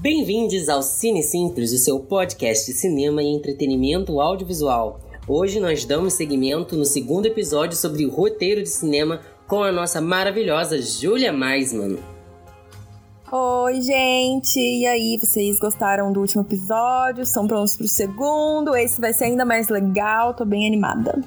Bem-vindos 0.00 0.70
ao 0.70 0.82
Cine 0.82 1.22
Simples, 1.22 1.72
o 1.72 1.76
seu 1.76 2.00
podcast 2.00 2.64
de 2.64 2.72
cinema 2.72 3.22
e 3.22 3.26
entretenimento 3.26 4.18
audiovisual. 4.18 4.98
Hoje 5.28 5.60
nós 5.60 5.84
damos 5.84 6.14
seguimento 6.14 6.74
no 6.74 6.86
segundo 6.86 7.26
episódio 7.26 7.76
sobre 7.76 8.06
o 8.06 8.10
roteiro 8.10 8.62
de 8.62 8.70
cinema 8.70 9.20
com 9.46 9.62
a 9.62 9.70
nossa 9.70 10.00
maravilhosa 10.00 10.80
Julia 10.80 11.34
Maisman. 11.34 11.98
Oi, 13.30 13.82
gente! 13.82 14.58
E 14.58 14.86
aí, 14.86 15.18
vocês 15.18 15.58
gostaram 15.58 16.10
do 16.10 16.20
último 16.20 16.44
episódio? 16.44 17.26
São 17.26 17.46
prontos 17.46 17.76
pro 17.76 17.86
segundo? 17.86 18.74
Esse 18.74 19.02
vai 19.02 19.12
ser 19.12 19.24
ainda 19.24 19.44
mais 19.44 19.68
legal, 19.68 20.32
tô 20.32 20.46
bem 20.46 20.66
animada. 20.66 21.22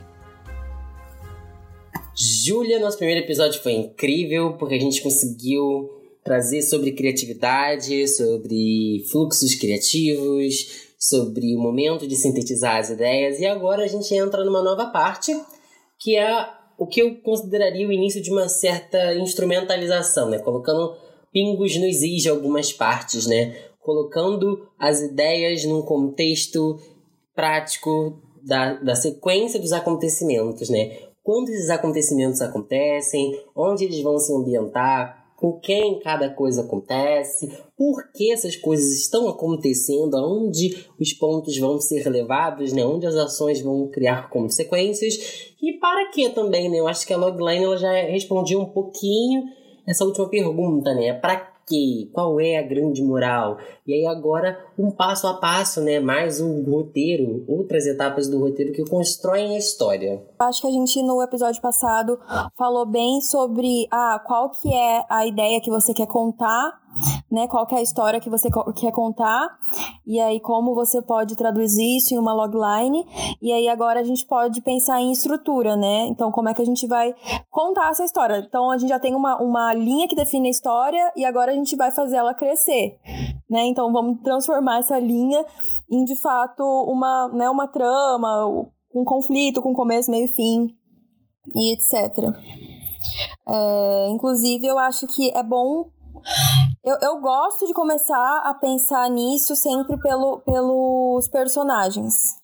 Júlia, 2.16 2.80
nosso 2.80 2.98
primeiro 2.98 3.23
episódio 3.23 3.62
foi 3.62 3.73
incrível 3.73 4.53
porque 4.53 4.73
a 4.73 4.80
gente 4.80 5.00
conseguiu 5.03 6.02
trazer 6.23 6.62
sobre 6.62 6.94
criatividade, 6.94 8.08
sobre 8.08 9.04
fluxos 9.12 9.55
criativos, 9.55 10.94
sobre 10.98 11.55
o 11.55 11.59
momento 11.59 12.08
de 12.08 12.16
sintetizar 12.16 12.77
as 12.77 12.90
ideias 12.90 13.40
e 13.40 13.45
agora 13.45 13.84
a 13.84 13.88
gente 13.88 14.14
entra 14.16 14.45
numa 14.45 14.64
nova 14.64 14.86
parte 14.88 15.36
que 16.00 16.16
é 16.16 16.48
o 16.78 16.88
que 16.88 17.02
eu 17.02 17.16
consideraria 17.22 17.88
o 17.88 17.91
início 17.91 18.22
de 18.22 18.31
uma 18.31 18.50
certa 18.50 19.14
instrumentalização, 19.16 20.30
né? 20.30 20.40
Colocando 20.40 20.95
pingos 21.31 21.76
nos 21.78 22.02
is 22.02 22.23
de 22.23 22.30
algumas 22.30 22.72
partes, 22.72 23.26
né? 23.26 23.55
Colocando 23.80 24.67
as 24.80 25.02
ideias 25.02 25.66
num 25.66 25.81
contexto 25.81 26.80
prático 27.36 28.22
da, 28.44 28.73
da 28.75 28.95
sequência 28.95 29.59
dos 29.59 29.72
acontecimentos, 29.72 30.69
né? 30.69 30.97
Quando 31.23 31.50
esses 31.50 31.69
acontecimentos 31.69 32.42
acontecem, 32.42 33.42
onde 33.56 33.86
eles 33.86 34.02
vão 34.02 34.17
se 34.19 34.34
ambientar, 34.34 35.22
com 35.44 35.59
quem 35.59 35.99
cada 35.99 36.30
coisa 36.30 36.61
acontece, 36.61 37.52
por 37.75 38.13
que 38.13 38.31
essas 38.31 38.55
coisas 38.55 38.97
estão 38.97 39.27
acontecendo, 39.27 40.16
aonde 40.16 40.88
os 40.97 41.11
pontos 41.11 41.58
vão 41.58 41.81
ser 41.81 42.08
levados, 42.08 42.72
né? 42.72 42.85
onde 42.85 43.05
as 43.05 43.16
ações 43.16 43.59
vão 43.59 43.89
criar 43.89 44.30
consequências 44.30 45.52
e 45.61 45.73
para 45.73 46.09
que 46.11 46.30
também, 46.30 46.69
né? 46.69 46.80
Eu 46.80 46.88
acho 46.88 47.05
que 47.05 47.11
a 47.11 47.17
logline 47.17 47.66
ela 47.66 47.75
já 47.75 47.91
respondia 47.91 48.58
um 48.58 48.67
pouquinho 48.67 49.44
essa 49.85 50.05
última 50.05 50.30
pergunta, 50.30 50.94
né? 50.95 51.11
Para 51.11 51.53
quê? 51.67 52.09
Qual 52.11 52.39
é 52.39 52.58
a 52.58 52.67
grande 52.67 53.03
moral? 53.03 53.58
E 53.86 53.94
aí 53.94 54.06
agora 54.06 54.58
um 54.78 54.92
passo 54.92 55.28
a 55.28 55.36
passo, 55.36 55.81
né? 55.81 56.00
Mais 56.00 56.39
um 56.39 56.64
roteiro, 56.64 57.44
outras 57.47 57.86
etapas 57.86 58.28
do 58.28 58.39
roteiro 58.39 58.73
que 58.73 58.83
constroem 58.86 59.56
a 59.56 59.58
história. 59.58 60.22
Acho 60.39 60.61
que 60.61 60.67
a 60.67 60.72
gente 60.72 61.02
no 61.02 61.22
episódio 61.22 61.61
passado 61.61 62.19
falou 62.58 62.86
bem 62.86 63.22
sobre 63.22 63.88
ah, 63.91 64.22
qual 64.25 64.50
que 64.50 64.73
é 64.73 65.03
a 65.09 65.25
ideia 65.25 65.61
que 65.61 65.69
você 65.69 65.94
quer 65.94 66.08
contar 66.08 66.81
né? 67.34 67.48
Qual 67.48 67.67
é 67.72 67.76
a 67.76 67.81
história 67.81 68.20
que 68.20 68.30
você 68.30 68.48
quer 68.76 68.92
contar 68.92 69.50
e 70.06 70.20
aí 70.20 70.39
como 70.39 70.76
você 70.76 71.02
pode 71.02 71.36
traduzir 71.36 71.98
isso 71.98 72.14
em 72.14 72.20
uma 72.20 72.31
logline 72.31 73.03
e 73.42 73.52
aí 73.52 73.67
agora 73.67 74.00
a 74.00 74.03
gente 74.03 74.23
pode 74.23 74.62
pensar 74.62 75.02
em 75.02 75.12
estrutura, 75.12 75.75
né? 75.75 76.06
Então 76.06 76.31
como 76.31 76.50
é 76.50 76.53
que 76.53 76.62
a 76.62 76.66
gente 76.66 76.86
vai 76.86 77.16
contar 77.50 77.90
essa 77.90 78.06
história? 78.06 78.38
Então 78.38 78.70
a 78.70 78.78
gente 78.78 78.90
já 78.90 79.00
tem 79.00 79.16
uma, 79.16 79.42
uma 79.42 79.73
linha 79.73 80.08
que 80.08 80.16
define 80.16 80.48
a 80.48 80.52
história 80.52 81.12
e 81.16 81.25
agora 81.25 81.52
a 81.52 81.56
gente 81.56 81.75
vai 81.75 81.90
fazer 81.90 82.17
ela 82.17 82.36
crescer, 82.36 83.00
né? 83.50 83.66
Então 83.66 83.92
vamos 83.92 84.22
transformar 84.22 84.78
essa 84.78 85.00
linha 85.00 85.44
em 85.92 86.03
de 86.03 86.16
fato 86.16 86.64
uma, 86.64 87.30
né, 87.34 87.50
uma 87.50 87.68
trama, 87.68 88.45
um 88.94 89.03
conflito 89.03 89.59
com 89.59 89.74
começo, 89.74 90.12
meio 90.12 90.25
e 90.25 90.28
fim 90.28 90.68
e 91.56 91.74
etc. 91.74 92.31
É, 93.47 94.07
inclusive, 94.09 94.68
eu 94.68 94.78
acho 94.78 95.07
que 95.07 95.36
é 95.36 95.41
bom 95.41 95.90
eu, 96.84 96.97
eu 97.01 97.22
gosto 97.22 97.66
de 97.66 97.73
começar 97.73 98.41
a 98.45 98.53
pensar 98.53 99.09
nisso 99.09 99.56
sempre 99.56 99.97
pelo, 100.00 100.39
pelos 100.41 101.28
personagens. 101.28 102.41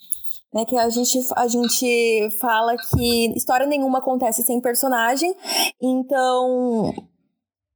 Né, 0.51 0.65
que 0.65 0.75
a 0.75 0.89
gente, 0.89 1.19
a 1.35 1.47
gente 1.47 2.29
fala 2.39 2.75
que 2.75 3.31
história 3.37 3.67
nenhuma 3.67 3.99
acontece 3.99 4.41
sem 4.41 4.59
personagem, 4.59 5.31
então 5.79 6.91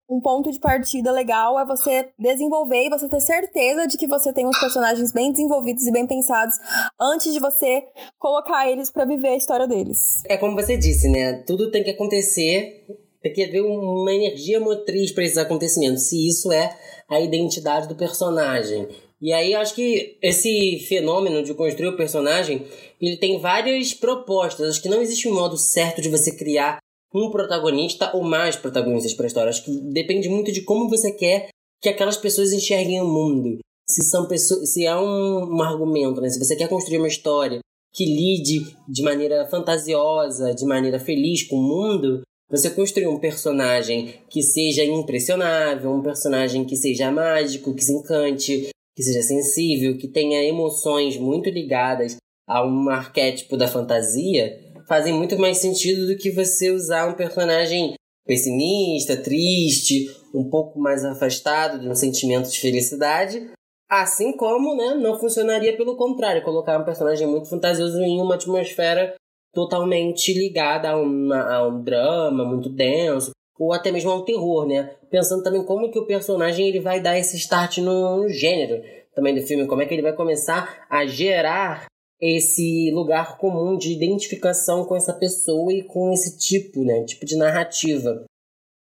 um 0.09 0.19
ponto 0.19 0.52
de 0.52 0.59
partida 0.59 1.12
legal 1.12 1.59
é 1.59 1.66
você 1.66 2.09
desenvolver 2.19 2.86
e 2.86 2.90
você 2.90 3.08
ter 3.08 3.22
certeza 3.22 3.88
de 3.88 3.97
que 3.97 4.08
você 4.08 4.34
tem 4.34 4.47
os 4.47 4.59
personagens 4.59 5.12
bem 5.12 5.31
desenvolvidos 5.31 5.86
e 5.88 5.92
bem 5.92 6.06
pensados 6.06 6.56
antes 7.00 7.34
de 7.34 7.40
você 7.40 7.84
colocar 8.19 8.69
eles 8.69 8.92
para 8.92 9.06
viver 9.06 9.30
a 9.30 9.38
história 9.38 9.68
deles. 9.68 10.24
É 10.28 10.38
como 10.38 10.56
você 10.56 10.78
disse, 10.78 11.09
né? 11.09 11.44
Tudo 11.47 11.72
tem 11.72 11.84
que 11.84 11.92
acontecer 11.92 12.86
tem 13.24 13.32
que 13.32 13.44
haver 13.44 13.62
uma 13.62 14.14
energia 14.14 14.60
motriz 14.60 15.12
para 15.12 15.24
esses 15.24 15.38
acontecimentos, 15.38 16.04
se 16.04 16.28
isso 16.28 16.52
é 16.52 16.78
a 17.10 17.22
identidade 17.22 17.88
do 17.88 17.96
personagem. 17.96 18.88
E 19.22 19.32
aí 19.32 19.56
acho 19.56 19.74
que 19.74 20.18
esse 20.22 20.80
fenômeno 20.80 21.42
de 21.42 21.54
construir 21.54 21.88
o 21.88 21.96
personagem, 21.96 22.68
ele 23.00 23.16
tem 23.16 23.40
várias 23.40 23.94
propostas. 23.94 24.70
Acho 24.70 24.82
que 24.82 24.90
não 24.90 25.02
existe 25.02 25.30
um 25.30 25.34
modo 25.34 25.58
certo 25.58 26.02
de 26.02 26.10
você 26.10 26.36
criar 26.36 26.80
um 27.16 27.32
protagonista 27.32 28.12
ou 28.14 28.22
mais 28.22 28.58
protagonistas 28.58 29.14
para 29.14 29.26
a 29.26 29.28
história. 29.28 29.50
Acho 29.50 29.64
que 29.64 29.72
depende 29.94 30.28
muito 30.28 30.52
de 30.52 30.62
como 30.62 30.90
você 30.90 31.10
quer 31.14 31.48
que 31.82 31.88
aquelas 31.88 32.18
pessoas 32.18 32.52
enxerguem 32.52 33.02
o 33.02 33.08
mundo. 33.08 33.60
Se 33.88 34.04
são 34.04 34.28
pessoas, 34.28 34.74
se 34.74 34.86
há 34.86 35.00
um, 35.00 35.56
um 35.56 35.62
argumento, 35.62 36.20
né? 36.20 36.30
Se 36.30 36.40
você 36.40 36.58
quer 36.58 36.68
construir 36.68 36.98
uma 36.98 37.08
história 37.08 37.60
que 37.94 38.04
lide 38.04 38.76
de 38.90 39.04
maneira 39.04 39.48
fantasiosa, 39.48 40.54
de 40.54 40.66
maneira 40.66 41.00
feliz 41.00 41.44
com 41.44 41.56
o 41.56 41.64
mundo, 41.64 42.24
você 42.53 42.69
construir 42.69 43.08
um 43.08 43.18
personagem 43.18 44.14
que 44.30 44.44
seja 44.44 44.84
impressionável, 44.86 45.91
um 45.91 46.03
personagem 46.03 46.64
que 46.64 46.75
seja 46.75 47.12
mágico, 47.12 47.74
que 47.74 47.84
se 47.84 47.91
encante, 47.91 48.69
que 48.96 49.02
seja 49.02 49.24
sensível, 49.24 49.97
que 49.97 50.08
tenha 50.08 50.44
emoções 50.44 51.18
muito 51.18 51.50
ligadas 51.50 52.18
a 52.47 52.63
um 52.63 52.90
arquétipo 52.90 53.58
da 53.58 53.68
fantasia, 53.68 54.56
fazem 54.88 55.12
muito 55.12 55.36
mais 55.40 55.58
sentido 55.58 56.06
do 56.06 56.16
que 56.16 56.30
você 56.30 56.69
usar 56.69 57.08
um 57.08 57.16
personagem 57.16 57.96
pessimista, 58.24 59.18
triste, 59.18 60.16
um 60.31 60.47
pouco 60.47 60.80
mais 60.80 61.03
afastado 61.03 61.80
de 61.80 61.90
um 61.90 61.96
sentimento 61.96 62.52
de 62.52 62.59
felicidade. 62.59 63.50
Assim 63.90 64.31
como, 64.38 64.75
né, 64.75 64.94
não 64.94 65.19
funcionaria 65.19 65.75
pelo 65.75 65.97
contrário, 65.97 66.44
colocar 66.44 66.80
um 66.80 66.86
personagem 66.86 67.28
muito 67.28 67.50
fantasioso 67.50 68.00
em 68.00 68.22
uma 68.22 68.36
atmosfera 68.36 69.16
totalmente 69.53 70.34
ligada 70.34 70.90
a, 70.90 70.97
uma, 70.97 71.41
a 71.41 71.68
um 71.68 71.81
drama 71.81 72.44
muito 72.44 72.69
denso, 72.69 73.31
ou 73.58 73.72
até 73.72 73.91
mesmo 73.91 74.09
ao 74.09 74.25
terror, 74.25 74.66
né? 74.66 74.96
Pensando 75.09 75.44
também 75.44 75.64
como 75.64 75.91
que 75.91 76.00
o 76.00 76.08
personagem 76.08 76.68
ele 76.68 76.80
vai 76.80 77.00
dar 77.00 77.18
esse 77.18 77.38
start 77.38 77.78
no, 77.78 78.18
no 78.18 78.30
gênero 78.30 78.84
também 79.13 79.36
do 79.36 79.42
filme, 79.42 79.68
como 79.68 79.81
é 79.81 79.86
que 79.86 79.94
ele 79.94 80.02
vai 80.02 80.13
começar 80.13 80.86
a 80.90 81.06
gerar 81.06 81.86
esse 82.19 82.90
lugar 82.92 83.38
comum 83.38 83.78
de 83.78 83.92
identificação 83.92 84.86
com 84.86 84.96
essa 84.96 85.13
pessoa 85.13 85.72
e 85.72 85.84
com 85.84 86.12
esse 86.12 86.38
tipo, 86.38 86.84
né, 86.84 87.03
tipo 87.03 87.25
de 87.25 87.36
narrativa. 87.36 88.24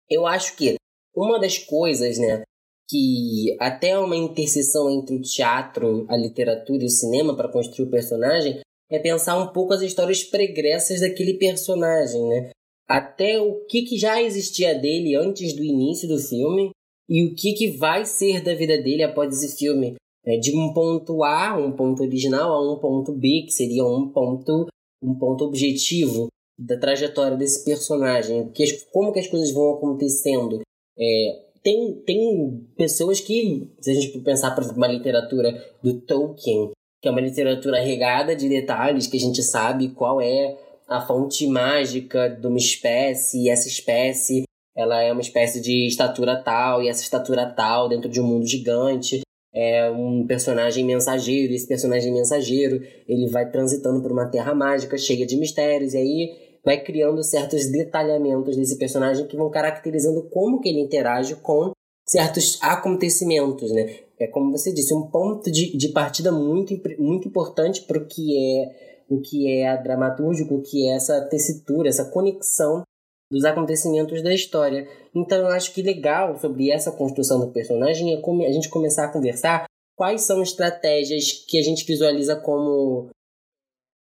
Eu 0.08 0.26
acho 0.26 0.54
que 0.54 0.76
uma 1.16 1.40
das 1.40 1.58
coisas, 1.58 2.18
né, 2.18 2.42
que 2.88 3.56
até 3.58 3.98
uma 3.98 4.16
interseção 4.16 4.90
entre 4.90 5.16
o 5.16 5.22
teatro, 5.22 6.04
a 6.08 6.16
literatura 6.16 6.82
e 6.82 6.86
o 6.86 6.90
cinema 6.90 7.34
para 7.34 7.48
construir 7.48 7.88
o 7.88 7.90
personagem 7.90 8.60
é 8.92 8.98
pensar 8.98 9.38
um 9.38 9.48
pouco 9.48 9.72
as 9.72 9.80
histórias 9.80 10.22
pregressas 10.22 11.00
daquele 11.00 11.34
personagem, 11.34 12.22
né? 12.28 12.50
Até 12.86 13.40
o 13.40 13.64
que, 13.64 13.82
que 13.82 13.96
já 13.96 14.20
existia 14.22 14.78
dele 14.78 15.16
antes 15.16 15.54
do 15.54 15.64
início 15.64 16.06
do 16.06 16.18
filme 16.18 16.70
e 17.08 17.24
o 17.24 17.34
que, 17.34 17.54
que 17.54 17.70
vai 17.70 18.04
ser 18.04 18.42
da 18.42 18.54
vida 18.54 18.76
dele 18.76 19.02
após 19.02 19.32
esse 19.32 19.56
filme. 19.56 19.94
É, 20.24 20.36
de 20.36 20.54
um 20.56 20.72
ponto 20.72 21.24
A, 21.24 21.56
um 21.56 21.72
ponto 21.72 22.02
original, 22.02 22.52
a 22.52 22.72
um 22.72 22.78
ponto 22.78 23.12
B, 23.12 23.44
que 23.46 23.52
seria 23.52 23.84
um 23.84 24.08
ponto, 24.08 24.68
um 25.02 25.18
ponto 25.18 25.44
objetivo 25.44 26.28
da 26.56 26.78
trajetória 26.78 27.36
desse 27.36 27.64
personagem. 27.64 28.48
Que 28.50 28.64
como 28.92 29.12
que 29.12 29.20
as 29.20 29.26
coisas 29.26 29.50
vão 29.52 29.74
acontecendo. 29.74 30.60
É, 30.98 31.42
tem, 31.62 31.94
tem 32.04 32.68
pessoas 32.76 33.20
que, 33.20 33.68
se 33.80 33.90
a 33.90 33.94
gente 33.94 34.18
pensar, 34.20 34.54
por 34.54 34.62
exemplo, 34.62 34.78
uma 34.78 34.86
literatura 34.86 35.50
do 35.82 36.00
Tolkien, 36.00 36.72
que 37.02 37.08
é 37.08 37.10
uma 37.10 37.20
literatura 37.20 37.80
regada 37.80 38.36
de 38.36 38.48
detalhes 38.48 39.08
que 39.08 39.16
a 39.16 39.20
gente 39.20 39.42
sabe 39.42 39.88
qual 39.88 40.20
é 40.20 40.56
a 40.88 41.00
fonte 41.00 41.46
mágica 41.48 42.28
de 42.28 42.46
uma 42.46 42.58
espécie, 42.58 43.42
e 43.42 43.50
essa 43.50 43.66
espécie 43.66 44.44
ela 44.74 45.02
é 45.02 45.12
uma 45.12 45.20
espécie 45.20 45.60
de 45.60 45.86
estatura 45.86 46.36
tal, 46.36 46.80
e 46.80 46.88
essa 46.88 47.02
estatura 47.02 47.44
tal 47.44 47.88
dentro 47.88 48.08
de 48.08 48.20
um 48.20 48.24
mundo 48.24 48.46
gigante 48.46 49.20
é 49.52 49.90
um 49.90 50.24
personagem 50.26 50.84
mensageiro, 50.84 51.52
e 51.52 51.56
esse 51.56 51.66
personagem 51.66 52.12
mensageiro 52.12 52.80
ele 53.08 53.28
vai 53.28 53.50
transitando 53.50 54.00
por 54.00 54.12
uma 54.12 54.30
terra 54.30 54.54
mágica 54.54 54.96
cheia 54.96 55.26
de 55.26 55.36
mistérios, 55.36 55.94
e 55.94 55.98
aí 55.98 56.30
vai 56.64 56.80
criando 56.80 57.22
certos 57.24 57.70
detalhamentos 57.70 58.56
desse 58.56 58.78
personagem 58.78 59.26
que 59.26 59.36
vão 59.36 59.50
caracterizando 59.50 60.22
como 60.30 60.60
que 60.60 60.68
ele 60.68 60.80
interage 60.80 61.34
com 61.36 61.72
certos 62.06 62.58
acontecimentos, 62.60 63.70
né? 63.72 64.00
É 64.18 64.26
como 64.26 64.52
você 64.52 64.72
disse, 64.72 64.94
um 64.94 65.02
ponto 65.02 65.50
de, 65.50 65.76
de 65.76 65.88
partida 65.88 66.30
muito, 66.30 66.72
muito 66.98 67.28
importante 67.28 67.82
para 67.82 67.98
o 67.98 68.06
que 68.06 68.38
é 68.38 68.92
o 69.08 69.20
que 69.20 69.50
é 69.50 69.76
dramatúrgico, 69.82 70.54
o 70.54 70.62
que 70.62 70.88
é 70.88 70.94
essa 70.94 71.20
tessitura, 71.22 71.88
essa 71.88 72.10
conexão 72.10 72.82
dos 73.30 73.44
acontecimentos 73.44 74.22
da 74.22 74.32
história. 74.32 74.88
Então 75.14 75.38
eu 75.38 75.48
acho 75.48 75.72
que 75.74 75.82
legal 75.82 76.38
sobre 76.38 76.70
essa 76.70 76.92
construção 76.92 77.40
do 77.40 77.52
personagem 77.52 78.14
é 78.14 78.46
a 78.46 78.52
gente 78.52 78.68
começar 78.68 79.04
a 79.04 79.12
conversar 79.12 79.64
quais 79.96 80.22
são 80.22 80.42
estratégias 80.42 81.32
que 81.46 81.58
a 81.58 81.62
gente 81.62 81.84
visualiza 81.84 82.36
como 82.36 83.10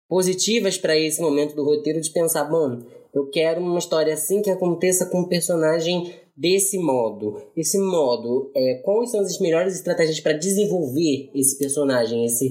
positivas 0.09 0.79
para 0.79 0.97
esse 0.97 1.21
momento 1.21 1.55
do 1.55 1.65
roteiro 1.65 2.00
de 2.00 2.11
pensar, 2.11 2.45
bom, 2.45 2.83
eu 3.12 3.29
quero 3.31 3.61
uma 3.61 3.79
história 3.79 4.15
assim 4.15 4.41
que 4.41 4.50
aconteça 4.50 5.06
com 5.06 5.21
um 5.21 5.29
personagem 5.29 6.15
desse 6.38 6.79
modo. 6.79 7.43
Esse 7.56 7.79
modo, 7.79 8.52
é, 8.55 8.81
quais 8.85 9.11
são 9.11 9.20
as 9.20 9.40
melhores 9.40 9.75
estratégias 9.75 10.20
para 10.20 10.35
desenvolver 10.35 11.31
esse 11.35 11.58
personagem, 11.58 12.25
esse 12.25 12.49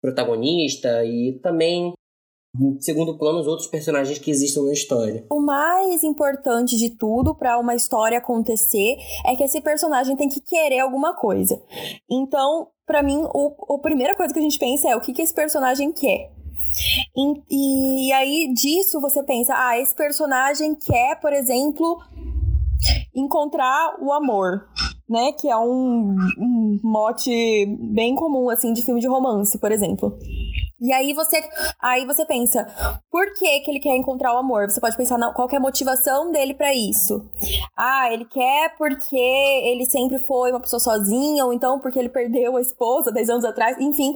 protagonista 0.00 1.04
e 1.04 1.38
também 1.42 1.92
segundo 2.80 3.18
plano 3.18 3.40
os 3.40 3.48
outros 3.48 3.66
personagens 3.66 4.18
que 4.18 4.30
existem 4.30 4.64
na 4.64 4.72
história. 4.72 5.26
O 5.30 5.40
mais 5.40 6.04
importante 6.04 6.76
de 6.76 6.90
tudo 6.90 7.34
para 7.34 7.58
uma 7.58 7.74
história 7.74 8.18
acontecer 8.18 8.96
é 9.26 9.34
que 9.34 9.42
esse 9.42 9.60
personagem 9.60 10.16
tem 10.16 10.28
que 10.28 10.40
querer 10.40 10.78
alguma 10.78 11.14
coisa. 11.14 11.60
Então, 12.08 12.68
para 12.86 13.02
mim, 13.02 13.26
o, 13.34 13.74
a 13.74 13.78
primeira 13.80 14.14
coisa 14.14 14.32
que 14.32 14.38
a 14.38 14.42
gente 14.42 14.58
pensa 14.58 14.88
é 14.88 14.96
o 14.96 15.00
que, 15.00 15.12
que 15.12 15.22
esse 15.22 15.34
personagem 15.34 15.92
quer. 15.92 16.30
E, 17.50 18.06
e 18.08 18.12
aí 18.12 18.52
disso 18.54 19.00
você 19.00 19.22
pensa, 19.22 19.52
ah, 19.56 19.78
esse 19.78 19.94
personagem 19.94 20.74
quer, 20.74 21.20
por 21.20 21.32
exemplo, 21.32 21.98
encontrar 23.14 23.96
o 24.00 24.12
amor, 24.12 24.66
né? 25.08 25.32
Que 25.32 25.48
é 25.48 25.56
um, 25.56 26.16
um 26.38 26.80
mote 26.82 27.30
bem 27.92 28.14
comum, 28.14 28.50
assim, 28.50 28.72
de 28.72 28.82
filme 28.82 29.00
de 29.00 29.08
romance, 29.08 29.58
por 29.58 29.72
exemplo. 29.72 30.16
E 30.84 30.92
aí 30.92 31.14
você, 31.14 31.42
aí 31.80 32.04
você 32.04 32.26
pensa, 32.26 32.66
por 33.10 33.32
que, 33.32 33.60
que 33.60 33.70
ele 33.70 33.80
quer 33.80 33.96
encontrar 33.96 34.34
o 34.34 34.36
amor? 34.36 34.70
Você 34.70 34.78
pode 34.78 34.94
pensar 34.98 35.16
na, 35.16 35.32
qual 35.32 35.48
é 35.50 35.56
a 35.56 35.60
motivação 35.60 36.30
dele 36.30 36.52
para 36.52 36.74
isso. 36.74 37.26
Ah, 37.74 38.12
ele 38.12 38.26
quer 38.26 38.76
porque 38.76 39.16
ele 39.16 39.86
sempre 39.86 40.18
foi 40.18 40.50
uma 40.50 40.60
pessoa 40.60 40.78
sozinha, 40.78 41.46
ou 41.46 41.54
então 41.54 41.80
porque 41.80 41.98
ele 41.98 42.10
perdeu 42.10 42.58
a 42.58 42.60
esposa 42.60 43.10
10 43.10 43.30
anos 43.30 43.44
atrás, 43.46 43.78
enfim. 43.80 44.14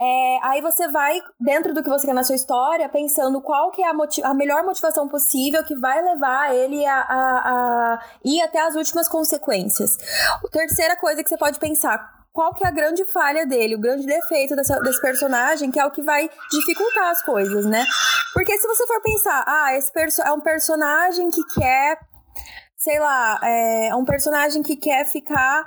É, 0.00 0.38
aí 0.42 0.62
você 0.62 0.86
vai, 0.86 1.20
dentro 1.40 1.74
do 1.74 1.82
que 1.82 1.88
você 1.88 2.06
quer 2.06 2.14
na 2.14 2.22
sua 2.22 2.36
história, 2.36 2.88
pensando 2.88 3.42
qual 3.42 3.72
que 3.72 3.82
é 3.82 3.88
a, 3.88 3.94
a 4.30 4.34
melhor 4.34 4.62
motivação 4.64 5.08
possível 5.08 5.64
que 5.64 5.74
vai 5.74 6.00
levar 6.04 6.54
ele 6.54 6.86
a, 6.86 7.00
a, 7.00 7.94
a 7.94 8.00
ir 8.24 8.40
até 8.42 8.60
as 8.60 8.76
últimas 8.76 9.08
consequências. 9.08 9.98
A 10.44 10.48
terceira 10.52 10.96
coisa 10.96 11.20
que 11.24 11.28
você 11.28 11.36
pode 11.36 11.58
pensar, 11.58 12.15
qual 12.36 12.52
que 12.52 12.62
é 12.62 12.68
a 12.68 12.70
grande 12.70 13.02
falha 13.06 13.46
dele, 13.46 13.76
o 13.76 13.80
grande 13.80 14.04
defeito 14.04 14.54
dessa, 14.54 14.78
desse 14.80 15.00
personagem, 15.00 15.70
que 15.70 15.80
é 15.80 15.86
o 15.86 15.90
que 15.90 16.02
vai 16.02 16.28
dificultar 16.50 17.08
as 17.08 17.22
coisas, 17.22 17.64
né? 17.64 17.82
Porque 18.34 18.58
se 18.58 18.68
você 18.68 18.86
for 18.86 19.00
pensar, 19.00 19.42
ah, 19.48 19.74
esse 19.74 19.90
é 20.20 20.30
um 20.30 20.40
personagem 20.42 21.30
que 21.30 21.42
quer, 21.54 21.98
sei 22.76 23.00
lá, 23.00 23.40
é 23.42 23.94
um 23.94 24.04
personagem 24.04 24.62
que 24.62 24.76
quer 24.76 25.06
ficar 25.06 25.64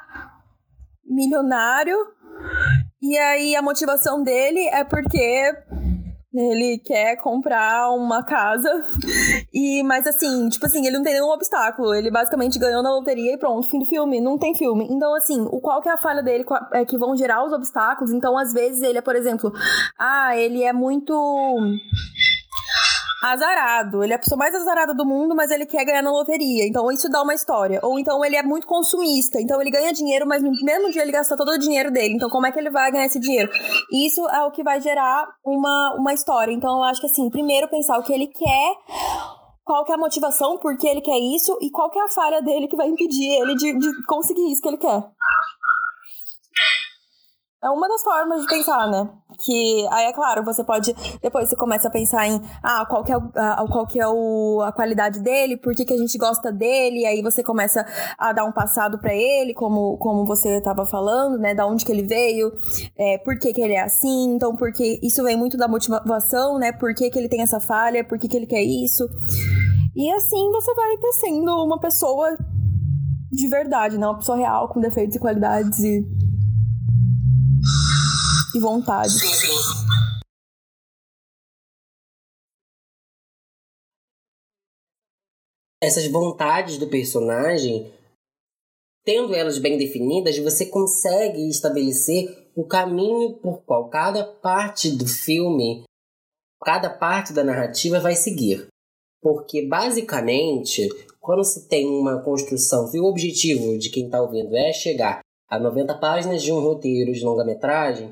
milionário, 1.03 1.97
e 3.01 3.17
aí 3.17 3.55
a 3.55 3.63
motivação 3.63 4.21
dele 4.21 4.67
é 4.67 4.83
porque 4.83 5.51
ele 6.33 6.77
quer 6.79 7.17
comprar 7.17 7.91
uma 7.91 8.23
casa. 8.23 8.69
E, 9.51 9.81
mas 9.83 10.05
assim, 10.05 10.47
tipo 10.47 10.65
assim, 10.65 10.85
ele 10.85 10.97
não 10.97 11.03
tem 11.03 11.13
nenhum 11.13 11.29
obstáculo. 11.29 11.93
Ele 11.93 12.11
basicamente 12.11 12.59
ganhou 12.59 12.83
na 12.83 12.91
loteria 12.91 13.33
e 13.33 13.37
pronto, 13.37 13.67
fim 13.67 13.79
do 13.79 13.85
filme. 13.85 14.21
Não 14.21 14.37
tem 14.37 14.53
filme. 14.53 14.87
Então, 14.89 15.13
assim, 15.15 15.41
o 15.41 15.59
qual 15.59 15.81
que 15.81 15.89
é 15.89 15.91
a 15.91 15.97
falha 15.97 16.21
dele 16.21 16.45
é 16.73 16.85
que 16.85 16.97
vão 16.97 17.15
gerar 17.15 17.43
os 17.43 17.51
obstáculos. 17.51 18.13
Então, 18.13 18.37
às 18.37 18.53
vezes, 18.53 18.81
ele 18.83 18.99
é, 18.99 19.01
por 19.01 19.15
exemplo, 19.15 19.51
ah, 19.97 20.37
ele 20.37 20.63
é 20.63 20.71
muito 20.71 21.13
azarado. 23.23 24.03
Ele 24.03 24.13
é 24.13 24.15
a 24.15 24.19
pessoa 24.19 24.37
mais 24.37 24.53
azarada 24.55 24.93
do 24.93 25.05
mundo, 25.05 25.35
mas 25.35 25.51
ele 25.51 25.65
quer 25.65 25.85
ganhar 25.85 26.01
na 26.01 26.11
loteria. 26.11 26.67
Então 26.67 26.91
isso 26.91 27.09
dá 27.09 27.21
uma 27.21 27.33
história. 27.33 27.79
Ou 27.83 27.99
então 27.99 28.23
ele 28.23 28.35
é 28.35 28.43
muito 28.43 28.67
consumista. 28.67 29.39
Então 29.41 29.61
ele 29.61 29.71
ganha 29.71 29.93
dinheiro, 29.93 30.25
mas 30.27 30.41
no 30.41 30.51
mesmo 30.63 30.91
dia 30.91 31.01
ele 31.01 31.11
gasta 31.11 31.37
todo 31.37 31.51
o 31.51 31.57
dinheiro 31.57 31.91
dele. 31.91 32.15
Então 32.15 32.29
como 32.29 32.45
é 32.45 32.51
que 32.51 32.59
ele 32.59 32.69
vai 32.69 32.91
ganhar 32.91 33.05
esse 33.05 33.19
dinheiro? 33.19 33.51
Isso 33.91 34.27
é 34.29 34.43
o 34.43 34.51
que 34.51 34.63
vai 34.63 34.79
gerar 34.81 35.27
uma, 35.45 35.95
uma 35.95 36.13
história. 36.13 36.51
Então 36.51 36.77
eu 36.77 36.83
acho 36.83 37.01
que 37.01 37.07
assim, 37.07 37.29
primeiro 37.29 37.67
pensar 37.67 37.97
o 37.99 38.03
que 38.03 38.13
ele 38.13 38.27
quer 38.27 38.75
qual 39.69 39.85
que 39.85 39.91
é 39.91 39.95
a 39.95 39.99
motivação, 39.99 40.57
por 40.57 40.75
que 40.77 40.87
ele 40.87 40.99
quer 40.99 41.19
isso 41.19 41.55
e 41.61 41.69
qual 41.69 41.91
que 41.91 41.99
é 41.99 42.01
a 42.01 42.07
falha 42.07 42.41
dele 42.41 42.67
que 42.67 42.75
vai 42.75 42.87
impedir 42.87 43.39
ele 43.39 43.53
de, 43.53 43.77
de 43.77 44.05
conseguir 44.07 44.51
isso 44.51 44.63
que 44.63 44.67
ele 44.67 44.77
quer. 44.77 45.03
É 47.61 47.69
uma 47.69 47.89
das 47.89 48.01
formas 48.01 48.41
de 48.41 48.47
pensar, 48.47 48.89
né? 48.89 49.09
Que 49.37 49.85
aí 49.91 50.05
é 50.05 50.13
claro, 50.13 50.45
você 50.45 50.63
pode. 50.63 50.95
Depois 51.21 51.49
você 51.49 51.57
começa 51.57 51.89
a 51.89 51.91
pensar 51.91 52.25
em 52.25 52.41
ah, 52.63 52.85
qual 52.85 53.03
que 53.03 53.11
é, 53.11 53.15
a, 53.15 53.65
qual 53.69 53.85
que 53.85 53.99
é 53.99 54.07
o, 54.07 54.61
a 54.61 54.71
qualidade 54.71 55.19
dele, 55.19 55.57
por 55.57 55.75
que, 55.75 55.83
que 55.83 55.93
a 55.93 55.97
gente 55.97 56.17
gosta 56.17 56.53
dele, 56.53 57.05
aí 57.05 57.21
você 57.21 57.43
começa 57.43 57.85
a 58.17 58.31
dar 58.31 58.45
um 58.45 58.51
passado 58.53 58.97
para 58.97 59.13
ele, 59.13 59.53
como, 59.53 59.97
como 59.97 60.25
você 60.25 60.57
estava 60.57 60.85
falando, 60.85 61.37
né? 61.37 61.53
Da 61.53 61.67
onde 61.67 61.83
que 61.83 61.91
ele 61.91 62.03
veio, 62.03 62.49
é, 62.97 63.17
por 63.17 63.37
que, 63.37 63.51
que 63.51 63.61
ele 63.61 63.73
é 63.73 63.81
assim, 63.81 64.35
então 64.35 64.55
porque 64.55 64.97
isso 65.03 65.21
vem 65.21 65.35
muito 65.35 65.57
da 65.57 65.67
motivação, 65.67 66.57
né? 66.57 66.71
Por 66.71 66.95
que, 66.95 67.09
que 67.09 67.19
ele 67.19 67.27
tem 67.27 67.41
essa 67.41 67.59
falha, 67.59 68.05
por 68.05 68.17
que, 68.17 68.29
que 68.29 68.37
ele 68.37 68.47
quer 68.47 68.63
isso. 68.63 69.05
E 69.97 70.09
assim 70.13 70.49
você 70.51 70.73
vai 70.73 70.95
tecendo 70.95 71.51
uma 71.61 71.77
pessoa 71.77 72.37
de 73.29 73.47
verdade, 73.49 73.97
né? 73.97 74.07
Uma 74.07 74.17
pessoa 74.17 74.37
real, 74.37 74.69
com 74.69 74.79
defeitos 74.79 75.17
e 75.17 75.19
qualidades 75.19 75.79
e 75.79 76.28
e 78.55 78.59
vontade. 78.59 79.11
Sim, 79.11 79.33
sim. 79.33 79.47
Essas 85.81 86.07
vontades 86.07 86.77
do 86.77 86.87
personagem, 86.87 87.91
tendo 89.05 89.33
elas 89.33 89.57
bem 89.57 89.77
definidas, 89.77 90.37
você 90.37 90.65
consegue 90.65 91.47
estabelecer 91.47 92.51
o 92.55 92.65
caminho 92.65 93.37
por 93.37 93.61
qual 93.61 93.89
cada 93.89 94.25
parte 94.25 94.91
do 94.91 95.07
filme, 95.07 95.83
cada 96.61 96.89
parte 96.89 97.31
da 97.31 97.43
narrativa 97.43 97.99
vai 97.99 98.15
seguir. 98.15 98.67
Porque, 99.21 99.65
basicamente, 99.65 100.89
quando 101.19 101.43
se 101.43 101.67
tem 101.67 101.87
uma 101.87 102.21
construção, 102.21 102.87
se 102.87 102.99
o 102.99 103.05
objetivo 103.05 103.77
de 103.77 103.89
quem 103.89 104.05
está 104.05 104.21
ouvindo 104.21 104.55
é 104.55 104.73
chegar 104.73 105.21
a 105.49 105.57
90 105.57 105.97
páginas 105.97 106.41
de 106.41 106.51
um 106.51 106.59
roteiro 106.59 107.13
de 107.13 107.23
longa-metragem, 107.23 108.11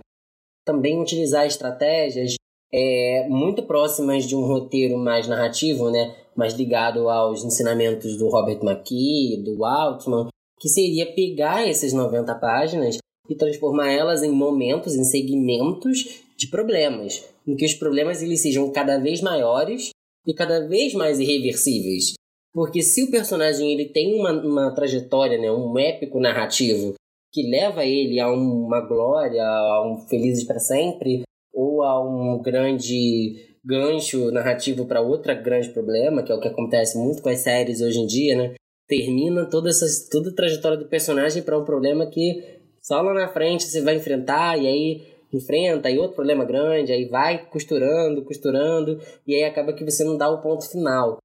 também 0.67 1.01
utilizar 1.01 1.47
estratégias 1.47 2.35
é, 2.73 3.25
muito 3.29 3.63
próximas 3.63 4.25
de 4.25 4.35
um 4.35 4.45
roteiro 4.45 4.97
mais 4.97 5.25
narrativo, 5.25 5.89
né? 5.89 6.13
mais 6.35 6.53
ligado 6.53 7.09
aos 7.09 7.43
ensinamentos 7.43 8.17
do 8.17 8.27
Robert 8.27 8.59
McKee, 8.61 9.41
do 9.43 9.63
Altman, 9.63 10.27
que 10.59 10.67
seria 10.67 11.11
pegar 11.15 11.67
essas 11.67 11.93
90 11.93 12.35
páginas 12.35 12.97
e 13.29 13.35
transformar 13.35 13.91
elas 13.91 14.21
em 14.21 14.31
momentos, 14.31 14.93
em 14.93 15.03
segmentos 15.03 16.21
de 16.37 16.47
problemas, 16.47 17.25
em 17.47 17.55
que 17.55 17.65
os 17.65 17.73
problemas 17.73 18.21
eles 18.21 18.41
sejam 18.41 18.71
cada 18.71 18.99
vez 18.99 19.21
maiores 19.21 19.89
e 20.25 20.33
cada 20.33 20.67
vez 20.67 20.93
mais 20.93 21.19
irreversíveis. 21.19 22.13
Porque 22.53 22.81
se 22.81 23.03
o 23.03 23.11
personagem 23.11 23.71
ele 23.71 23.85
tem 23.85 24.19
uma, 24.19 24.31
uma 24.31 24.71
trajetória, 24.71 25.37
né, 25.37 25.51
um 25.51 25.77
épico 25.79 26.19
narrativo 26.19 26.93
que 27.37 27.47
leva 27.47 27.85
ele 27.85 28.19
a 28.19 28.31
uma 28.31 28.81
glória, 28.81 29.43
a 29.43 29.87
um 29.87 30.07
felizes 30.07 30.43
para 30.43 30.57
sempre, 30.57 31.21
ou 31.53 31.83
a 31.83 32.03
um 32.03 32.41
grande 32.41 33.55
gancho 33.63 34.31
narrativo 34.31 34.87
para 34.87 35.01
outro 35.01 35.31
grande 35.43 35.69
problema, 35.69 36.23
que 36.23 36.31
é 36.31 36.35
o 36.35 36.39
que 36.39 36.47
acontece 36.47 36.97
muito 36.97 37.21
com 37.21 37.29
as 37.29 37.41
séries 37.41 37.79
hoje 37.79 37.99
em 37.99 38.07
dia, 38.07 38.35
né? 38.35 38.55
Termina 38.87 39.45
toda 39.45 39.69
essa 39.69 39.85
toda 40.09 40.31
a 40.31 40.33
trajetória 40.33 40.79
do 40.79 40.87
personagem 40.87 41.43
para 41.43 41.59
um 41.59 41.63
problema 41.63 42.07
que 42.07 42.41
só 42.81 43.01
lá 43.01 43.13
na 43.13 43.27
frente 43.27 43.65
você 43.65 43.81
vai 43.81 43.97
enfrentar 43.97 44.57
e 44.57 44.65
aí 44.65 45.01
enfrenta 45.31 45.91
e 45.91 45.99
outro 45.99 46.15
problema 46.15 46.43
grande, 46.43 46.91
aí 46.91 47.05
vai 47.05 47.45
costurando, 47.51 48.25
costurando 48.25 48.99
e 49.27 49.35
aí 49.35 49.43
acaba 49.43 49.73
que 49.73 49.85
você 49.85 50.03
não 50.03 50.17
dá 50.17 50.27
o 50.27 50.41
ponto 50.41 50.67
final. 50.67 51.19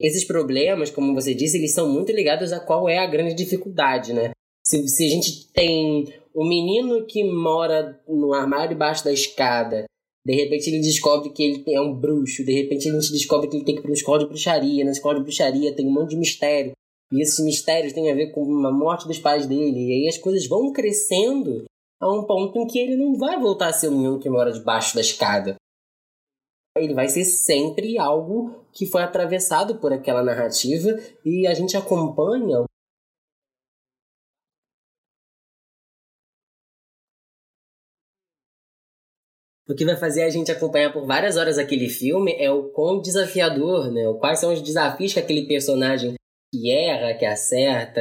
Esses 0.00 0.24
problemas, 0.24 0.90
como 0.90 1.14
você 1.14 1.32
disse, 1.32 1.58
eles 1.58 1.74
são 1.74 1.88
muito 1.88 2.10
ligados 2.10 2.52
a 2.52 2.58
qual 2.58 2.88
é 2.88 2.98
a 2.98 3.06
grande 3.06 3.34
dificuldade, 3.34 4.12
né? 4.12 4.32
Se, 4.68 4.86
se 4.86 5.06
a 5.06 5.08
gente 5.08 5.46
tem 5.48 6.12
um 6.34 6.46
menino 6.46 7.06
que 7.06 7.24
mora 7.24 7.98
no 8.06 8.34
armário 8.34 8.68
debaixo 8.68 9.02
da 9.02 9.12
escada, 9.12 9.86
de 10.26 10.34
repente 10.34 10.68
ele 10.68 10.80
descobre 10.80 11.30
que 11.30 11.42
ele 11.42 11.74
é 11.74 11.80
um 11.80 11.94
bruxo, 11.94 12.44
de 12.44 12.52
repente 12.52 12.82
gente 12.82 13.10
descobre 13.10 13.48
que 13.48 13.56
ele 13.56 13.64
tem 13.64 13.74
que 13.74 13.80
ir 13.80 13.82
para 13.82 13.90
uma 13.90 13.96
escola 13.96 14.18
de 14.18 14.26
bruxaria, 14.26 14.84
na 14.84 14.90
escola 14.90 15.14
de 15.14 15.22
bruxaria 15.22 15.74
tem 15.74 15.86
um 15.86 15.92
monte 15.92 16.10
de 16.10 16.16
mistério, 16.18 16.72
e 17.10 17.22
esses 17.22 17.42
mistérios 17.42 17.94
têm 17.94 18.10
a 18.10 18.14
ver 18.14 18.30
com 18.30 18.42
a 18.66 18.70
morte 18.70 19.08
dos 19.08 19.18
pais 19.18 19.46
dele, 19.46 19.88
e 19.88 19.92
aí 19.92 20.08
as 20.08 20.18
coisas 20.18 20.46
vão 20.46 20.70
crescendo 20.70 21.64
a 21.98 22.12
um 22.12 22.24
ponto 22.24 22.58
em 22.58 22.66
que 22.66 22.78
ele 22.78 22.96
não 22.96 23.16
vai 23.16 23.40
voltar 23.40 23.68
a 23.68 23.72
ser 23.72 23.88
o 23.88 23.92
menino 23.92 24.20
que 24.20 24.28
mora 24.28 24.52
debaixo 24.52 24.94
da 24.94 25.00
escada. 25.00 25.56
Ele 26.76 26.92
vai 26.92 27.08
ser 27.08 27.24
sempre 27.24 27.98
algo 27.98 28.54
que 28.72 28.86
foi 28.86 29.02
atravessado 29.02 29.76
por 29.76 29.92
aquela 29.92 30.22
narrativa 30.22 30.96
e 31.24 31.46
a 31.46 31.54
gente 31.54 31.76
acompanha 31.76 32.64
o 39.68 39.74
que 39.74 39.84
vai 39.84 39.96
fazer 39.96 40.22
a 40.22 40.30
gente 40.30 40.50
acompanhar 40.50 40.92
por 40.92 41.04
várias 41.04 41.36
horas 41.36 41.58
aquele 41.58 41.88
filme 41.90 42.34
é 42.38 42.50
o 42.50 42.70
quão 42.70 43.00
desafiador, 43.00 43.92
né? 43.92 44.02
Quais 44.18 44.40
são 44.40 44.52
os 44.52 44.62
desafios 44.62 45.12
que 45.12 45.18
aquele 45.18 45.46
personagem 45.46 46.14
que 46.50 46.70
erra, 46.70 47.12
que 47.12 47.26
acerta, 47.26 48.00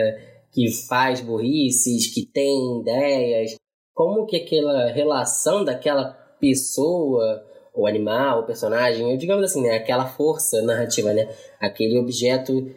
que 0.50 0.72
faz 0.72 1.20
burrices, 1.20 2.08
que 2.14 2.26
tem 2.26 2.80
ideias, 2.80 3.56
como 3.94 4.26
que 4.26 4.38
aquela 4.38 4.90
relação 4.92 5.66
daquela 5.66 6.14
pessoa, 6.40 7.46
o 7.74 7.86
animal, 7.86 8.42
o 8.42 8.46
personagem, 8.46 9.18
digamos 9.18 9.44
assim, 9.44 9.62
né? 9.62 9.76
Aquela 9.76 10.08
força 10.08 10.62
narrativa, 10.62 11.14
né? 11.14 11.28
Aquele 11.60 12.00
objeto 12.00 12.74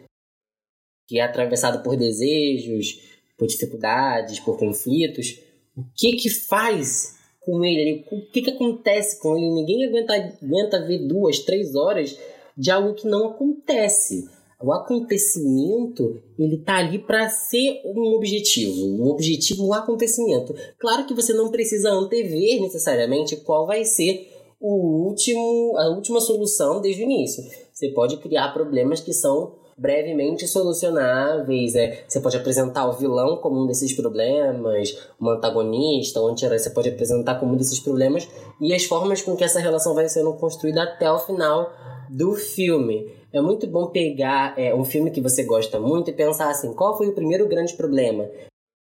que 1.07 1.17
é 1.17 1.23
atravessado 1.23 1.81
por 1.81 1.95
desejos, 1.95 2.99
por 3.37 3.47
dificuldades, 3.47 4.39
por 4.41 4.57
conflitos, 4.57 5.39
o 5.77 5.83
que 5.95 6.17
que 6.17 6.29
faz 6.29 7.20
com 7.41 7.65
ele? 7.65 8.05
O 8.11 8.21
que 8.31 8.41
que 8.41 8.51
acontece 8.51 9.19
com 9.19 9.37
ele? 9.37 9.51
Ninguém 9.51 9.85
aguenta, 9.85 10.13
aguenta 10.41 10.85
ver 10.85 10.99
duas, 11.07 11.39
três 11.39 11.75
horas 11.75 12.17
de 12.55 12.71
algo 12.71 12.93
que 12.93 13.07
não 13.07 13.27
acontece. 13.29 14.29
O 14.63 14.71
acontecimento, 14.71 16.21
ele 16.37 16.57
tá 16.59 16.77
ali 16.77 16.99
para 16.99 17.27
ser 17.29 17.81
um 17.83 18.13
objetivo, 18.13 18.85
um 18.85 19.07
objetivo, 19.07 19.65
um 19.65 19.73
acontecimento. 19.73 20.53
Claro 20.77 21.05
que 21.07 21.15
você 21.15 21.33
não 21.33 21.49
precisa 21.49 21.89
antever 21.89 22.61
necessariamente 22.61 23.37
qual 23.37 23.65
vai 23.65 23.83
ser 23.83 24.29
o 24.59 25.07
último, 25.07 25.75
a 25.77 25.89
última 25.89 26.21
solução 26.21 26.79
desde 26.79 27.01
o 27.01 27.05
início. 27.05 27.43
Você 27.73 27.89
pode 27.89 28.17
criar 28.17 28.53
problemas 28.53 29.01
que 29.01 29.11
são 29.11 29.55
brevemente 29.81 30.47
solucionáveis. 30.47 31.75
É, 31.75 32.03
você 32.07 32.19
pode 32.21 32.37
apresentar 32.37 32.87
o 32.87 32.93
vilão 32.93 33.37
como 33.37 33.63
um 33.63 33.65
desses 33.65 33.91
problemas, 33.93 34.95
um 35.19 35.29
antagonista, 35.29 36.21
um 36.21 36.27
anti-herói, 36.27 36.59
você 36.59 36.69
pode 36.69 36.89
apresentar 36.89 37.39
como 37.39 37.53
um 37.53 37.57
desses 37.57 37.79
problemas 37.79 38.29
e 38.61 38.73
as 38.73 38.85
formas 38.85 39.23
com 39.23 39.35
que 39.35 39.43
essa 39.43 39.59
relação 39.59 39.95
vai 39.95 40.07
sendo 40.07 40.33
construída 40.33 40.83
até 40.83 41.11
o 41.11 41.17
final 41.17 41.73
do 42.09 42.35
filme. 42.35 43.11
É 43.33 43.41
muito 43.41 43.65
bom 43.65 43.87
pegar 43.87 44.53
é, 44.57 44.75
um 44.75 44.83
filme 44.83 45.09
que 45.09 45.21
você 45.21 45.43
gosta 45.43 45.79
muito 45.79 46.11
e 46.11 46.13
pensar 46.13 46.51
assim, 46.51 46.73
qual 46.73 46.95
foi 46.95 47.07
o 47.07 47.15
primeiro 47.15 47.47
grande 47.47 47.73
problema? 47.73 48.29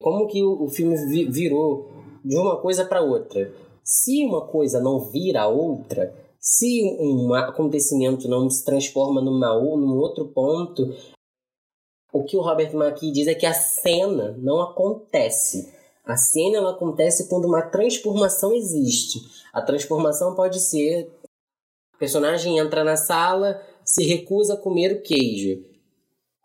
Como 0.02 0.28
que 0.28 0.44
o, 0.44 0.68
filme 0.68 0.96
vi 1.08 1.26
virou 1.26 1.90
de 2.26 2.36
uma 2.36 2.58
coisa 2.58 2.84
para 2.84 3.02
outra? 3.02 3.52
Se 3.84 4.24
uma 4.26 4.42
coisa 4.42 4.80
não 4.80 5.00
vira 5.00 5.48
outra, 5.48 6.14
se 6.40 6.98
um 7.00 7.34
acontecimento 7.34 8.28
não 8.30 8.50
se 8.50 8.64
transforma 8.64 9.22
numa, 9.22 9.60
num 9.60 9.98
outro 9.98 10.26
ponto, 10.30 10.96
o 12.14 12.24
que 12.24 12.38
o 12.38 12.42
Robert 12.42 12.74
McKee 12.74 13.12
diz 13.12 13.28
é 13.28 13.36
que 13.36 13.46
a 13.46 13.54
cena 13.54 14.36
não 14.40 14.62
acontece. 14.62 15.74
A 16.06 16.16
cena 16.16 16.58
ela 16.58 16.72
acontece 16.72 17.28
quando 17.28 17.46
uma 17.46 17.62
transformação 17.62 18.54
existe. 18.54 19.20
A 19.54 19.62
transformação 19.62 20.34
pode 20.34 20.60
ser 20.60 21.12
o 21.94 21.98
personagem 22.00 22.58
entra 22.58 22.84
na 22.84 22.96
sala, 22.96 23.62
se 23.84 24.06
recusa 24.06 24.54
a 24.54 24.58
comer 24.58 24.94
o 24.94 25.02
queijo. 25.02 25.66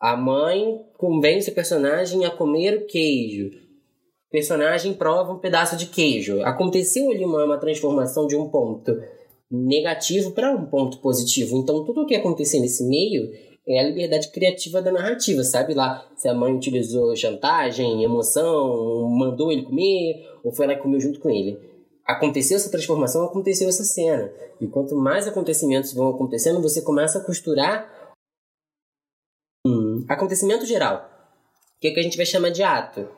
A 0.00 0.16
mãe 0.16 0.84
convence 0.98 1.50
o 1.50 1.54
personagem 1.54 2.26
a 2.26 2.30
comer 2.30 2.78
o 2.78 2.86
queijo. 2.86 3.52
Personagem 4.30 4.92
prova 4.92 5.32
um 5.32 5.38
pedaço 5.38 5.76
de 5.76 5.86
queijo. 5.86 6.42
Aconteceu 6.42 7.10
ali 7.10 7.24
uma, 7.24 7.44
uma 7.44 7.56
transformação 7.56 8.26
de 8.26 8.36
um 8.36 8.48
ponto 8.48 9.00
negativo 9.50 10.32
para 10.32 10.50
um 10.50 10.66
ponto 10.66 10.98
positivo. 10.98 11.56
Então, 11.56 11.84
tudo 11.84 12.02
o 12.02 12.06
que 12.06 12.14
acontecer 12.14 12.60
nesse 12.60 12.84
meio 12.84 13.30
é 13.66 13.78
a 13.78 13.82
liberdade 13.82 14.30
criativa 14.30 14.82
da 14.82 14.92
narrativa, 14.92 15.42
sabe? 15.42 15.74
Lá, 15.74 16.06
se 16.16 16.28
a 16.28 16.34
mãe 16.34 16.54
utilizou 16.54 17.16
chantagem, 17.16 18.02
emoção, 18.02 19.08
mandou 19.08 19.50
ele 19.50 19.62
comer, 19.62 20.28
ou 20.42 20.52
foi 20.52 20.66
lá 20.66 20.74
e 20.74 20.78
comeu 20.78 21.00
junto 21.00 21.18
com 21.20 21.30
ele. 21.30 21.58
Aconteceu 22.06 22.56
essa 22.56 22.70
transformação, 22.70 23.24
aconteceu 23.24 23.68
essa 23.68 23.84
cena. 23.84 24.30
E 24.60 24.66
quanto 24.66 24.94
mais 24.94 25.26
acontecimentos 25.26 25.94
vão 25.94 26.10
acontecendo, 26.10 26.60
você 26.60 26.82
começa 26.82 27.18
a 27.18 27.24
costurar 27.24 28.12
um 29.66 30.04
acontecimento 30.08 30.66
geral. 30.66 31.10
Que 31.80 31.88
é 31.88 31.90
que 31.92 32.00
a 32.00 32.02
gente 32.02 32.18
vai 32.18 32.26
chamar 32.26 32.50
de 32.50 32.62
ato. 32.62 33.08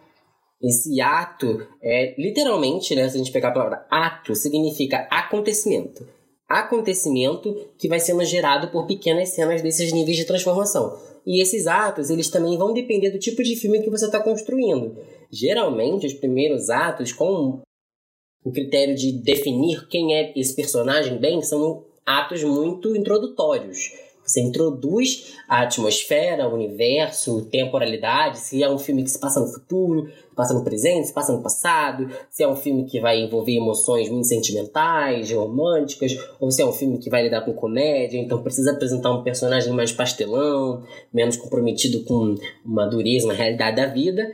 Esse 0.62 1.00
ato 1.00 1.66
é 1.83 2.14
literalmente, 2.16 2.95
né, 2.95 3.09
se 3.09 3.16
a 3.16 3.18
gente 3.18 3.33
pegar 3.33 3.49
a 3.49 3.52
palavra 3.52 3.87
ato, 3.90 4.35
significa 4.35 5.06
acontecimento 5.11 6.06
acontecimento 6.49 7.55
que 7.76 7.88
vai 7.88 7.99
sendo 7.99 8.25
gerado 8.25 8.69
por 8.69 8.87
pequenas 8.87 9.31
cenas 9.31 9.62
desses 9.62 9.93
níveis 9.93 10.17
de 10.17 10.25
transformação. 10.25 10.99
E 11.26 11.43
esses 11.43 11.67
atos, 11.67 12.09
eles 12.09 12.31
também 12.31 12.57
vão 12.57 12.73
depender 12.73 13.11
do 13.11 13.19
tipo 13.19 13.43
de 13.43 13.57
filme 13.57 13.83
que 13.83 13.91
você 13.91 14.07
está 14.07 14.21
construindo. 14.21 14.97
Geralmente, 15.31 16.07
os 16.07 16.15
primeiros 16.15 16.71
atos, 16.71 17.12
com 17.12 17.61
o 18.45 18.53
critério 18.53 18.95
de 18.95 19.11
definir 19.11 19.88
quem 19.88 20.15
é 20.15 20.33
esse 20.38 20.55
personagem 20.55 21.19
bem, 21.19 21.43
são 21.43 21.85
atos 22.05 22.45
muito 22.45 22.95
introdutórios. 22.95 23.91
Você 24.26 24.40
introduz 24.40 25.37
a 25.49 25.62
atmosfera, 25.62 26.49
o 26.49 26.54
universo, 26.54 27.42
temporalidade, 27.42 28.38
se 28.38 28.62
é 28.62 28.68
um 28.68 28.78
filme 28.78 29.04
que 29.04 29.11
se 29.11 29.21
passa 29.21 29.38
no 29.38 29.47
futuro, 29.47 30.11
passa 30.35 30.52
no 30.52 30.64
presente, 30.64 31.06
se 31.06 31.14
passa 31.14 31.33
no 31.33 31.42
passado, 31.42 32.11
se 32.28 32.42
é 32.42 32.49
um 32.49 32.56
filme 32.56 32.85
que 32.85 33.00
vai 33.00 33.21
envolver 33.21 33.56
emoções 33.56 34.11
muito 34.11 34.26
sentimentais, 34.26 35.30
românticas, 35.33 36.16
ou 36.40 36.50
se 36.50 36.61
é 36.61 36.66
um 36.66 36.73
filme 36.73 36.99
que 36.99 37.09
vai 37.09 37.23
lidar 37.23 37.42
com 37.42 37.52
comédia, 37.52 38.18
então 38.18 38.42
precisa 38.42 38.73
apresentar 38.73 39.12
um 39.12 39.23
personagem 39.23 39.73
mais 39.73 39.92
pastelão, 39.92 40.83
menos 41.12 41.37
comprometido 41.37 42.02
com 42.04 42.35
uma 42.64 42.87
dureza, 42.87 43.26
uma 43.26 43.35
realidade 43.35 43.76
da 43.76 43.87
vida. 43.87 44.30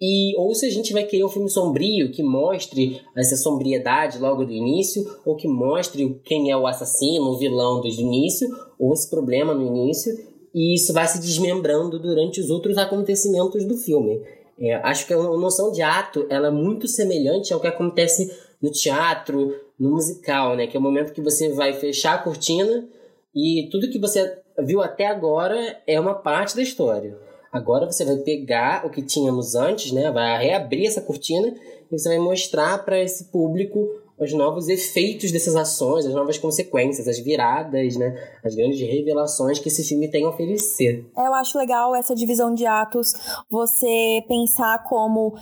E 0.00 0.36
ou 0.36 0.54
se 0.54 0.66
a 0.66 0.70
gente 0.70 0.92
vai 0.92 1.04
querer 1.04 1.24
um 1.24 1.28
filme 1.28 1.48
sombrio 1.48 2.10
que 2.10 2.22
mostre 2.22 3.00
essa 3.16 3.36
sombriedade 3.36 4.18
logo 4.18 4.44
do 4.44 4.52
início, 4.52 5.04
ou 5.24 5.36
que 5.36 5.48
mostre 5.48 6.20
quem 6.24 6.50
é 6.50 6.56
o 6.56 6.66
assassino, 6.66 7.30
o 7.30 7.38
vilão 7.38 7.80
desde 7.80 8.02
o 8.02 8.06
início, 8.06 8.48
ou 8.78 8.92
esse 8.92 9.08
problema 9.08 9.54
no 9.54 9.66
início, 9.66 10.12
e 10.54 10.74
isso 10.74 10.92
vai 10.92 11.06
se 11.06 11.20
desmembrando 11.20 11.98
durante 11.98 12.40
os 12.40 12.50
outros 12.50 12.76
acontecimentos 12.76 13.64
do 13.64 13.76
filme. 13.76 14.22
É, 14.58 14.74
acho 14.76 15.06
que 15.06 15.12
a 15.12 15.18
noção 15.18 15.70
de 15.70 15.82
ato 15.82 16.26
ela 16.30 16.48
é 16.48 16.50
muito 16.50 16.88
semelhante 16.88 17.52
ao 17.52 17.60
que 17.60 17.66
acontece 17.66 18.34
no 18.60 18.70
teatro, 18.70 19.54
no 19.78 19.90
musical, 19.90 20.56
né? 20.56 20.66
Que 20.66 20.76
é 20.76 20.80
o 20.80 20.82
momento 20.82 21.12
que 21.12 21.20
você 21.20 21.50
vai 21.50 21.74
fechar 21.74 22.14
a 22.14 22.22
cortina 22.22 22.88
e 23.34 23.68
tudo 23.70 23.90
que 23.90 23.98
você 23.98 24.38
viu 24.58 24.80
até 24.80 25.06
agora 25.06 25.78
é 25.86 26.00
uma 26.00 26.14
parte 26.14 26.56
da 26.56 26.62
história. 26.62 27.18
Agora 27.56 27.86
você 27.86 28.04
vai 28.04 28.16
pegar 28.18 28.86
o 28.86 28.90
que 28.90 29.02
tínhamos 29.02 29.54
antes, 29.54 29.92
né? 29.92 30.10
Vai 30.10 30.44
reabrir 30.44 30.86
essa 30.86 31.00
cortina 31.00 31.48
e 31.90 31.98
você 31.98 32.08
vai 32.08 32.18
mostrar 32.18 32.84
para 32.84 33.00
esse 33.00 33.24
público 33.24 33.88
os 34.18 34.32
novos 34.32 34.68
efeitos 34.68 35.30
dessas 35.30 35.54
ações, 35.54 36.06
as 36.06 36.14
novas 36.14 36.38
consequências, 36.38 37.06
as 37.06 37.18
viradas, 37.18 37.96
né? 37.96 38.16
As 38.42 38.54
grandes 38.54 38.80
revelações 38.80 39.58
que 39.58 39.68
esse 39.68 39.84
filme 39.84 40.10
tem 40.10 40.24
a 40.24 40.28
oferecer. 40.28 41.04
Eu 41.16 41.34
acho 41.34 41.58
legal 41.58 41.94
essa 41.94 42.14
divisão 42.14 42.54
de 42.54 42.66
atos, 42.66 43.12
você 43.50 44.22
pensar 44.26 44.82
como. 44.84 45.34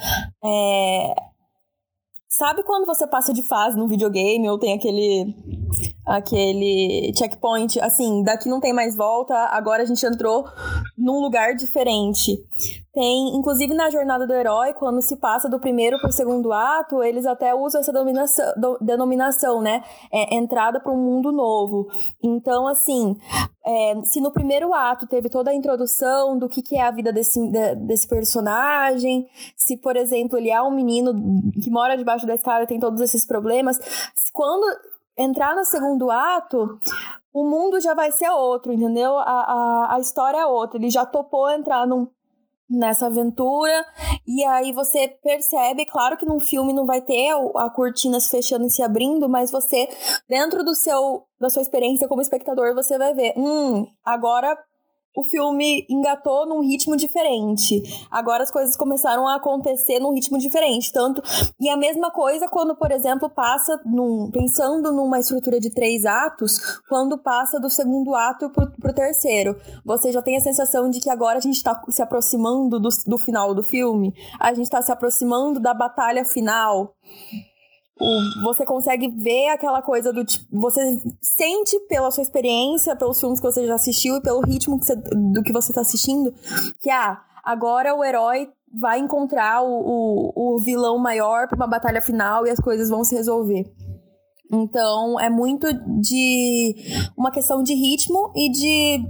É... 0.45 1.15
Sabe 2.29 2.65
quando 2.65 2.85
você 2.85 3.07
passa 3.07 3.33
de 3.33 3.43
fase 3.43 3.79
no 3.79 3.87
videogame 3.87 4.51
ou 4.51 4.59
tem 4.59 4.75
aquele 4.75 5.33
aquele 6.07 7.13
checkpoint, 7.17 7.81
assim, 7.81 8.23
daqui 8.23 8.49
não 8.49 8.61
tem 8.61 8.73
mais 8.73 8.95
volta, 8.95 9.35
agora 9.51 9.83
a 9.83 9.87
gente 9.87 10.05
entrou 10.05 10.45
num 10.97 11.21
lugar 11.21 11.55
diferente. 11.55 12.39
Tem, 12.93 13.35
inclusive 13.35 13.75
na 13.75 13.91
jornada 13.91 14.27
do 14.27 14.33
herói, 14.33 14.73
quando 14.75 15.03
se 15.03 15.17
passa 15.17 15.49
do 15.49 15.59
primeiro 15.59 15.99
para 15.99 16.11
o 16.11 16.13
segundo 16.13 16.53
ato, 16.53 17.03
eles 17.03 17.27
até 17.27 17.53
usam 17.53 17.81
essa 17.81 17.93
denominação, 18.81 19.61
né? 19.61 19.83
É, 20.13 20.37
entrada 20.37 20.79
para 20.79 20.93
um 20.93 20.97
mundo 20.97 21.33
novo. 21.33 21.89
Então, 22.23 22.69
assim, 22.69 23.17
é, 23.67 24.01
se 24.05 24.21
no 24.21 24.31
primeiro 24.31 24.73
ato 24.73 25.09
teve 25.09 25.29
toda 25.29 25.51
a 25.51 25.55
introdução 25.55 26.39
do 26.39 26.49
que, 26.49 26.63
que 26.63 26.77
é 26.77 26.83
a 26.83 26.91
vida 26.93 27.13
desse, 27.13 27.41
de, 27.51 27.75
desse 27.77 28.07
personagem, 28.07 29.27
se, 29.57 29.77
por 29.77 29.97
exemplo, 29.97 30.39
ele 30.39 30.51
é 30.51 30.63
um 30.63 30.71
menino 30.71 31.13
que 31.61 31.71
mora 31.71 31.97
debaixo 31.97 32.27
da 32.27 32.35
escada 32.35 32.63
e 32.63 32.69
tem 32.69 32.79
todos 32.79 33.01
esses 33.01 33.27
problemas, 33.27 33.77
quando 34.33 34.65
entrar 35.17 35.55
no 35.55 35.65
segundo 35.65 36.11
ato, 36.11 36.79
o 37.33 37.45
mundo 37.45 37.81
já 37.81 37.95
vai 37.95 38.13
ser 38.13 38.31
outro, 38.31 38.73
entendeu? 38.73 39.19
A, 39.19 39.23
a, 39.23 39.95
a 39.97 40.01
história 40.01 40.39
é 40.39 40.47
outra. 40.47 40.79
Ele 40.79 40.91
já 40.91 41.05
topou 41.05 41.51
entrar 41.51 41.87
num, 41.87 42.09
nessa 42.69 43.07
aventura 43.07 43.85
e 44.27 44.45
aí 44.45 44.73
você 44.73 45.09
percebe, 45.23 45.85
claro 45.87 46.17
que 46.17 46.27
num 46.27 46.41
filme 46.41 46.73
não 46.73 46.87
vai 46.87 47.03
ter 47.03 47.31
a 47.57 47.71
cortina 47.71 48.21
se 48.21 48.31
fechando 48.31 48.67
e 48.67 48.71
se 48.71 48.83
abrindo, 48.83 49.29
mas 49.29 49.51
você 49.51 49.89
dentro 50.29 50.65
do 50.65 50.75
seu 50.75 51.27
da 51.41 51.51
sua 51.51 51.63
experiência 51.63 52.09
como 52.09 52.23
espectador, 52.23 52.75
você 52.75 52.97
vai 52.97 53.13
ver, 53.15 53.35
hum, 53.37 53.87
agora 54.05 54.57
o 55.15 55.23
filme 55.23 55.87
engatou 55.89 56.47
num 56.47 56.61
ritmo 56.61 56.97
diferente. 56.97 57.83
Agora 58.11 58.43
as 58.43 58.51
coisas 58.51 58.77
começaram 58.77 59.29
a 59.29 59.37
acontecer 59.37 60.01
num 60.01 60.13
ritmo 60.13 60.39
diferente. 60.39 60.93
Tanto. 60.93 61.23
E 61.61 61.69
a 61.69 61.77
mesma 61.77 62.11
coisa 62.11 62.49
quando, 62.49 62.75
por 62.75 62.91
exemplo, 62.91 63.31
passa 63.31 63.81
num, 63.85 64.31
pensando 64.31 64.93
numa 64.93 65.21
estrutura 65.21 65.61
de 65.61 65.71
três 65.71 66.05
atos, 66.05 66.81
quando 66.89 67.17
passa 67.17 67.61
do 67.61 67.71
segundo 67.71 68.15
ato 68.15 68.51
pro, 68.51 68.71
pro 68.73 68.93
terceiro. 68.93 69.57
Você 69.85 70.11
já 70.13 70.21
tem 70.21 70.37
a 70.37 70.41
sensação 70.41 70.91
de 70.91 71.01
que 71.01 71.11
agora 71.11 71.39
a 71.39 71.43
gente 71.43 71.57
está 71.57 71.81
se 71.89 72.03
aproximando 72.03 72.81
do, 72.81 72.89
do 73.07 73.19
final 73.19 73.55
do 73.55 73.63
filme. 73.63 74.13
A 74.41 74.53
gente 74.53 74.65
está 74.65 74.83
se 74.83 74.91
aproximando 74.91 75.61
da 75.61 75.73
batalha 75.73 76.25
final. 76.25 76.95
Você 78.43 78.65
consegue 78.65 79.09
ver 79.09 79.49
aquela 79.49 79.81
coisa 79.81 80.13
do 80.13 80.25
tipo. 80.25 80.45
Você 80.61 81.01
sente 81.21 81.79
pela 81.89 82.11
sua 82.11 82.23
experiência, 82.23 82.97
pelos 82.97 83.21
filmes 83.21 83.41
que 83.41 83.47
você 83.47 83.67
já 83.67 83.75
assistiu 83.75 84.17
e 84.17 84.23
pelo 84.23 84.41
ritmo 84.41 84.79
que 84.79 84.87
você, 84.87 84.97
do 84.97 85.43
que 85.43 85.53
você 85.53 85.73
tá 85.73 85.81
assistindo, 85.81 86.35
que 86.81 86.91
ah, 86.91 87.21
agora 87.45 87.95
o 87.95 88.05
herói 88.05 88.49
vai 88.81 88.99
encontrar 88.99 89.63
o, 89.63 89.69
o, 89.69 90.55
o 90.55 90.59
vilão 90.59 90.99
maior 90.99 91.47
para 91.47 91.57
uma 91.57 91.69
batalha 91.69 92.03
final 92.03 92.47
e 92.47 92.51
as 92.51 92.59
coisas 92.59 92.89
vão 92.89 93.05
se 93.05 93.15
resolver. 93.15 93.73
Então, 94.53 95.19
é 95.19 95.31
muito 95.31 95.67
de 96.01 96.75
uma 97.17 97.31
questão 97.31 97.63
de 97.63 97.75
ritmo 97.75 98.33
e 98.35 98.51
de. 98.51 99.05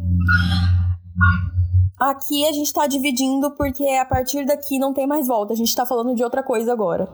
Aqui 1.99 2.47
a 2.47 2.53
gente 2.53 2.73
tá 2.73 2.87
dividindo 2.87 3.51
porque 3.53 3.85
a 3.85 4.05
partir 4.05 4.45
daqui 4.45 4.79
não 4.79 4.93
tem 4.93 5.07
mais 5.07 5.27
volta. 5.27 5.53
A 5.53 5.57
gente 5.57 5.75
tá 5.75 5.87
falando 5.87 6.15
de 6.15 6.23
outra 6.23 6.43
coisa 6.43 6.73
agora. 6.73 7.09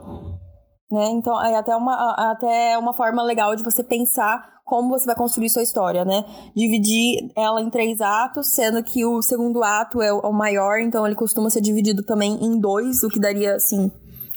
Né? 0.91 1.09
Então, 1.11 1.41
é 1.41 1.57
até 1.57 1.77
uma, 1.77 2.15
até 2.33 2.77
uma 2.77 2.93
forma 2.93 3.23
legal 3.23 3.55
de 3.55 3.63
você 3.63 3.85
pensar 3.85 4.61
como 4.65 4.89
você 4.89 5.07
vai 5.07 5.15
construir 5.15 5.51
sua 5.51 5.63
história, 5.63 6.05
né? 6.05 6.25
Dividir 6.55 7.31
ela 7.37 7.61
em 7.61 7.71
três 7.71 8.01
atos, 8.01 8.49
sendo 8.55 8.83
que 8.83 9.05
o 9.05 9.21
segundo 9.21 9.65
ato 9.65 10.01
é 10.01 10.13
o 10.13 10.33
maior, 10.33 10.79
então 10.79 11.05
ele 11.05 11.17
costuma 11.17 11.51
ser 11.51 11.61
dividido 11.61 12.05
também 12.05 12.45
em 12.45 12.59
dois, 12.59 13.03
o 13.03 13.09
que 13.09 13.19
daria, 13.19 13.57
assim, 13.57 13.91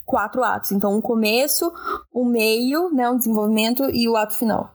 quatro 0.04 0.42
atos. 0.42 0.72
Então, 0.72 0.96
um 0.96 1.00
começo, 1.00 1.72
um 2.14 2.24
meio, 2.24 2.90
né, 2.90 3.08
um 3.08 3.16
desenvolvimento 3.16 3.84
e 3.92 4.08
o 4.08 4.16
ato 4.16 4.36
final. 4.36 4.72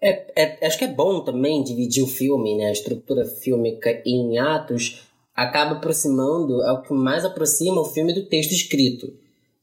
É, 0.00 0.42
é, 0.42 0.66
acho 0.66 0.78
que 0.78 0.84
é 0.84 0.92
bom 0.92 1.22
também 1.22 1.62
dividir 1.62 2.02
o 2.02 2.08
filme, 2.08 2.56
né, 2.56 2.66
a 2.66 2.72
estrutura 2.72 3.24
fílmica 3.24 4.02
em 4.04 4.38
atos, 4.38 5.11
acaba 5.34 5.72
aproximando, 5.72 6.62
é 6.62 6.72
o 6.72 6.82
que 6.82 6.92
mais 6.92 7.24
aproxima 7.24 7.80
o 7.80 7.86
filme 7.86 8.12
do 8.12 8.26
texto 8.26 8.52
escrito. 8.52 9.12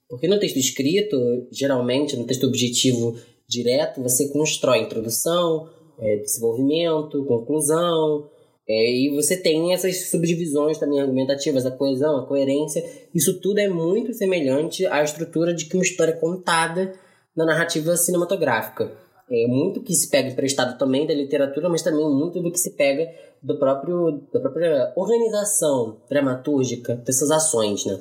Porque 0.10 0.28
no 0.28 0.40
texto 0.40 0.58
escrito, 0.58 1.48
geralmente, 1.52 2.18
no 2.18 2.26
texto 2.26 2.48
objetivo 2.48 3.16
direto, 3.48 4.02
você 4.02 4.30
constrói 4.30 4.80
introdução, 4.80 5.70
é, 6.00 6.18
desenvolvimento, 6.18 7.26
conclusão, 7.26 8.30
é, 8.68 8.92
e 8.92 9.16
você 9.16 9.36
tem 9.36 9.74
essas 9.74 10.10
subdivisões 10.10 10.78
também 10.78 11.00
argumentativas, 11.00 11.66
a 11.66 11.72
coesão, 11.72 12.18
a 12.18 12.26
coerência. 12.26 12.84
Isso 13.14 13.40
tudo 13.40 13.60
é 13.60 13.68
muito 13.68 14.14
semelhante 14.14 14.86
à 14.86 15.04
estrutura 15.04 15.54
de 15.54 15.66
que 15.66 15.76
uma 15.76 15.84
história 15.84 16.12
é 16.12 16.16
contada 16.16 16.94
na 17.36 17.46
narrativa 17.46 17.96
cinematográfica. 17.98 18.92
É 19.32 19.48
muito 19.48 19.82
que 19.82 19.94
se 19.94 20.10
pega 20.10 20.30
emprestado 20.30 20.78
também 20.78 21.06
da 21.06 21.14
literatura, 21.14 21.70
mas 21.70 21.82
também 21.82 22.10
muito 22.10 22.42
do 22.42 22.52
que 22.52 22.60
se 22.60 22.72
pega 22.72 23.08
do 23.42 23.58
próprio, 23.58 24.24
da 24.34 24.40
própria 24.40 24.92
organização 24.96 25.98
dramatúrgica 26.10 26.96
dessas 26.96 27.32
ações, 27.32 27.86
né? 27.86 28.00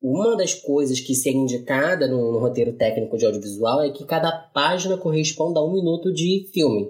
Uma 0.00 0.36
das 0.36 0.54
coisas 0.54 1.00
que 1.00 1.14
se 1.14 1.28
é 1.28 1.32
indicada 1.32 2.06
no, 2.06 2.32
no 2.32 2.38
roteiro 2.38 2.72
técnico 2.72 3.16
de 3.16 3.26
audiovisual 3.26 3.82
é 3.82 3.90
que 3.90 4.04
cada 4.04 4.30
página 4.30 4.96
corresponda 4.96 5.58
a 5.58 5.64
um 5.64 5.72
minuto 5.72 6.12
de 6.12 6.48
filme 6.52 6.88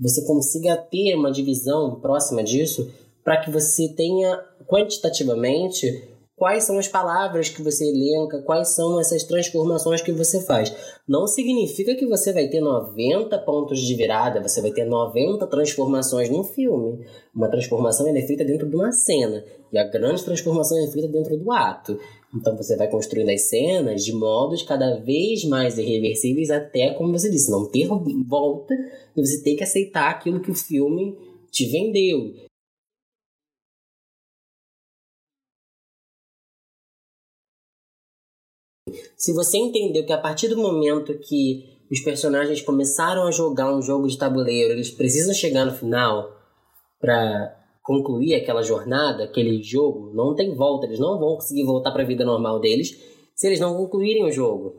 você 0.00 0.24
consiga 0.24 0.76
ter 0.76 1.14
uma 1.14 1.30
divisão 1.30 2.00
próxima 2.00 2.42
disso 2.42 2.90
para 3.22 3.36
que 3.36 3.50
você 3.50 3.88
tenha 3.88 4.42
quantitativamente 4.66 6.08
quais 6.40 6.64
são 6.64 6.78
as 6.78 6.88
palavras 6.88 7.50
que 7.50 7.60
você 7.60 7.84
elenca, 7.84 8.40
quais 8.40 8.74
são 8.74 8.98
essas 8.98 9.24
transformações 9.24 10.00
que 10.00 10.10
você 10.10 10.40
faz. 10.40 10.74
Não 11.06 11.26
significa 11.26 11.94
que 11.94 12.06
você 12.06 12.32
vai 12.32 12.48
ter 12.48 12.62
90 12.62 13.38
pontos 13.40 13.78
de 13.78 13.94
virada, 13.94 14.40
você 14.40 14.62
vai 14.62 14.70
ter 14.70 14.86
90 14.86 15.46
transformações 15.48 16.30
num 16.30 16.42
filme. 16.42 17.04
Uma 17.34 17.50
transformação 17.50 18.08
é 18.08 18.22
feita 18.22 18.42
dentro 18.42 18.66
de 18.66 18.74
uma 18.74 18.90
cena, 18.90 19.44
e 19.70 19.76
a 19.76 19.84
grande 19.84 20.24
transformação 20.24 20.82
é 20.82 20.90
feita 20.90 21.08
dentro 21.08 21.36
do 21.36 21.52
ato. 21.52 22.00
Então 22.34 22.56
você 22.56 22.74
vai 22.74 22.88
construindo 22.88 23.28
as 23.28 23.42
cenas 23.42 24.02
de 24.02 24.14
modos 24.14 24.62
cada 24.62 24.96
vez 24.96 25.44
mais 25.44 25.76
irreversíveis 25.76 26.50
até, 26.50 26.94
como 26.94 27.12
você 27.12 27.28
disse, 27.28 27.50
não 27.50 27.66
ter 27.66 27.86
volta 28.26 28.74
e 29.14 29.20
você 29.20 29.42
ter 29.42 29.56
que 29.56 29.62
aceitar 29.62 30.08
aquilo 30.08 30.40
que 30.40 30.50
o 30.50 30.54
filme 30.54 31.18
te 31.50 31.66
vendeu. 31.66 32.48
Se 39.16 39.32
você 39.32 39.58
entendeu 39.58 40.04
que 40.04 40.12
a 40.12 40.18
partir 40.18 40.48
do 40.48 40.56
momento 40.56 41.18
que 41.18 41.64
os 41.90 42.00
personagens 42.00 42.62
começaram 42.62 43.26
a 43.26 43.30
jogar 43.30 43.74
um 43.74 43.82
jogo 43.82 44.06
de 44.06 44.16
tabuleiro, 44.16 44.72
eles 44.72 44.90
precisam 44.90 45.34
chegar 45.34 45.64
no 45.64 45.72
final 45.72 46.30
para 47.00 47.56
concluir 47.82 48.34
aquela 48.34 48.62
jornada, 48.62 49.24
aquele 49.24 49.62
jogo, 49.62 50.12
não 50.14 50.34
tem 50.34 50.54
volta, 50.54 50.86
eles 50.86 51.00
não 51.00 51.18
vão 51.18 51.34
conseguir 51.34 51.64
voltar 51.64 51.90
para 51.90 52.02
a 52.02 52.06
vida 52.06 52.24
normal 52.24 52.60
deles 52.60 52.96
se 53.34 53.46
eles 53.46 53.58
não 53.58 53.76
concluírem 53.76 54.24
o 54.24 54.30
jogo. 54.30 54.76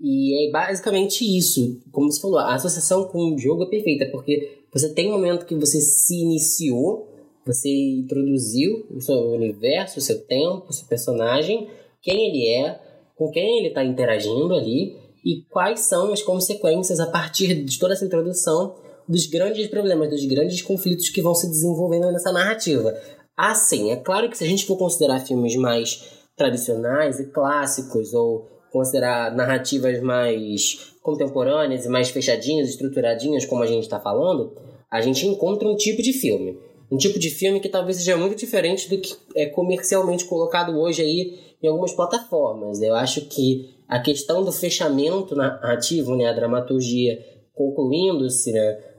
E 0.00 0.48
é 0.48 0.50
basicamente 0.50 1.24
isso, 1.24 1.80
como 1.92 2.10
você 2.10 2.20
falou, 2.20 2.38
a 2.38 2.54
associação 2.54 3.04
com 3.04 3.34
o 3.34 3.38
jogo 3.38 3.64
é 3.64 3.66
perfeita, 3.66 4.06
porque 4.10 4.64
você 4.72 4.92
tem 4.92 5.08
um 5.08 5.12
momento 5.12 5.46
que 5.46 5.54
você 5.54 5.80
se 5.80 6.14
iniciou, 6.20 7.08
você 7.46 7.68
introduziu 7.68 8.86
o 8.90 9.00
seu 9.00 9.16
universo, 9.32 9.98
o 9.98 10.02
seu 10.02 10.20
tempo, 10.26 10.66
o 10.68 10.72
seu 10.72 10.86
personagem, 10.88 11.68
quem 12.02 12.28
ele 12.28 12.48
é, 12.48 12.80
com 13.20 13.30
quem 13.30 13.58
ele 13.58 13.68
está 13.68 13.84
interagindo 13.84 14.54
ali 14.54 14.96
e 15.22 15.42
quais 15.50 15.80
são 15.80 16.10
as 16.10 16.22
consequências 16.22 16.98
a 16.98 17.06
partir 17.06 17.54
de 17.62 17.78
toda 17.78 17.92
essa 17.92 18.06
introdução 18.06 18.76
dos 19.06 19.26
grandes 19.26 19.66
problemas, 19.66 20.08
dos 20.08 20.24
grandes 20.24 20.62
conflitos 20.62 21.10
que 21.10 21.20
vão 21.20 21.34
se 21.34 21.46
desenvolvendo 21.46 22.10
nessa 22.10 22.32
narrativa. 22.32 22.98
Assim, 23.36 23.90
é 23.90 23.96
claro 23.96 24.30
que 24.30 24.38
se 24.38 24.44
a 24.44 24.46
gente 24.46 24.64
for 24.64 24.78
considerar 24.78 25.20
filmes 25.20 25.54
mais 25.56 26.02
tradicionais 26.34 27.20
e 27.20 27.30
clássicos 27.30 28.14
ou 28.14 28.48
considerar 28.72 29.36
narrativas 29.36 30.00
mais 30.00 30.94
contemporâneas 31.02 31.84
e 31.84 31.90
mais 31.90 32.08
fechadinhas, 32.08 32.70
estruturadinhas, 32.70 33.44
como 33.44 33.62
a 33.62 33.66
gente 33.66 33.82
está 33.82 34.00
falando, 34.00 34.56
a 34.90 35.02
gente 35.02 35.26
encontra 35.26 35.68
um 35.68 35.76
tipo 35.76 36.00
de 36.00 36.14
filme. 36.14 36.58
Um 36.90 36.96
tipo 36.96 37.18
de 37.18 37.30
filme 37.30 37.60
que 37.60 37.68
talvez 37.68 37.98
seja 37.98 38.16
muito 38.16 38.36
diferente 38.36 38.88
do 38.88 39.00
que 39.00 39.16
é 39.36 39.46
comercialmente 39.46 40.24
colocado 40.24 40.78
hoje 40.78 41.02
aí 41.02 41.56
em 41.62 41.68
algumas 41.68 41.92
plataformas. 41.92 42.80
Eu 42.82 42.94
acho 42.94 43.26
que 43.26 43.74
a 43.86 44.00
questão 44.00 44.44
do 44.44 44.52
fechamento 44.52 45.36
narrativo, 45.36 46.16
né, 46.16 46.26
a 46.26 46.32
dramaturgia 46.32 47.24
concluindo-se, 47.54 48.52
né, 48.52 48.90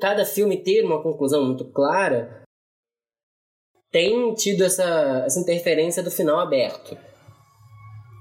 cada 0.00 0.24
filme 0.24 0.62
ter 0.62 0.84
uma 0.84 1.02
conclusão 1.02 1.44
muito 1.44 1.64
clara, 1.64 2.42
tem 3.90 4.34
tido 4.34 4.64
essa, 4.64 5.22
essa 5.24 5.40
interferência 5.40 6.02
do 6.02 6.10
final 6.10 6.38
aberto. 6.38 6.96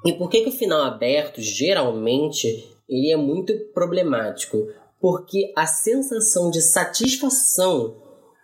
E 0.06 0.14
por 0.14 0.30
que, 0.30 0.44
que 0.44 0.50
o 0.50 0.54
final 0.54 0.84
aberto, 0.84 1.42
geralmente, 1.42 2.48
ele 2.88 3.12
é 3.12 3.18
muito 3.18 3.54
problemático? 3.74 4.58
Porque 5.00 5.52
a 5.56 5.66
sensação 5.66 6.50
de 6.50 6.62
satisfação, 6.62 7.96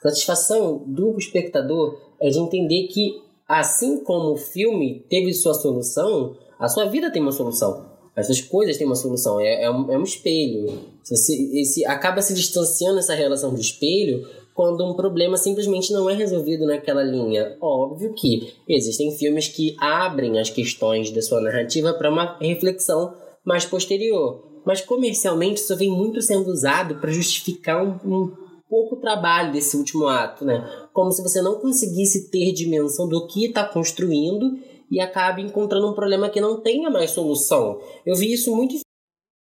satisfação 0.01 0.83
do 0.85 1.17
espectador 1.17 1.99
é 2.19 2.29
de 2.29 2.39
entender 2.39 2.87
que 2.87 3.21
assim 3.47 4.03
como 4.03 4.33
o 4.33 4.37
filme 4.37 5.05
teve 5.09 5.33
sua 5.33 5.53
solução, 5.53 6.35
a 6.59 6.67
sua 6.67 6.85
vida 6.85 7.11
tem 7.11 7.21
uma 7.21 7.31
solução. 7.31 7.91
Essas 8.15 8.39
coisas 8.41 8.77
têm 8.77 8.85
uma 8.85 8.95
solução. 8.95 9.39
É, 9.39 9.63
é, 9.63 9.71
um, 9.71 9.91
é 9.91 9.97
um 9.97 10.03
espelho. 10.03 10.79
Esse, 11.09 11.83
acaba 11.85 12.21
se 12.21 12.33
distanciando 12.33 12.99
essa 12.99 13.15
relação 13.15 13.53
de 13.53 13.61
espelho 13.61 14.27
quando 14.53 14.85
um 14.85 14.93
problema 14.95 15.35
simplesmente 15.35 15.91
não 15.91 16.07
é 16.09 16.13
resolvido 16.13 16.65
naquela 16.65 17.03
linha. 17.03 17.57
Óbvio 17.59 18.13
que 18.13 18.53
existem 18.67 19.11
filmes 19.17 19.47
que 19.47 19.75
abrem 19.79 20.39
as 20.39 20.49
questões 20.49 21.09
da 21.09 21.21
sua 21.21 21.41
narrativa 21.41 21.93
para 21.93 22.09
uma 22.09 22.37
reflexão 22.39 23.15
mais 23.43 23.65
posterior. 23.65 24.52
Mas 24.65 24.81
comercialmente 24.81 25.61
isso 25.61 25.75
vem 25.75 25.91
muito 25.91 26.21
sendo 26.21 26.49
usado 26.49 26.95
para 26.95 27.11
justificar 27.11 27.83
um, 27.83 27.99
um 28.05 28.31
pouco 28.69 28.95
trabalho 28.95 29.51
desse 29.51 29.77
último 29.77 30.07
ato, 30.07 30.45
né? 30.45 30.87
Como 30.93 31.11
se 31.11 31.21
você 31.21 31.41
não 31.41 31.59
conseguisse 31.59 32.29
ter 32.29 32.51
dimensão 32.53 33.07
do 33.07 33.27
que 33.27 33.45
está 33.45 33.63
construindo 33.63 34.57
e 34.89 34.99
acabe 34.99 35.41
encontrando 35.41 35.89
um 35.89 35.93
problema 35.93 36.29
que 36.29 36.41
não 36.41 36.61
tenha 36.61 36.89
mais 36.89 37.11
solução. 37.11 37.79
Eu 38.05 38.15
vi 38.15 38.31
isso 38.31 38.55
muito 38.55 38.75
em 38.75 38.81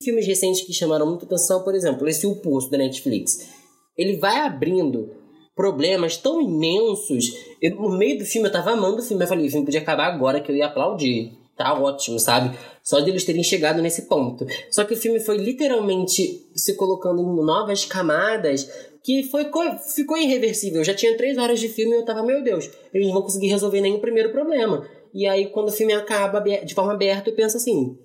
filmes 0.02 0.26
recentes 0.26 0.62
que 0.62 0.72
chamaram 0.72 1.07
muita 1.07 1.24
atenção, 1.24 1.62
por 1.62 1.74
exemplo, 1.74 2.09
esse 2.09 2.26
O 2.26 2.37
Poço 2.37 2.70
da 2.70 2.79
Netflix. 2.79 3.48
Ele 3.96 4.16
vai 4.16 4.40
abrindo 4.40 5.11
problemas 5.57 6.18
tão 6.18 6.40
imensos. 6.40 7.33
Eu, 7.62 7.76
no 7.76 7.96
meio 7.96 8.18
do 8.18 8.24
filme, 8.24 8.46
eu 8.48 8.52
tava 8.52 8.72
amando 8.72 8.98
o 8.98 9.02
filme. 9.02 9.24
Eu 9.24 9.29
falei, 9.29 9.46
o 9.46 9.50
filme 9.50 9.64
podia 9.64 9.81
acabar 9.81 10.07
agora 10.07 10.40
que 10.40 10.52
eu 10.52 10.57
ia 10.57 10.66
aplaudir. 10.66 11.33
Tá 11.57 11.73
ótimo, 11.73 12.19
sabe? 12.19 12.57
Só 12.83 13.01
de 13.01 13.11
eles 13.11 13.25
terem 13.25 13.42
chegado 13.42 13.81
nesse 13.81 14.03
ponto. 14.03 14.47
Só 14.71 14.85
que 14.85 14.92
o 14.92 14.97
filme 14.97 15.19
foi 15.19 15.38
literalmente 15.38 16.47
se 16.55 16.77
colocando 16.77 17.23
em 17.23 17.45
novas 17.45 17.85
camadas 17.87 18.69
que 19.03 19.23
foi, 19.23 19.47
ficou 19.95 20.19
irreversível. 20.19 20.81
Eu 20.81 20.85
já 20.85 20.95
tinha 20.95 21.16
três 21.16 21.38
horas 21.38 21.59
de 21.59 21.69
filme 21.69 21.92
e 21.92 21.99
eu 21.99 22.05
tava, 22.05 22.23
meu 22.23 22.42
Deus, 22.42 22.69
eles 22.92 23.07
não 23.07 23.14
vão 23.14 23.23
conseguir 23.23 23.47
resolver 23.47 23.81
nenhum 23.81 24.01
primeiro 24.01 24.33
problema. 24.33 24.87
E 25.14 25.27
aí, 25.27 25.47
quando 25.47 25.69
o 25.69 25.73
filme 25.73 25.95
acaba 25.95 26.40
de 26.40 26.75
forma 26.75 26.92
aberta, 26.92 27.31
eu 27.31 27.35
penso 27.35 27.57
assim: 27.57 27.97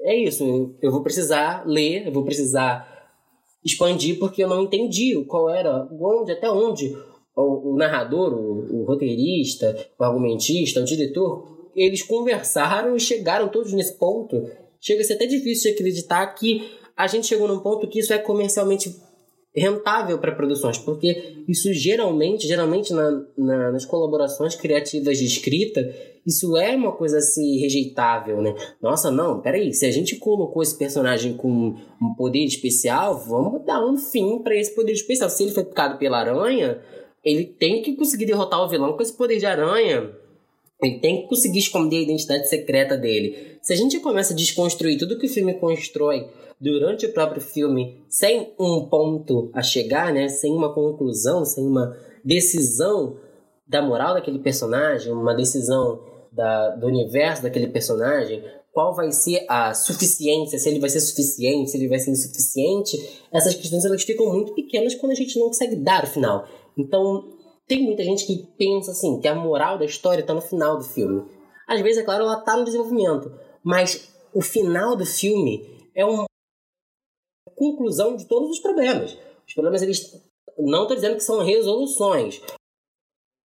é 0.00 0.16
isso, 0.16 0.74
eu 0.82 0.90
vou 0.90 1.02
precisar 1.02 1.64
ler, 1.66 2.06
eu 2.06 2.12
vou 2.12 2.24
precisar 2.24 2.92
expandir, 3.64 4.18
porque 4.18 4.42
eu 4.42 4.48
não 4.48 4.62
entendi 4.62 5.14
qual 5.26 5.50
era, 5.50 5.88
onde, 5.92 6.32
até 6.32 6.50
onde 6.50 6.96
o, 7.36 7.72
o 7.72 7.76
narrador, 7.76 8.32
o, 8.32 8.80
o 8.80 8.84
roteirista, 8.84 9.76
o 9.98 10.04
argumentista, 10.04 10.80
o 10.80 10.84
diretor, 10.84 11.55
eles 11.76 12.02
conversaram 12.02 12.96
e 12.96 13.00
chegaram 13.00 13.48
todos 13.48 13.72
nesse 13.72 13.98
ponto. 13.98 14.50
Chega 14.80 15.02
a 15.02 15.04
ser 15.04 15.14
até 15.14 15.26
difícil 15.26 15.70
de 15.70 15.76
acreditar 15.76 16.26
que 16.34 16.70
a 16.96 17.06
gente 17.06 17.26
chegou 17.26 17.46
num 17.46 17.60
ponto 17.60 17.86
que 17.86 18.00
isso 18.00 18.12
é 18.12 18.18
comercialmente 18.18 18.96
rentável 19.54 20.18
para 20.18 20.34
produções, 20.34 20.76
porque 20.76 21.44
isso 21.48 21.72
geralmente, 21.72 22.46
geralmente 22.46 22.92
na, 22.92 23.24
na, 23.38 23.72
nas 23.72 23.86
colaborações 23.86 24.54
criativas 24.54 25.16
de 25.16 25.24
escrita, 25.24 25.80
isso 26.26 26.56
é 26.56 26.76
uma 26.76 26.92
coisa 26.92 27.18
assim 27.18 27.58
rejeitável, 27.58 28.42
né? 28.42 28.54
Nossa, 28.82 29.10
não, 29.10 29.40
peraí, 29.40 29.72
se 29.72 29.86
a 29.86 29.90
gente 29.90 30.16
colocou 30.16 30.62
esse 30.62 30.76
personagem 30.76 31.36
com 31.36 31.48
um 32.02 32.14
poder 32.18 32.44
especial, 32.44 33.18
vamos 33.18 33.64
dar 33.64 33.82
um 33.82 33.96
fim 33.96 34.40
para 34.42 34.56
esse 34.56 34.74
poder 34.74 34.92
especial. 34.92 35.30
Se 35.30 35.44
ele 35.44 35.52
foi 35.52 35.64
picado 35.64 35.98
pela 35.98 36.18
aranha, 36.18 36.82
ele 37.24 37.44
tem 37.44 37.80
que 37.80 37.96
conseguir 37.96 38.26
derrotar 38.26 38.60
o 38.62 38.68
vilão 38.68 38.92
com 38.94 39.02
esse 39.02 39.16
poder 39.16 39.38
de 39.38 39.46
aranha. 39.46 40.10
Ele 40.82 41.00
tem 41.00 41.22
que 41.22 41.28
conseguir 41.28 41.60
esconder 41.60 41.98
a 41.98 42.02
identidade 42.02 42.48
secreta 42.48 42.96
dele. 42.96 43.58
Se 43.62 43.72
a 43.72 43.76
gente 43.76 43.98
começa 44.00 44.32
a 44.32 44.36
desconstruir 44.36 44.98
tudo 44.98 45.18
que 45.18 45.26
o 45.26 45.30
filme 45.30 45.54
constrói 45.54 46.28
durante 46.60 47.06
o 47.06 47.12
próprio 47.12 47.40
filme, 47.40 48.02
sem 48.08 48.52
um 48.58 48.86
ponto 48.86 49.50
a 49.54 49.62
chegar, 49.62 50.12
né? 50.12 50.28
Sem 50.28 50.52
uma 50.52 50.72
conclusão, 50.72 51.44
sem 51.44 51.66
uma 51.66 51.96
decisão 52.24 53.16
da 53.66 53.82
moral 53.82 54.14
daquele 54.14 54.38
personagem, 54.38 55.12
uma 55.12 55.34
decisão 55.34 56.00
da, 56.30 56.70
do 56.70 56.86
universo 56.86 57.42
daquele 57.42 57.68
personagem, 57.68 58.42
qual 58.72 58.94
vai 58.94 59.10
ser 59.10 59.44
a 59.48 59.72
suficiência, 59.72 60.58
se 60.58 60.68
ele 60.68 60.78
vai 60.78 60.90
ser 60.90 61.00
suficiente, 61.00 61.70
se 61.70 61.78
ele 61.78 61.88
vai 61.88 61.98
ser 61.98 62.10
insuficiente, 62.10 62.98
essas 63.32 63.54
questões 63.54 63.84
elas 63.84 64.02
ficam 64.02 64.30
muito 64.30 64.52
pequenas 64.52 64.94
quando 64.94 65.12
a 65.12 65.14
gente 65.14 65.38
não 65.38 65.46
consegue 65.46 65.76
dar 65.76 66.04
o 66.04 66.06
final. 66.06 66.46
Então, 66.76 67.35
tem 67.66 67.82
muita 67.82 68.02
gente 68.02 68.26
que 68.26 68.46
pensa 68.56 68.92
assim, 68.92 69.20
que 69.20 69.28
a 69.28 69.34
moral 69.34 69.78
da 69.78 69.84
história 69.84 70.20
está 70.20 70.32
no 70.32 70.40
final 70.40 70.78
do 70.78 70.84
filme. 70.84 71.28
Às 71.66 71.80
vezes, 71.80 71.98
é 71.98 72.04
claro, 72.04 72.24
ela 72.24 72.38
está 72.38 72.56
no 72.56 72.64
desenvolvimento, 72.64 73.32
mas 73.62 74.14
o 74.32 74.40
final 74.40 74.94
do 74.96 75.04
filme 75.04 75.88
é 75.94 76.04
uma 76.04 76.26
conclusão 77.56 78.14
de 78.14 78.26
todos 78.26 78.50
os 78.50 78.60
problemas. 78.60 79.18
Os 79.46 79.54
problemas, 79.54 79.82
eles 79.82 80.12
não 80.58 80.82
estou 80.82 80.94
dizendo 80.94 81.16
que 81.16 81.22
são 81.22 81.44
resoluções. 81.44 82.40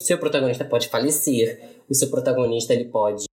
O 0.02 0.04
seu 0.04 0.18
protagonista 0.18 0.64
pode 0.64 0.88
falecer, 0.88 1.82
o 1.90 1.94
seu 1.94 2.10
protagonista 2.10 2.74
ele 2.74 2.86
pode 2.86 3.26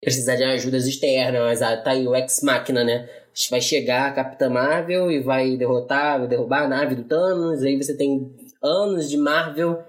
precisar 0.00 0.36
de 0.36 0.44
ajudas 0.44 0.86
externas, 0.86 1.60
ah, 1.60 1.76
tá 1.76 1.90
aí 1.90 2.06
o 2.06 2.14
ex-máquina, 2.14 2.84
né? 2.84 3.08
Vai 3.50 3.60
chegar 3.60 4.08
a 4.08 4.14
Capitã 4.14 4.48
Marvel 4.48 5.10
e 5.10 5.20
vai 5.20 5.56
derrotar, 5.56 6.26
derrubar 6.28 6.64
a 6.64 6.68
nave 6.68 6.94
do 6.94 7.04
Thanos, 7.04 7.62
aí 7.62 7.76
você 7.76 7.96
tem 7.96 8.34
anos 8.62 9.08
de 9.08 9.16
Marvel 9.16 9.82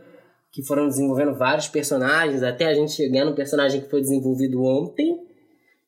que 0.51 0.63
foram 0.63 0.87
desenvolvendo 0.87 1.35
vários 1.35 1.67
personagens, 1.67 2.41
até 2.41 2.65
a 2.65 2.73
gente 2.73 2.91
chegar 2.91 3.25
no 3.25 3.35
personagem 3.35 3.81
que 3.81 3.89
foi 3.89 4.01
desenvolvido 4.01 4.63
ontem, 4.63 5.19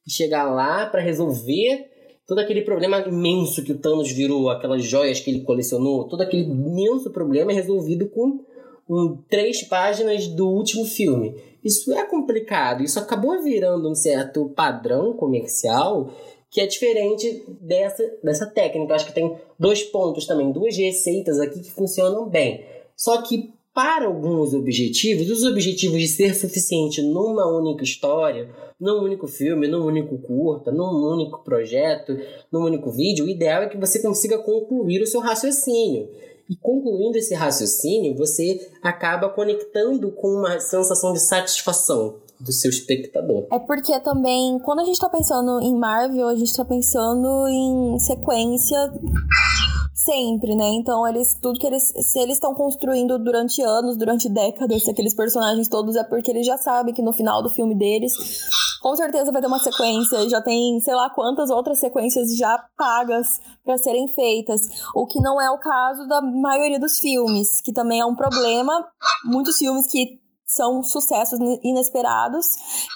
e 0.06 0.12
chegar 0.12 0.52
lá 0.52 0.86
para 0.86 1.02
resolver 1.02 1.90
todo 2.28 2.40
aquele 2.40 2.62
problema 2.62 3.00
imenso 3.02 3.64
que 3.64 3.72
o 3.72 3.78
Thanos 3.78 4.12
virou, 4.12 4.50
aquelas 4.50 4.84
joias 4.84 5.20
que 5.20 5.30
ele 5.30 5.42
colecionou, 5.42 6.08
todo 6.08 6.22
aquele 6.22 6.44
imenso 6.44 7.12
problema 7.12 7.52
é 7.52 7.56
resolvido 7.56 8.08
com 8.10 8.40
um, 8.90 9.18
três 9.30 9.64
páginas 9.64 10.28
do 10.28 10.48
último 10.48 10.86
filme. 10.86 11.36
Isso 11.64 11.94
é 11.94 12.06
complicado, 12.06 12.84
isso 12.84 13.00
acabou 13.00 13.42
virando 13.44 13.90
um 13.90 13.96
certo 13.96 14.50
padrão 14.50 15.14
comercial 15.14 16.12
que 16.52 16.60
é 16.60 16.68
diferente 16.68 17.46
dessa, 17.62 18.04
dessa 18.22 18.46
técnica. 18.46 18.94
Acho 18.94 19.06
que 19.06 19.14
tem 19.14 19.38
dois 19.58 19.82
pontos 19.84 20.28
também, 20.28 20.52
duas 20.52 20.76
receitas 20.76 21.40
aqui 21.40 21.62
que 21.62 21.72
funcionam 21.72 22.30
bem. 22.30 22.66
Só 22.96 23.22
que 23.22 23.54
para 23.74 24.06
alguns 24.06 24.54
objetivos, 24.54 25.32
os 25.32 25.46
objetivos 25.46 26.02
de 26.02 26.08
ser 26.10 26.36
suficiente 26.36 27.02
numa 27.02 27.48
única 27.48 27.86
história, 27.86 28.54
num 28.78 29.02
único 29.02 29.28
filme, 29.28 29.66
num 29.66 29.86
único 29.86 30.18
curta, 30.18 30.74
num 30.74 31.10
único 31.14 31.42
projeto, 31.42 32.18
num 32.52 32.66
único 32.66 32.92
vídeo, 32.92 33.26
o 33.26 33.30
ideal 33.30 33.64
é 33.64 33.70
que 33.70 33.78
você 33.78 34.02
consiga 34.02 34.38
concluir 34.40 35.02
o 35.02 35.08
seu 35.08 35.22
raciocínio. 35.22 36.10
E 36.50 36.56
concluindo 36.58 37.18
esse 37.18 37.34
raciocínio, 37.34 38.14
você 38.14 38.70
acaba 38.82 39.30
conectando 39.30 40.12
com 40.12 40.28
uma 40.28 40.60
sensação 40.60 41.14
de 41.14 41.22
satisfação 41.22 42.20
do 42.44 42.52
seu 42.52 42.70
espectador. 42.70 43.48
É 43.52 43.60
porque 43.60 44.00
também, 44.00 44.60
quando 44.60 44.80
a 44.80 44.86
gente 44.86 45.00
tá 45.00 45.10
pensando 45.10 45.62
em 45.62 45.76
Marvel, 45.76 46.28
a 46.28 46.36
gente 46.36 46.56
tá 46.56 46.66
pensando 46.66 47.48
em 47.48 48.00
sequência 48.00 48.92
sempre, 50.04 50.56
né? 50.56 50.68
Então, 50.70 51.08
eles 51.08 51.38
tudo 51.40 51.60
que 51.60 51.68
eles 51.68 51.84
se 51.84 52.20
eles 52.20 52.36
estão 52.36 52.54
construindo 52.56 53.20
durante 53.20 53.62
anos, 53.62 53.98
durante 53.98 54.28
décadas, 54.28 54.88
aqueles 54.88 55.14
personagens 55.14 55.68
todos 55.68 55.96
é 55.96 56.04
porque 56.04 56.32
eles 56.32 56.46
já 56.46 56.58
sabem 56.58 56.94
que 56.94 57.02
no 57.02 57.14
final 57.14 57.44
do 57.44 57.50
filme 57.50 57.76
deles, 57.76 58.14
com 58.82 58.96
certeza 58.96 59.32
vai 59.32 59.42
ter 59.42 59.48
uma 59.48 59.60
sequência, 59.60 60.28
já 60.28 60.42
tem, 60.42 60.80
sei 60.80 60.96
lá 60.96 61.10
quantas 61.10 61.50
outras 61.50 61.80
sequências 61.80 62.36
já 62.36 62.58
pagas 62.76 63.28
para 63.64 63.78
serem 63.78 64.08
feitas, 64.08 64.62
o 64.96 65.06
que 65.06 65.20
não 65.22 65.40
é 65.40 65.52
o 65.52 65.60
caso 65.60 66.08
da 66.08 66.22
maioria 66.22 66.80
dos 66.80 66.98
filmes, 66.98 67.62
que 67.62 67.72
também 67.72 68.00
é 68.00 68.06
um 68.06 68.16
problema, 68.16 68.74
muitos 69.24 69.58
filmes 69.58 69.86
que 69.88 70.20
são 70.54 70.84
sucessos 70.84 71.40
inesperados 71.64 72.46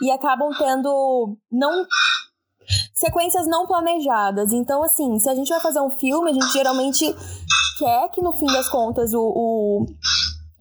e 0.02 0.12
acabam 0.12 0.50
tendo 0.58 1.38
não 1.52 1.86
sequências 2.94 3.48
não 3.48 3.66
planejadas. 3.66 4.52
Então, 4.52 4.84
assim, 4.84 5.20
se 5.20 5.30
a 5.30 5.36
gente 5.36 5.50
vai 5.50 5.60
fazer 5.60 5.80
um 5.80 5.90
filme, 5.90 6.32
a 6.32 6.34
gente 6.34 6.52
geralmente 6.52 7.06
quer 7.78 8.10
que 8.10 8.22
no 8.22 8.34
fim 8.34 8.48
das 8.48 8.70
contas 8.70 9.14
o, 9.14 9.22
o 9.22 9.86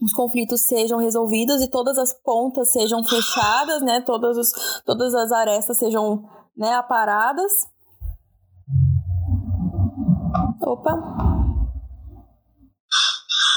os 0.04 0.12
conflitos 0.12 0.60
sejam 0.60 0.98
resolvidos 0.98 1.62
e 1.62 1.68
todas 1.68 1.96
as 1.96 2.12
pontas 2.12 2.70
sejam 2.70 3.02
fechadas, 3.02 3.80
né? 3.80 4.02
Todas, 4.02 4.36
os, 4.36 4.82
todas 4.84 5.14
as 5.14 5.32
arestas 5.32 5.78
sejam 5.78 6.22
né, 6.54 6.74
aparadas. 6.74 7.50
Opa! 10.60 11.33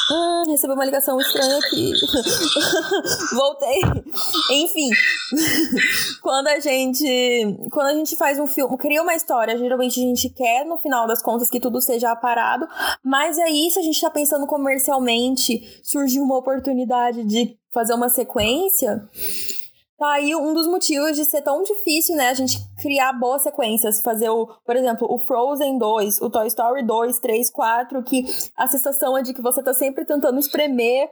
Hum, 0.09 0.43
recebi 0.47 0.73
uma 0.73 0.85
ligação 0.85 1.19
estranha 1.19 1.57
aqui. 1.57 1.91
Voltei. 3.35 3.81
Enfim, 4.51 4.89
quando 6.21 6.47
a 6.47 6.59
gente 6.59 7.57
quando 7.71 7.87
a 7.87 7.93
gente 7.93 8.15
faz 8.15 8.39
um 8.39 8.47
filme, 8.47 8.77
cria 8.77 9.01
uma 9.01 9.15
história, 9.15 9.57
geralmente 9.57 9.99
a 9.99 10.03
gente 10.03 10.29
quer 10.29 10.65
no 10.65 10.77
final 10.77 11.07
das 11.07 11.21
contas 11.21 11.49
que 11.49 11.59
tudo 11.59 11.81
seja 11.81 12.11
aparado, 12.11 12.67
mas 13.03 13.37
aí 13.37 13.69
se 13.69 13.79
a 13.79 13.81
gente 13.81 13.99
tá 13.99 14.09
pensando 14.09 14.47
comercialmente, 14.47 15.81
surgiu 15.83 16.23
uma 16.23 16.37
oportunidade 16.37 17.23
de 17.25 17.57
fazer 17.73 17.93
uma 17.93 18.09
sequência, 18.09 19.03
Tá 19.97 20.11
aí 20.11 20.35
um 20.35 20.53
dos 20.53 20.67
motivos 20.67 21.15
de 21.15 21.25
ser 21.25 21.41
tão 21.41 21.63
difícil, 21.63 22.15
né? 22.15 22.29
A 22.29 22.33
gente 22.35 22.59
criar 22.79 23.13
boas 23.13 23.41
sequências. 23.41 23.99
Fazer, 23.99 24.29
o, 24.29 24.45
por 24.63 24.75
exemplo, 24.75 25.07
o 25.09 25.17
Frozen 25.17 25.79
2, 25.79 26.21
o 26.21 26.29
Toy 26.29 26.45
Story 26.47 26.85
2, 26.85 27.17
3, 27.17 27.49
4, 27.49 28.03
que 28.03 28.23
a 28.55 28.67
sensação 28.67 29.17
é 29.17 29.23
de 29.23 29.33
que 29.33 29.41
você 29.41 29.63
tá 29.63 29.73
sempre 29.73 30.05
tentando 30.05 30.39
espremer 30.39 31.09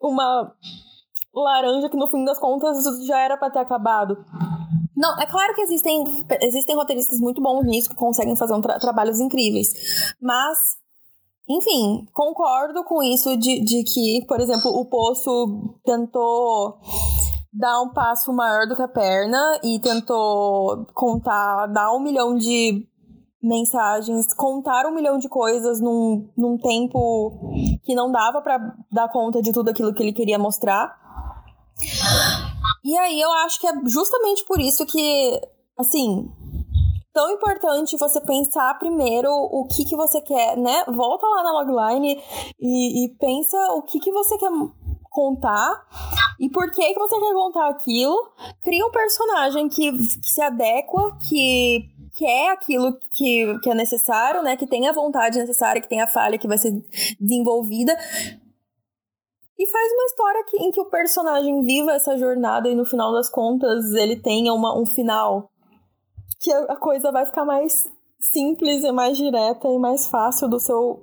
uma 0.00 0.50
laranja 1.34 1.90
que 1.90 1.96
no 1.96 2.06
fim 2.06 2.24
das 2.24 2.38
contas 2.38 2.82
já 3.06 3.20
era 3.20 3.36
para 3.36 3.50
ter 3.50 3.58
acabado. 3.58 4.16
Não, 4.96 5.18
é 5.18 5.26
claro 5.26 5.54
que 5.54 5.60
existem, 5.60 6.26
existem 6.40 6.74
roteiristas 6.74 7.20
muito 7.20 7.42
bons 7.42 7.64
nisso 7.64 7.90
que 7.90 7.96
conseguem 7.96 8.34
fazer 8.34 8.54
um 8.54 8.62
tra 8.62 8.78
trabalhos 8.78 9.20
incríveis. 9.20 10.14
Mas 10.20 10.58
enfim, 11.48 12.06
concordo 12.12 12.82
com 12.84 13.02
isso 13.02 13.36
de, 13.36 13.60
de 13.60 13.82
que, 13.82 14.24
por 14.26 14.40
exemplo, 14.40 14.70
o 14.70 14.86
Poço 14.86 15.74
tentou 15.84 16.78
dar 17.52 17.80
um 17.82 17.92
passo 17.92 18.32
maior 18.32 18.66
do 18.66 18.76
que 18.76 18.82
a 18.82 18.88
perna 18.88 19.60
e 19.62 19.78
tentou 19.80 20.86
contar, 20.94 21.66
dar 21.66 21.92
um 21.92 22.00
milhão 22.00 22.36
de 22.36 22.86
mensagens, 23.42 24.32
contar 24.34 24.86
um 24.86 24.94
milhão 24.94 25.18
de 25.18 25.28
coisas 25.28 25.80
num, 25.80 26.30
num 26.36 26.58
tempo 26.58 27.52
que 27.82 27.94
não 27.94 28.12
dava 28.12 28.40
para 28.42 28.58
dar 28.92 29.08
conta 29.08 29.40
de 29.40 29.52
tudo 29.52 29.70
aquilo 29.70 29.94
que 29.94 30.02
ele 30.02 30.12
queria 30.12 30.38
mostrar. 30.38 30.94
E 32.84 32.96
aí 32.96 33.20
eu 33.20 33.30
acho 33.44 33.60
que 33.60 33.66
é 33.66 33.72
justamente 33.86 34.44
por 34.44 34.60
isso 34.60 34.84
que, 34.86 35.40
assim, 35.78 36.30
tão 37.12 37.30
importante 37.30 37.96
você 37.96 38.20
pensar 38.20 38.78
primeiro 38.78 39.30
o 39.30 39.66
que 39.66 39.84
que 39.84 39.96
você 39.96 40.20
quer, 40.20 40.56
né? 40.56 40.84
Volta 40.86 41.26
lá 41.26 41.42
na 41.42 41.52
logline 41.52 42.22
e, 42.60 43.04
e 43.04 43.08
pensa 43.16 43.56
o 43.72 43.82
que 43.82 43.98
que 43.98 44.12
você 44.12 44.36
quer 44.38 44.50
contar 45.10 45.84
e 46.38 46.48
por 46.48 46.70
que, 46.70 46.94
que 46.94 46.98
você 46.98 47.18
quer 47.18 47.34
contar 47.34 47.68
aquilo. 47.68 48.32
Cria 48.62 48.86
um 48.86 48.90
personagem 48.90 49.68
que, 49.68 49.92
que 49.92 50.28
se 50.28 50.40
adequa, 50.40 51.16
que 51.28 51.90
que 52.12 52.26
é 52.26 52.50
aquilo 52.50 52.98
que, 53.12 53.58
que 53.60 53.70
é 53.70 53.74
necessário, 53.74 54.42
né? 54.42 54.56
Que 54.56 54.66
tem 54.66 54.88
a 54.88 54.92
vontade 54.92 55.38
necessária, 55.38 55.80
que 55.80 55.88
tem 55.88 56.00
a 56.00 56.08
falha 56.08 56.38
que 56.38 56.48
vai 56.48 56.58
ser 56.58 56.72
desenvolvida. 57.20 57.96
E 59.56 59.66
faz 59.66 59.92
uma 59.92 60.04
história 60.06 60.44
que, 60.44 60.56
em 60.56 60.70
que 60.70 60.80
o 60.80 60.86
personagem 60.86 61.62
viva 61.62 61.92
essa 61.92 62.18
jornada 62.18 62.68
e 62.68 62.74
no 62.74 62.84
final 62.84 63.12
das 63.12 63.28
contas 63.28 63.92
ele 63.92 64.16
tenha 64.16 64.52
uma, 64.52 64.78
um 64.78 64.86
final. 64.86 65.50
Que 66.42 66.50
a 66.52 66.76
coisa 66.76 67.12
vai 67.12 67.26
ficar 67.26 67.44
mais 67.44 67.72
simples 68.18 68.82
e 68.82 68.90
mais 68.90 69.16
direta 69.16 69.68
e 69.68 69.78
mais 69.78 70.06
fácil 70.06 70.48
do 70.48 70.58
seu 70.58 71.00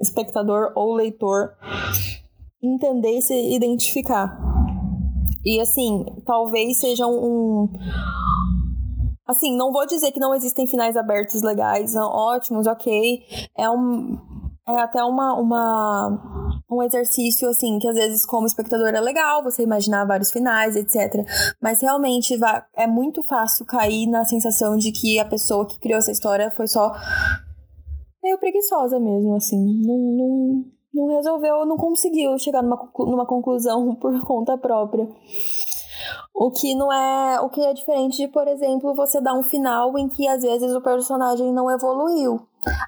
espectador 0.00 0.72
ou 0.74 0.94
leitor 0.94 1.52
entender 2.66 3.18
e 3.18 3.22
se 3.22 3.34
identificar. 3.54 4.36
E 5.44 5.60
assim, 5.60 6.04
talvez 6.24 6.78
seja 6.78 7.06
um. 7.06 7.68
Assim, 9.26 9.56
não 9.56 9.72
vou 9.72 9.86
dizer 9.86 10.10
que 10.12 10.20
não 10.20 10.34
existem 10.34 10.66
finais 10.66 10.96
abertos 10.96 11.42
legais, 11.42 11.94
ótimos, 11.96 12.66
ok. 12.66 13.22
É 13.56 13.68
um. 13.68 14.18
É 14.66 14.80
até 14.80 15.04
uma, 15.04 15.34
uma, 15.38 16.62
um 16.70 16.82
exercício, 16.82 17.46
assim, 17.50 17.78
que 17.78 17.86
às 17.86 17.94
vezes, 17.94 18.24
como 18.24 18.46
espectador, 18.46 18.88
é 18.88 19.00
legal 19.00 19.42
você 19.42 19.62
imaginar 19.62 20.06
vários 20.06 20.30
finais, 20.30 20.74
etc. 20.74 21.22
Mas 21.60 21.82
realmente 21.82 22.34
é 22.74 22.86
muito 22.86 23.22
fácil 23.22 23.66
cair 23.66 24.06
na 24.06 24.24
sensação 24.24 24.78
de 24.78 24.90
que 24.90 25.18
a 25.18 25.24
pessoa 25.26 25.66
que 25.66 25.78
criou 25.78 25.98
essa 25.98 26.10
história 26.10 26.50
foi 26.50 26.66
só 26.66 26.94
meio 28.22 28.38
preguiçosa 28.38 28.98
mesmo, 28.98 29.34
assim. 29.36 29.58
Não, 29.86 29.98
não, 29.98 30.64
não 30.94 31.08
resolveu, 31.08 31.66
não 31.66 31.76
conseguiu 31.76 32.38
chegar 32.38 32.62
numa, 32.62 32.88
numa 32.98 33.26
conclusão 33.26 33.94
por 34.00 34.18
conta 34.24 34.56
própria. 34.56 35.08
O 36.34 36.50
que 36.50 36.74
não 36.74 36.92
é. 36.92 37.40
O 37.40 37.48
que 37.48 37.60
é 37.60 37.72
diferente 37.72 38.16
de, 38.16 38.28
por 38.28 38.46
exemplo, 38.48 38.94
você 38.94 39.20
dar 39.20 39.34
um 39.34 39.42
final 39.42 39.96
em 39.98 40.08
que 40.08 40.26
às 40.26 40.42
vezes 40.42 40.74
o 40.74 40.80
personagem 40.80 41.52
não 41.52 41.70
evoluiu. 41.70 42.40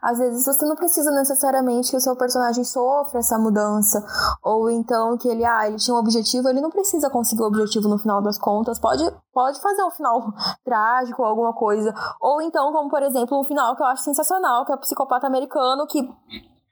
Às 0.02 0.18
vezes 0.18 0.44
você 0.44 0.64
não 0.66 0.74
precisa 0.74 1.10
necessariamente 1.10 1.90
que 1.90 1.96
o 1.96 2.00
seu 2.00 2.16
personagem 2.16 2.64
sofra 2.64 3.20
essa 3.20 3.38
mudança. 3.38 4.04
Ou 4.42 4.70
então 4.70 5.16
que 5.16 5.28
ele, 5.28 5.44
ah, 5.44 5.68
ele 5.68 5.76
tinha 5.76 5.94
um 5.94 5.98
objetivo, 5.98 6.48
ele 6.48 6.60
não 6.60 6.70
precisa 6.70 7.08
conseguir 7.08 7.42
o 7.42 7.46
objetivo 7.46 7.88
no 7.88 7.98
final 7.98 8.20
das 8.20 8.38
contas. 8.38 8.78
Pode, 8.78 9.04
pode 9.32 9.60
fazer 9.60 9.82
um 9.84 9.90
final 9.90 10.32
trágico 10.64 11.22
ou 11.22 11.28
alguma 11.28 11.52
coisa. 11.52 11.94
Ou 12.20 12.42
então, 12.42 12.72
como 12.72 12.90
por 12.90 13.02
exemplo, 13.02 13.38
um 13.38 13.44
final 13.44 13.76
que 13.76 13.82
eu 13.82 13.86
acho 13.86 14.02
sensacional, 14.02 14.64
que 14.64 14.72
é 14.72 14.74
o 14.74 14.80
psicopata 14.80 15.26
americano, 15.26 15.86
que 15.86 16.08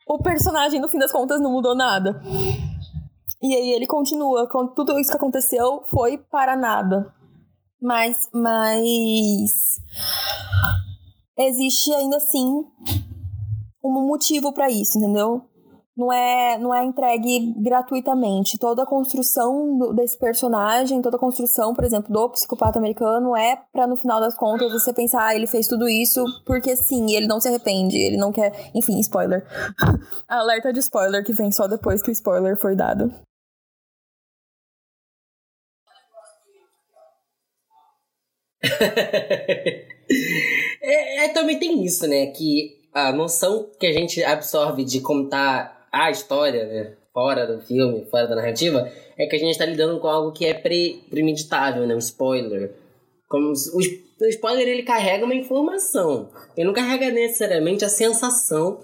o 0.06 0.18
personagem, 0.18 0.80
no 0.80 0.88
fim 0.88 0.98
das 0.98 1.12
contas, 1.12 1.40
não 1.40 1.52
mudou 1.52 1.74
nada. 1.74 2.20
E 3.42 3.54
aí 3.54 3.72
ele 3.72 3.86
continua, 3.86 4.48
tudo 4.74 4.98
isso 4.98 5.10
que 5.10 5.16
aconteceu 5.16 5.82
foi 5.90 6.18
para 6.18 6.56
nada. 6.56 7.12
Mas, 7.80 8.28
mas 8.32 9.80
existe 11.38 11.92
ainda 11.92 12.16
assim 12.16 12.64
um 13.84 14.06
motivo 14.06 14.52
para 14.52 14.70
isso, 14.70 14.96
entendeu? 14.98 15.42
Não 15.96 16.12
é, 16.12 16.58
não 16.58 16.74
é 16.74 16.84
entregue 16.84 17.54
gratuitamente. 17.56 18.58
Toda 18.58 18.82
a 18.82 18.86
construção 18.86 19.78
do, 19.78 19.92
desse 19.92 20.18
personagem, 20.18 21.00
toda 21.00 21.16
a 21.16 21.20
construção, 21.20 21.74
por 21.74 21.84
exemplo, 21.84 22.12
do 22.12 22.28
psicopata 22.30 22.78
americano 22.78 23.36
é 23.36 23.56
para 23.72 23.86
no 23.86 23.96
final 23.96 24.20
das 24.20 24.36
contas 24.36 24.72
você 24.72 24.92
pensar, 24.92 25.26
ah, 25.26 25.34
ele 25.34 25.46
fez 25.46 25.68
tudo 25.68 25.88
isso 25.88 26.24
porque 26.44 26.76
sim, 26.76 27.14
ele 27.14 27.26
não 27.26 27.40
se 27.40 27.48
arrepende, 27.48 27.96
ele 27.96 28.16
não 28.16 28.32
quer, 28.32 28.70
enfim, 28.74 28.98
spoiler. 29.00 29.46
Alerta 30.28 30.72
de 30.72 30.80
spoiler 30.80 31.24
que 31.24 31.32
vem 31.32 31.52
só 31.52 31.66
depois 31.68 32.02
que 32.02 32.10
o 32.10 32.12
spoiler 32.12 32.56
foi 32.56 32.74
dado. 32.74 33.12
é, 40.82 41.24
é, 41.24 41.28
também 41.28 41.58
tem 41.58 41.84
isso, 41.84 42.06
né? 42.06 42.26
Que 42.28 42.82
a 42.94 43.12
noção 43.12 43.70
que 43.78 43.86
a 43.86 43.92
gente 43.92 44.22
absorve 44.24 44.84
de 44.84 45.00
contar 45.00 45.73
a 45.94 46.10
história, 46.10 46.66
né? 46.66 46.92
Fora 47.12 47.46
do 47.46 47.60
filme, 47.62 48.04
fora 48.10 48.26
da 48.26 48.34
narrativa, 48.34 48.90
é 49.16 49.26
que 49.26 49.36
a 49.36 49.38
gente 49.38 49.52
está 49.52 49.64
lidando 49.64 50.00
com 50.00 50.08
algo 50.08 50.32
que 50.32 50.44
é 50.44 50.52
pre 50.52 51.00
premeditável, 51.08 51.86
né? 51.86 51.94
Um 51.94 51.98
spoiler. 51.98 52.74
Como 53.28 53.52
o, 53.52 54.24
o 54.24 54.28
spoiler 54.28 54.66
ele 54.66 54.82
carrega 54.82 55.24
uma 55.24 55.34
informação. 55.34 56.28
Ele 56.56 56.66
não 56.66 56.74
carrega 56.74 57.10
necessariamente 57.10 57.84
a 57.84 57.88
sensação 57.88 58.80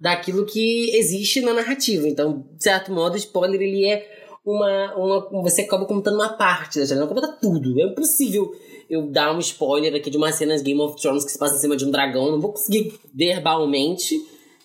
daquilo 0.00 0.46
que 0.46 0.96
existe 0.96 1.40
na 1.40 1.52
narrativa. 1.52 2.06
Então, 2.06 2.44
de 2.56 2.62
certo 2.62 2.92
modo, 2.92 3.14
o 3.14 3.18
spoiler 3.18 3.60
ele 3.60 3.84
é 3.86 4.06
uma, 4.44 4.94
uma. 4.94 5.42
Você 5.42 5.62
acaba 5.62 5.86
contando 5.86 6.16
uma 6.16 6.34
parte 6.34 6.78
da 6.78 6.84
história, 6.84 7.04
não 7.04 7.12
conta 7.12 7.32
tudo. 7.40 7.80
É 7.80 7.84
impossível 7.84 8.54
eu 8.88 9.10
dar 9.10 9.34
um 9.34 9.38
spoiler 9.38 9.94
aqui 9.94 10.10
de 10.10 10.16
uma 10.16 10.30
cena 10.30 10.56
de 10.56 10.62
Game 10.62 10.80
of 10.80 11.00
Thrones 11.00 11.24
que 11.24 11.32
se 11.32 11.38
passa 11.38 11.56
em 11.56 11.58
cima 11.58 11.76
de 11.76 11.84
um 11.84 11.90
dragão. 11.90 12.30
Não 12.30 12.40
vou 12.40 12.52
conseguir 12.52 12.94
verbalmente 13.14 14.14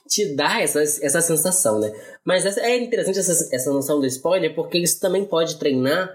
te 0.09 0.35
dá 0.35 0.59
essa, 0.59 0.81
essa 0.81 1.21
sensação, 1.21 1.79
né? 1.79 1.93
Mas 2.25 2.45
essa, 2.45 2.59
é 2.61 2.77
interessante 2.77 3.19
essa, 3.19 3.55
essa 3.55 3.71
noção 3.71 3.99
do 3.99 4.07
spoiler, 4.07 4.53
porque 4.55 4.79
isso 4.79 4.99
também 4.99 5.23
pode 5.23 5.57
treinar 5.57 6.09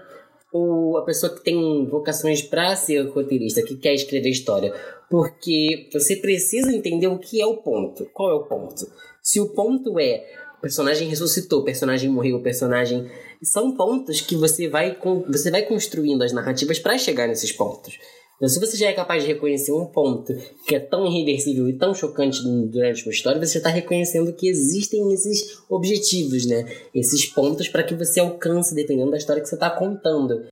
o, 0.53 0.97
a 0.97 1.05
pessoa 1.05 1.33
que 1.33 1.43
tem 1.43 1.87
vocações 1.87 2.41
para 2.41 2.75
ser 2.75 3.07
roteirista, 3.09 3.63
que 3.63 3.77
quer 3.77 3.93
escrever 3.93 4.29
história. 4.29 4.73
Porque 5.09 5.89
você 5.93 6.17
precisa 6.17 6.71
entender 6.71 7.07
o 7.07 7.17
que 7.17 7.41
é 7.41 7.45
o 7.45 7.57
ponto. 7.57 8.05
Qual 8.13 8.31
é 8.31 8.33
o 8.33 8.43
ponto? 8.43 8.85
Se 9.23 9.39
o 9.39 9.49
ponto 9.49 9.99
é 9.99 10.25
personagem 10.61 11.07
ressuscitou, 11.07 11.63
personagem 11.63 12.09
morreu, 12.09 12.41
personagem. 12.41 13.09
São 13.43 13.75
pontos 13.75 14.21
que 14.21 14.35
você 14.35 14.67
vai, 14.67 14.97
você 15.27 15.51
vai 15.51 15.61
construindo 15.61 16.23
as 16.23 16.33
narrativas 16.33 16.79
para 16.79 16.97
chegar 16.97 17.27
nesses 17.27 17.51
pontos. 17.51 17.99
Então, 18.35 18.49
se 18.49 18.59
você 18.59 18.75
já 18.75 18.89
é 18.89 18.93
capaz 18.93 19.23
de 19.23 19.29
reconhecer 19.29 19.71
um 19.71 19.85
ponto 19.85 20.33
que 20.67 20.75
é 20.75 20.79
tão 20.79 21.07
irreversível 21.07 21.69
e 21.69 21.77
tão 21.77 21.93
chocante 21.93 22.41
durante 22.43 23.03
uma 23.05 23.11
história, 23.11 23.39
você 23.39 23.53
já 23.53 23.59
está 23.59 23.69
reconhecendo 23.69 24.33
que 24.33 24.49
existem 24.49 25.13
esses 25.13 25.63
objetivos, 25.69 26.45
né? 26.45 26.65
Esses 26.93 27.25
pontos 27.27 27.69
para 27.69 27.83
que 27.83 27.95
você 27.95 28.19
alcance, 28.19 28.75
dependendo 28.75 29.11
da 29.11 29.17
história 29.17 29.41
que 29.41 29.47
você 29.47 29.55
está 29.55 29.69
contando. 29.69 30.47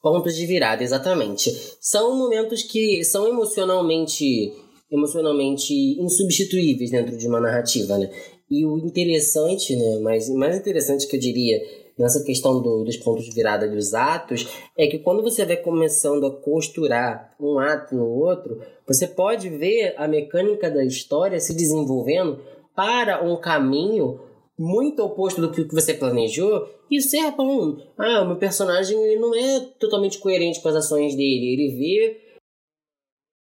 Pontos 0.00 0.34
de 0.36 0.46
virada, 0.46 0.82
exatamente. 0.82 1.50
São 1.80 2.16
momentos 2.16 2.62
que 2.62 3.04
são 3.04 3.26
emocionalmente 3.28 4.52
emocionalmente 4.90 5.72
insubstituíveis 6.00 6.90
dentro 6.90 7.16
de 7.16 7.26
uma 7.26 7.40
narrativa, 7.40 7.98
né? 7.98 8.10
E 8.50 8.64
o 8.64 8.78
interessante, 8.78 9.74
né, 9.74 9.98
mais, 10.00 10.28
mais 10.28 10.56
interessante 10.56 11.06
que 11.06 11.16
eu 11.16 11.20
diria 11.20 11.60
nessa 11.98 12.22
questão 12.24 12.60
do, 12.60 12.84
dos 12.84 12.96
pontos 12.96 13.24
de 13.24 13.30
virada 13.30 13.68
dos 13.68 13.94
atos 13.94 14.48
é 14.76 14.86
que 14.86 14.98
quando 14.98 15.22
você 15.22 15.44
vai 15.44 15.56
começando 15.56 16.26
a 16.26 16.30
costurar 16.30 17.34
um 17.40 17.58
ato 17.58 17.94
no 17.94 18.06
outro, 18.06 18.60
você 18.86 19.06
pode 19.06 19.48
ver 19.48 19.94
a 19.96 20.08
mecânica 20.08 20.70
da 20.70 20.84
história 20.84 21.40
se 21.40 21.54
desenvolvendo 21.54 22.40
para 22.74 23.22
um 23.22 23.36
caminho 23.36 24.20
muito 24.58 25.02
oposto 25.02 25.40
do 25.40 25.50
que 25.50 25.74
você 25.74 25.94
planejou, 25.94 26.68
isso 26.90 27.16
é 27.16 27.30
bom. 27.30 27.76
Ah, 27.98 28.22
o 28.22 28.26
meu 28.26 28.36
personagem 28.36 29.00
ele 29.02 29.20
não 29.20 29.34
é 29.34 29.60
totalmente 29.78 30.18
coerente 30.18 30.60
com 30.60 30.68
as 30.68 30.76
ações 30.76 31.14
dele. 31.14 31.52
Ele 31.52 31.76
vê 31.76 32.20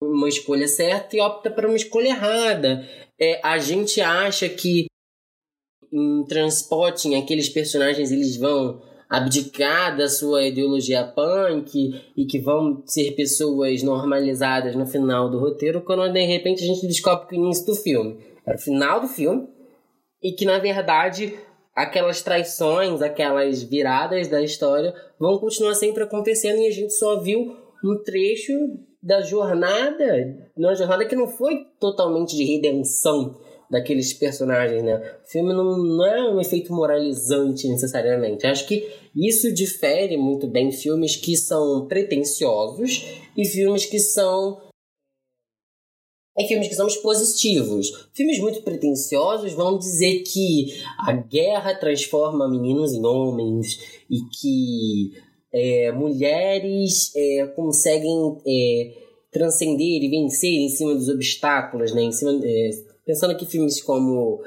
uma 0.01 0.27
escolha 0.27 0.67
certa 0.67 1.15
e 1.15 1.21
opta 1.21 1.51
para 1.51 1.67
uma 1.67 1.75
escolha 1.75 2.09
errada. 2.09 2.87
É, 3.19 3.39
a 3.43 3.57
gente 3.59 4.01
acha 4.01 4.49
que 4.49 4.87
em 5.93 6.23
Transporting, 6.25 7.15
aqueles 7.15 7.47
personagens 7.47 8.11
eles 8.11 8.35
vão 8.35 8.81
abdicar 9.07 9.95
da 9.95 10.09
sua 10.09 10.43
ideologia 10.43 11.03
punk 11.03 12.01
e 12.17 12.25
que 12.25 12.39
vão 12.39 12.81
ser 12.87 13.11
pessoas 13.11 13.83
normalizadas 13.83 14.75
no 14.75 14.87
final 14.87 15.29
do 15.29 15.37
roteiro, 15.37 15.81
quando 15.81 16.11
de 16.11 16.25
repente 16.25 16.63
a 16.63 16.65
gente 16.65 16.87
descobre 16.87 17.27
que 17.27 17.35
o 17.35 17.37
início 17.37 17.67
do 17.67 17.75
filme 17.75 18.17
era 18.43 18.57
o 18.57 18.59
final 18.59 18.99
do 18.99 19.07
filme 19.07 19.47
e 20.21 20.31
que 20.31 20.45
na 20.45 20.57
verdade 20.57 21.35
aquelas 21.75 22.23
traições, 22.23 23.03
aquelas 23.03 23.61
viradas 23.61 24.27
da 24.27 24.41
história 24.41 24.95
vão 25.19 25.37
continuar 25.37 25.75
sempre 25.75 26.01
acontecendo 26.01 26.57
e 26.57 26.67
a 26.67 26.71
gente 26.71 26.93
só 26.93 27.19
viu 27.19 27.55
um 27.85 28.01
trecho 28.03 28.51
da 29.01 29.21
jornada, 29.21 30.49
uma 30.57 30.73
jornada 30.73 31.05
que 31.05 31.15
não 31.15 31.27
foi 31.27 31.65
totalmente 31.79 32.35
de 32.35 32.45
redenção 32.45 33.37
daqueles 33.73 34.13
personagens, 34.13 34.83
né? 34.83 35.01
O 35.25 35.27
filme 35.27 35.51
não, 35.51 35.75
não 35.75 36.05
é 36.05 36.31
um 36.31 36.39
efeito 36.39 36.71
moralizante 36.71 37.67
necessariamente. 37.67 38.45
Acho 38.45 38.67
que 38.67 38.87
isso 39.15 39.51
difere 39.51 40.15
muito 40.15 40.45
bem 40.45 40.71
filmes 40.71 41.15
que 41.15 41.35
são 41.35 41.87
pretensiosos 41.87 43.03
e 43.35 43.43
filmes 43.43 43.87
que 43.87 43.99
são 43.99 44.61
é 46.37 46.47
filmes 46.47 46.67
que 46.67 46.75
são 46.75 46.87
expositivos. 46.87 48.09
Filmes 48.13 48.39
muito 48.39 48.61
pretensiosos 48.61 49.53
vão 49.53 49.77
dizer 49.77 50.19
que 50.21 50.67
a 50.99 51.11
guerra 51.13 51.75
transforma 51.75 52.49
meninos 52.49 52.93
em 52.93 53.03
homens 53.03 53.79
e 54.09 54.19
que 54.39 55.13
é, 55.51 55.91
mulheres 55.91 57.11
é, 57.15 57.47
conseguem 57.55 58.37
é, 58.47 58.93
transcender 59.31 60.03
e 60.03 60.09
vencer 60.09 60.53
em 60.53 60.69
cima 60.69 60.93
dos 60.93 61.09
obstáculos, 61.09 61.93
né? 61.93 62.03
Em 62.03 62.11
cima, 62.11 62.39
é, 62.43 62.92
Pensando 63.05 63.35
que 63.37 63.45
filmes 63.45 63.81
como. 63.81 64.41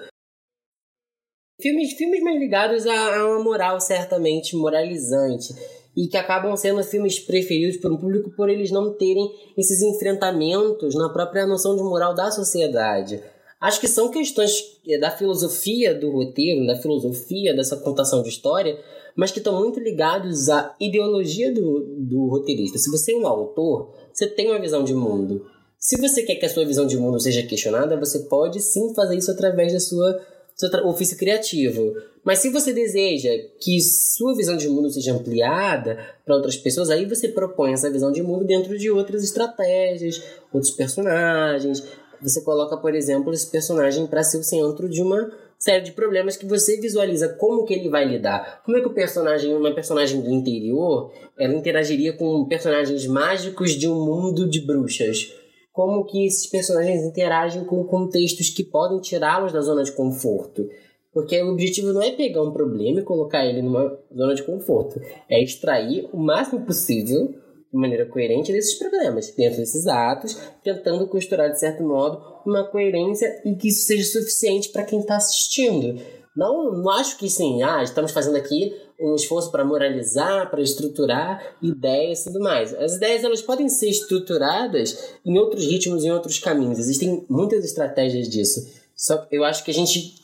Filmes, 1.61 1.95
filmes 1.95 2.23
mais 2.23 2.38
ligados 2.38 2.87
a, 2.87 3.16
a 3.16 3.27
uma 3.29 3.42
moral 3.42 3.81
certamente 3.81 4.55
moralizante 4.57 5.55
e 5.97 6.07
que 6.07 6.16
acabam 6.16 6.55
sendo 6.55 6.85
filmes 6.85 7.19
preferidos 7.19 7.79
por 7.79 7.90
um 7.90 7.97
público 7.97 8.31
por 8.37 8.51
eles 8.51 8.71
não 8.71 8.92
terem 8.92 9.33
esses 9.57 9.81
enfrentamentos 9.81 10.95
na 10.95 11.09
própria 11.09 11.47
noção 11.47 11.75
de 11.75 11.83
moral 11.83 12.14
da 12.14 12.31
sociedade. 12.31 13.23
Acho 13.59 13.81
que 13.81 13.88
são 13.88 14.11
questões 14.11 14.53
da 15.01 15.11
filosofia 15.11 15.95
do 15.95 16.11
roteiro, 16.11 16.66
da 16.66 16.77
filosofia 16.77 17.57
dessa 17.57 17.79
contação 17.79 18.23
de 18.23 18.29
história, 18.29 18.79
mas 19.16 19.33
que 19.33 19.38
estão 19.38 19.59
muito 19.59 19.81
ligados 19.81 20.51
à 20.51 20.75
ideologia 20.79 21.51
do, 21.51 21.97
do 21.99 22.27
roteirista. 22.27 22.77
Se 22.77 22.90
você 22.90 23.12
é 23.12 23.16
um 23.16 23.27
autor, 23.27 23.95
você 24.12 24.27
tem 24.27 24.51
uma 24.51 24.61
visão 24.61 24.85
de 24.85 24.92
mundo. 24.92 25.47
Se 25.79 26.01
você 26.01 26.23
quer 26.23 26.37
que 26.37 26.47
a 26.47 26.49
sua 26.49 26.65
visão 26.65 26.87
de 26.87 26.97
mundo 26.97 27.21
seja 27.21 27.43
questionada, 27.43 27.97
você 27.97 28.21
pode 28.21 28.61
sim 28.61 28.95
fazer 28.95 29.17
isso 29.17 29.31
através 29.31 29.73
da 29.73 29.81
sua 29.81 30.21
seu 30.57 30.71
ofício 30.87 31.19
criativo. 31.19 31.95
Mas 32.25 32.39
se 32.39 32.49
você 32.49 32.73
deseja 32.73 33.31
que 33.61 33.79
sua 33.81 34.35
visão 34.35 34.57
de 34.57 34.69
mundo 34.69 34.91
seja 34.91 35.12
ampliada 35.12 35.99
para 36.25 36.35
outras 36.35 36.57
pessoas, 36.57 36.89
aí 36.89 37.05
você 37.05 37.29
propõe 37.29 37.75
essa 37.75 37.91
visão 37.91 38.11
de 38.11 38.23
mundo 38.23 38.45
dentro 38.45 38.77
de 38.79 38.91
outras 38.91 39.23
estratégias, 39.23 40.23
outros 40.51 40.73
personagens. 40.73 41.85
Você 42.23 42.41
coloca, 42.41 42.77
por 42.79 42.95
exemplo, 42.95 43.35
esse 43.35 43.51
personagem 43.51 44.07
para 44.07 44.25
ser 44.25 44.39
o 44.39 44.43
centro 44.43 44.89
de 44.89 45.03
uma 45.03 45.31
série 45.59 45.85
de 45.85 45.93
problemas 45.93 46.39
que 46.39 46.47
você 46.47 46.81
visualiza 46.81 47.29
como 47.29 47.67
que 47.67 47.75
ele 47.75 47.91
vai 47.91 48.07
lidar. 48.07 48.62
Como 48.65 48.79
é 48.79 48.81
que 48.81 48.89
o 48.89 48.95
personagem, 48.95 49.55
uma 49.55 49.75
personagem 49.75 50.23
do 50.23 50.31
interior, 50.31 51.12
ela 51.39 51.55
interagiria 51.55 52.15
com 52.15 52.47
personagens 52.47 53.07
mágicos 53.07 53.73
de 53.73 53.87
um 53.87 54.05
mundo 54.05 54.49
de 54.49 54.61
bruxas? 54.61 55.33
Como 55.77 56.07
que 56.07 56.25
esses 56.25 56.47
personagens 56.47 57.05
interagem 57.05 57.62
com 57.62 57.85
contextos 57.85 58.49
que 58.49 58.65
podem 58.65 58.99
tirá-los 58.99 59.53
da 59.53 59.61
zona 59.61 59.85
de 59.85 59.93
conforto? 59.93 60.67
Porque 61.12 61.39
o 61.43 61.53
objetivo 61.53 61.93
não 61.93 62.01
é 62.01 62.12
pegar 62.12 62.43
um 62.43 62.51
problema 62.51 63.01
e 63.01 63.05
colocar 63.05 63.45
ele 63.45 63.61
numa 63.61 63.95
zona 64.17 64.35
de 64.35 64.43
conforto. 64.43 64.99
É 65.29 65.39
extrair 65.39 66.09
o 66.15 66.17
máximo 66.17 66.65
possível 66.65 67.29
de 67.29 67.79
maneira 67.79 68.07
coerente 68.07 68.53
desses 68.53 68.79
problemas, 68.79 69.31
dentro 69.33 69.59
desses 69.59 69.87
atos, 69.87 70.39
tentando 70.65 71.07
costurar, 71.09 71.51
de 71.51 71.61
certo 71.61 71.83
modo, 71.83 72.23
uma 72.47 72.65
coerência 72.65 73.43
e 73.45 73.55
que 73.55 73.69
isso 73.69 73.87
seja 73.87 74.05
suficiente 74.05 74.71
para 74.71 74.83
quem 74.83 75.01
está 75.01 75.17
assistindo. 75.17 76.01
Não, 76.37 76.70
não 76.72 76.90
acho 76.90 77.16
que 77.16 77.31
sim, 77.31 77.62
ah, 77.62 77.83
estamos 77.83 78.12
fazendo 78.12 78.37
aqui 78.37 78.77
um 79.01 79.14
esforço 79.14 79.51
para 79.51 79.64
moralizar, 79.64 80.51
para 80.51 80.61
estruturar 80.61 81.57
ideias 81.62 82.20
e 82.20 82.25
tudo 82.25 82.40
mais. 82.40 82.75
As 82.75 82.96
ideias 82.96 83.25
elas 83.25 83.42
podem 83.42 83.68
ser 83.68 83.88
estruturadas 83.88 85.14
em 85.25 85.38
outros 85.38 85.64
ritmos, 85.64 86.05
em 86.05 86.11
outros 86.11 86.38
caminhos. 86.38 86.79
Existem 86.79 87.25
muitas 87.29 87.64
estratégias 87.64 88.29
disso. 88.29 88.66
Só 88.94 89.27
eu 89.31 89.44
acho 89.44 89.64
que 89.64 89.70
a 89.70 89.75
gente 89.75 90.22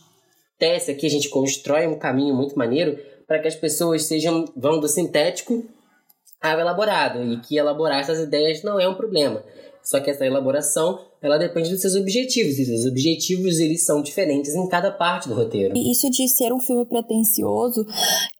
tece 0.58 0.90
aqui, 0.90 1.06
a 1.06 1.10
gente 1.10 1.28
constrói 1.28 1.86
um 1.86 1.98
caminho 1.98 2.34
muito 2.34 2.56
maneiro 2.56 2.98
para 3.26 3.38
que 3.38 3.48
as 3.48 3.54
pessoas 3.54 4.04
sejam 4.04 4.44
vão 4.56 4.80
do 4.80 4.88
sintético 4.88 5.64
ao 6.40 6.58
elaborado 6.58 7.22
e 7.22 7.38
que 7.40 7.56
elaborar 7.56 8.00
essas 8.00 8.18
ideias 8.18 8.62
não 8.62 8.78
é 8.78 8.88
um 8.88 8.94
problema. 8.94 9.42
Só 9.82 10.00
que 10.00 10.10
essa 10.10 10.26
elaboração, 10.26 11.00
ela 11.22 11.38
depende 11.38 11.70
dos 11.70 11.80
seus 11.80 11.94
objetivos. 11.94 12.58
E 12.58 12.74
os 12.74 12.84
objetivos, 12.84 13.58
eles 13.60 13.84
são 13.84 14.02
diferentes 14.02 14.54
em 14.54 14.68
cada 14.68 14.90
parte 14.90 15.28
do 15.28 15.34
roteiro. 15.34 15.76
E 15.76 15.92
isso 15.92 16.10
de 16.10 16.28
ser 16.28 16.52
um 16.52 16.60
filme 16.60 16.84
pretencioso 16.84 17.86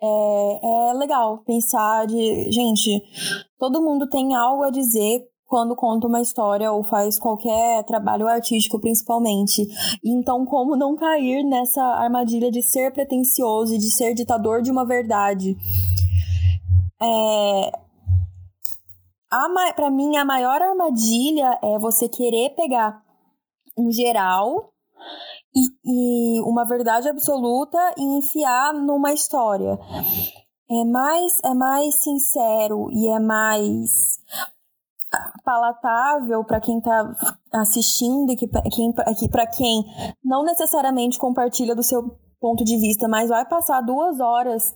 é, 0.03 0.91
é 0.91 0.95
legal. 0.95 1.43
Pensar 1.47 2.07
de... 2.07 2.51
Gente, 2.51 3.01
todo 3.59 3.81
mundo 3.81 4.09
tem 4.09 4.35
algo 4.35 4.65
a 4.65 4.71
dizer 4.71 5.23
quando 5.47 5.77
conta 5.77 6.07
uma 6.07 6.23
história 6.23 6.73
ou 6.73 6.83
faz 6.83 7.19
qualquer 7.19 7.85
trabalho 7.85 8.27
artístico, 8.27 8.81
principalmente. 8.81 9.63
Então, 10.03 10.47
como 10.47 10.75
não 10.75 10.97
cair 10.97 11.45
nessa 11.45 11.83
armadilha 11.83 12.51
de 12.51 12.63
ser 12.63 12.91
pretencioso 12.91 13.75
e 13.75 13.79
de 13.79 13.95
ser 13.95 14.15
ditador 14.15 14.63
de 14.63 14.71
uma 14.71 14.87
verdade? 14.87 15.55
É, 17.03 17.73
para 19.75 19.91
mim, 19.91 20.17
a 20.17 20.25
maior 20.25 20.61
armadilha 20.61 21.59
é 21.63 21.79
você 21.79 22.09
querer 22.09 22.51
pegar 22.51 23.03
um 23.77 23.91
geral 23.91 24.73
e, 25.55 26.37
e 26.37 26.41
uma 26.43 26.65
verdade 26.65 27.09
absoluta 27.09 27.79
e 27.97 28.03
enfiar 28.19 28.75
numa 28.75 29.13
história. 29.13 29.79
É 30.71 30.85
mais, 30.85 31.39
é 31.45 31.55
mais 31.55 31.95
sincero 32.03 32.91
e 32.91 33.09
é 33.09 33.19
mais 33.19 34.19
palatável 35.45 36.43
para 36.45 36.61
quem 36.61 36.79
está 36.79 37.15
assistindo 37.53 38.33
e 38.33 38.37
que, 38.37 38.47
quem, 38.47 38.93
que 39.19 39.29
para 39.29 39.47
quem 39.47 39.85
não 40.25 40.43
necessariamente 40.43 41.19
compartilha 41.19 41.75
do 41.75 41.83
seu 41.83 42.19
ponto 42.41 42.65
de 42.65 42.77
vista, 42.79 43.07
mas 43.09 43.29
vai 43.29 43.47
passar 43.47 43.81
duas 43.83 44.21
horas 44.21 44.75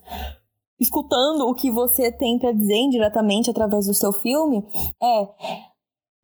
escutando 0.78 1.48
o 1.48 1.54
que 1.54 1.70
você 1.70 2.12
tem 2.12 2.38
para 2.38 2.52
dizer 2.52 2.76
indiretamente 2.76 3.50
através 3.50 3.86
do 3.86 3.94
seu 3.94 4.12
filme, 4.12 4.62
é 5.02 5.28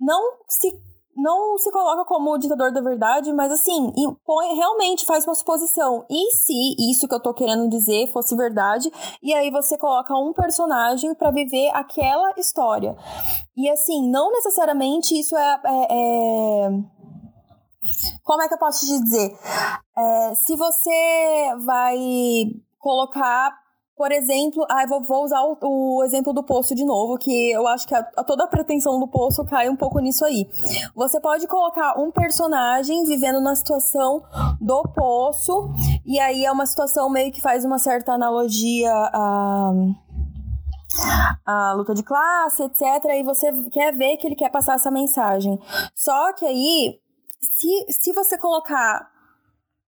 não 0.00 0.20
se 0.48 0.70
não 1.14 1.58
se 1.58 1.70
coloca 1.70 2.04
como 2.06 2.32
o 2.32 2.38
ditador 2.38 2.72
da 2.72 2.80
verdade, 2.80 3.32
mas 3.32 3.52
assim, 3.52 3.92
põe, 4.24 4.54
realmente 4.54 5.04
faz 5.04 5.26
uma 5.26 5.34
suposição. 5.34 6.06
E 6.10 6.30
se 6.34 6.90
isso 6.90 7.06
que 7.06 7.14
eu 7.14 7.20
tô 7.20 7.34
querendo 7.34 7.68
dizer 7.68 8.10
fosse 8.12 8.34
verdade? 8.34 8.90
E 9.22 9.32
aí 9.34 9.50
você 9.50 9.76
coloca 9.76 10.14
um 10.14 10.32
personagem 10.32 11.14
para 11.14 11.30
viver 11.30 11.70
aquela 11.74 12.32
história. 12.38 12.96
E 13.56 13.68
assim, 13.68 14.10
não 14.10 14.32
necessariamente 14.32 15.18
isso 15.18 15.36
é, 15.36 15.60
é, 15.64 15.86
é... 15.90 16.70
como 18.24 18.42
é 18.42 18.48
que 18.48 18.54
eu 18.54 18.58
posso 18.58 18.86
te 18.86 18.98
dizer? 19.02 19.38
É, 19.96 20.34
se 20.34 20.56
você 20.56 21.54
vai 21.64 21.98
colocar 22.78 23.61
por 23.96 24.10
exemplo, 24.10 24.66
ah, 24.70 24.86
vou, 24.86 25.02
vou 25.02 25.24
usar 25.24 25.40
o, 25.42 25.58
o, 25.62 26.04
exemplo 26.04 26.32
do 26.32 26.42
poço 26.42 26.74
de 26.74 26.84
novo, 26.84 27.18
que 27.18 27.50
eu 27.50 27.66
acho 27.66 27.86
que 27.86 27.94
a, 27.94 28.00
a, 28.16 28.24
toda 28.24 28.44
a 28.44 28.48
pretensão 28.48 28.98
do 28.98 29.06
poço 29.06 29.44
cai 29.44 29.68
um 29.68 29.76
pouco 29.76 29.98
nisso 30.00 30.24
aí. 30.24 30.48
Você 30.94 31.20
pode 31.20 31.46
colocar 31.46 32.00
um 32.00 32.10
personagem 32.10 33.04
vivendo 33.04 33.40
na 33.40 33.54
situação 33.54 34.22
do 34.60 34.82
poço, 34.94 35.70
e 36.06 36.18
aí 36.18 36.44
é 36.44 36.50
uma 36.50 36.66
situação 36.66 37.08
meio 37.10 37.30
que 37.30 37.40
faz 37.40 37.64
uma 37.64 37.78
certa 37.78 38.12
analogia 38.12 38.90
a 38.92 39.72
a 41.44 41.72
luta 41.72 41.94
de 41.94 42.02
classe, 42.02 42.62
etc. 42.62 42.82
E 43.14 43.22
você 43.22 43.50
quer 43.70 43.96
ver 43.96 44.16
que 44.16 44.26
ele 44.26 44.36
quer 44.36 44.50
passar 44.50 44.74
essa 44.74 44.90
mensagem. 44.90 45.58
Só 45.94 46.32
que 46.34 46.44
aí, 46.44 47.00
se, 47.40 47.92
se 47.92 48.12
você 48.12 48.36
colocar 48.36 49.11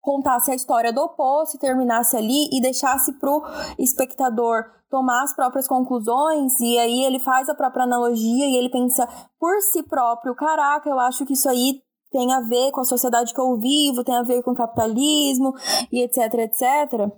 contasse 0.10 0.50
a 0.50 0.56
história 0.56 0.92
do 0.92 1.02
oposto 1.02 1.56
e 1.56 1.60
terminasse 1.60 2.18
ali 2.18 2.50
e 2.52 2.60
deixasse 2.60 3.14
pro 3.20 3.44
espectador 3.78 4.64
tomar 4.90 5.22
as 5.22 5.36
próprias 5.36 5.68
conclusões 5.68 6.60
e 6.60 6.80
aí 6.80 7.04
ele 7.04 7.20
faz 7.20 7.48
a 7.48 7.54
própria 7.54 7.84
analogia 7.84 8.48
e 8.48 8.56
ele 8.56 8.72
pensa 8.72 9.08
por 9.40 9.62
si 9.62 9.84
próprio, 9.84 10.34
caraca, 10.34 10.90
eu 10.90 11.00
acho 11.00 11.28
que 11.28 11.34
isso 11.34 11.48
aí 11.48 11.84
tem 12.12 12.34
a 12.34 12.42
ver 12.42 12.72
com 12.72 12.82
a 12.82 12.86
sociedade 12.86 13.36
que 13.36 13.40
eu 13.40 13.56
vivo, 13.60 14.04
tem 14.04 14.16
a 14.16 14.24
ver 14.24 14.42
com 14.42 14.50
o 14.50 14.56
capitalismo 14.56 15.54
e 15.92 16.02
etc, 16.02 16.34
etc. 16.40 17.12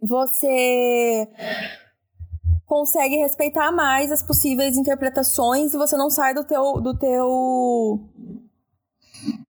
Você 0.00 1.28
consegue 2.64 3.16
respeitar 3.16 3.70
mais 3.70 4.10
as 4.10 4.22
possíveis 4.22 4.78
interpretações 4.78 5.74
e 5.74 5.76
você 5.76 5.94
não 5.94 6.08
sai 6.08 6.32
do 6.32 6.44
teu 6.44 6.80
do 6.80 6.98
teu 6.98 8.00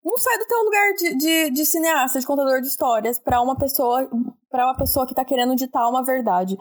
não 0.03 0.17
sai 0.17 0.37
do 0.37 0.45
teu 0.45 0.63
lugar 0.63 0.93
de, 0.93 1.15
de, 1.15 1.49
de 1.51 1.65
cineasta, 1.65 2.19
de 2.19 2.25
contador 2.25 2.61
de 2.61 2.67
histórias, 2.67 3.19
para 3.19 3.41
uma 3.41 3.57
pessoa 3.57 4.09
para 4.49 4.65
uma 4.65 4.75
pessoa 4.75 5.05
que 5.05 5.11
está 5.11 5.23
querendo 5.23 5.55
ditar 5.55 5.87
uma 5.87 6.03
verdade. 6.03 6.57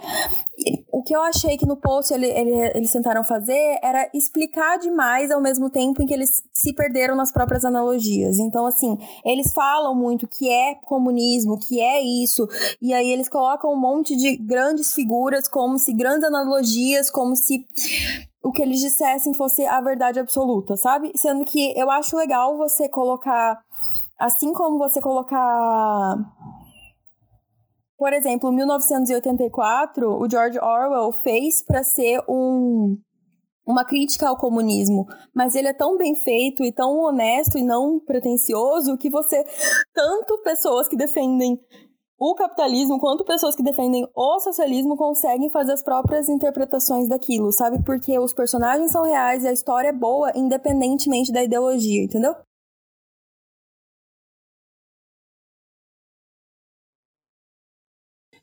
E 0.59 0.85
o 0.93 1.03
que 1.03 1.15
eu 1.15 1.23
achei 1.23 1.57
que 1.57 1.67
no 1.67 1.77
post 1.77 2.13
ele, 2.13 2.27
ele, 2.27 2.73
eles 2.75 2.93
tentaram 2.93 3.25
fazer 3.25 3.79
era 3.83 4.11
explicar 4.13 4.79
demais 4.79 5.31
ao 5.31 5.41
mesmo 5.41 5.71
tempo 5.71 6.03
em 6.03 6.07
que 6.07 6.13
eles 6.13 6.43
se 6.53 6.75
perderam 6.75 7.17
nas 7.17 7.33
próprias 7.33 7.65
analogias. 7.65 8.39
Então, 8.39 8.67
assim, 8.67 8.99
eles 9.25 9.53
falam 9.53 9.95
muito 9.95 10.29
que 10.29 10.51
é 10.51 10.75
comunismo, 10.75 11.59
que 11.59 11.81
é 11.81 12.03
isso, 12.03 12.47
e 12.81 12.93
aí 12.93 13.11
eles 13.11 13.29
colocam 13.29 13.73
um 13.73 13.81
monte 13.81 14.15
de 14.15 14.37
grandes 14.37 14.93
figuras, 14.93 15.49
como 15.49 15.79
se 15.79 15.93
grandes 15.95 16.25
analogias, 16.25 17.11
como 17.11 17.35
se 17.35 17.67
o 18.43 18.53
que 18.53 18.63
eles 18.63 18.81
dissessem 18.81 19.35
fosse 19.35 19.65
a 19.67 19.81
verdade 19.81 20.21
absoluta, 20.21 20.77
sabe? 20.77 21.13
Sendo 21.17 21.45
que 21.45 21.73
eu 21.79 21.91
acho 21.91 22.17
legal 22.17 22.57
você 22.57 22.89
colocar, 22.89 23.59
assim 24.19 24.53
como 24.53 24.79
você 24.79 25.01
colocar. 25.01 26.17
Por 27.97 28.13
exemplo, 28.13 28.53
1984, 28.53 30.09
o 30.09 30.31
George 30.31 30.59
Orwell 30.61 31.11
fez 31.11 31.65
para 31.65 31.83
ser 31.83 32.23
um, 32.29 32.97
uma 33.67 33.85
crítica 33.85 34.29
ao 34.29 34.37
comunismo, 34.37 35.05
mas 35.35 35.57
ele 35.57 35.69
é 35.69 35.75
tão 35.75 35.99
bem 35.99 36.15
feito 36.15 36.63
e 36.63 36.71
tão 36.71 36.97
honesto 37.01 37.59
e 37.59 37.63
não 37.65 37.99
pretensioso 37.99 38.97
que 38.97 39.11
você 39.11 39.45
tanto 39.93 40.41
pessoas 40.43 40.89
que 40.89 40.97
defendem 40.97 41.59
o 42.19 42.35
capitalismo 42.35 42.99
quanto 42.99 43.25
pessoas 43.25 43.55
que 43.55 43.63
defendem 43.63 44.07
o 44.15 44.41
socialismo 44.41 44.97
conseguem 44.97 45.49
fazer 45.49 45.73
as 45.73 45.83
próprias 45.85 46.29
interpretações 46.29 47.09
daquilo, 47.09 47.53
sabe? 47.53 47.83
Porque 47.85 48.19
os 48.19 48.33
personagens 48.33 48.91
são 48.91 49.05
reais 49.05 49.45
e 49.45 49.49
a 49.49 49.53
história 49.53 49.89
é 49.89 49.93
boa, 49.93 50.33
independentemente 50.35 51.33
da 51.33 51.45
ideologia, 51.45 52.03
entendeu? 52.03 52.35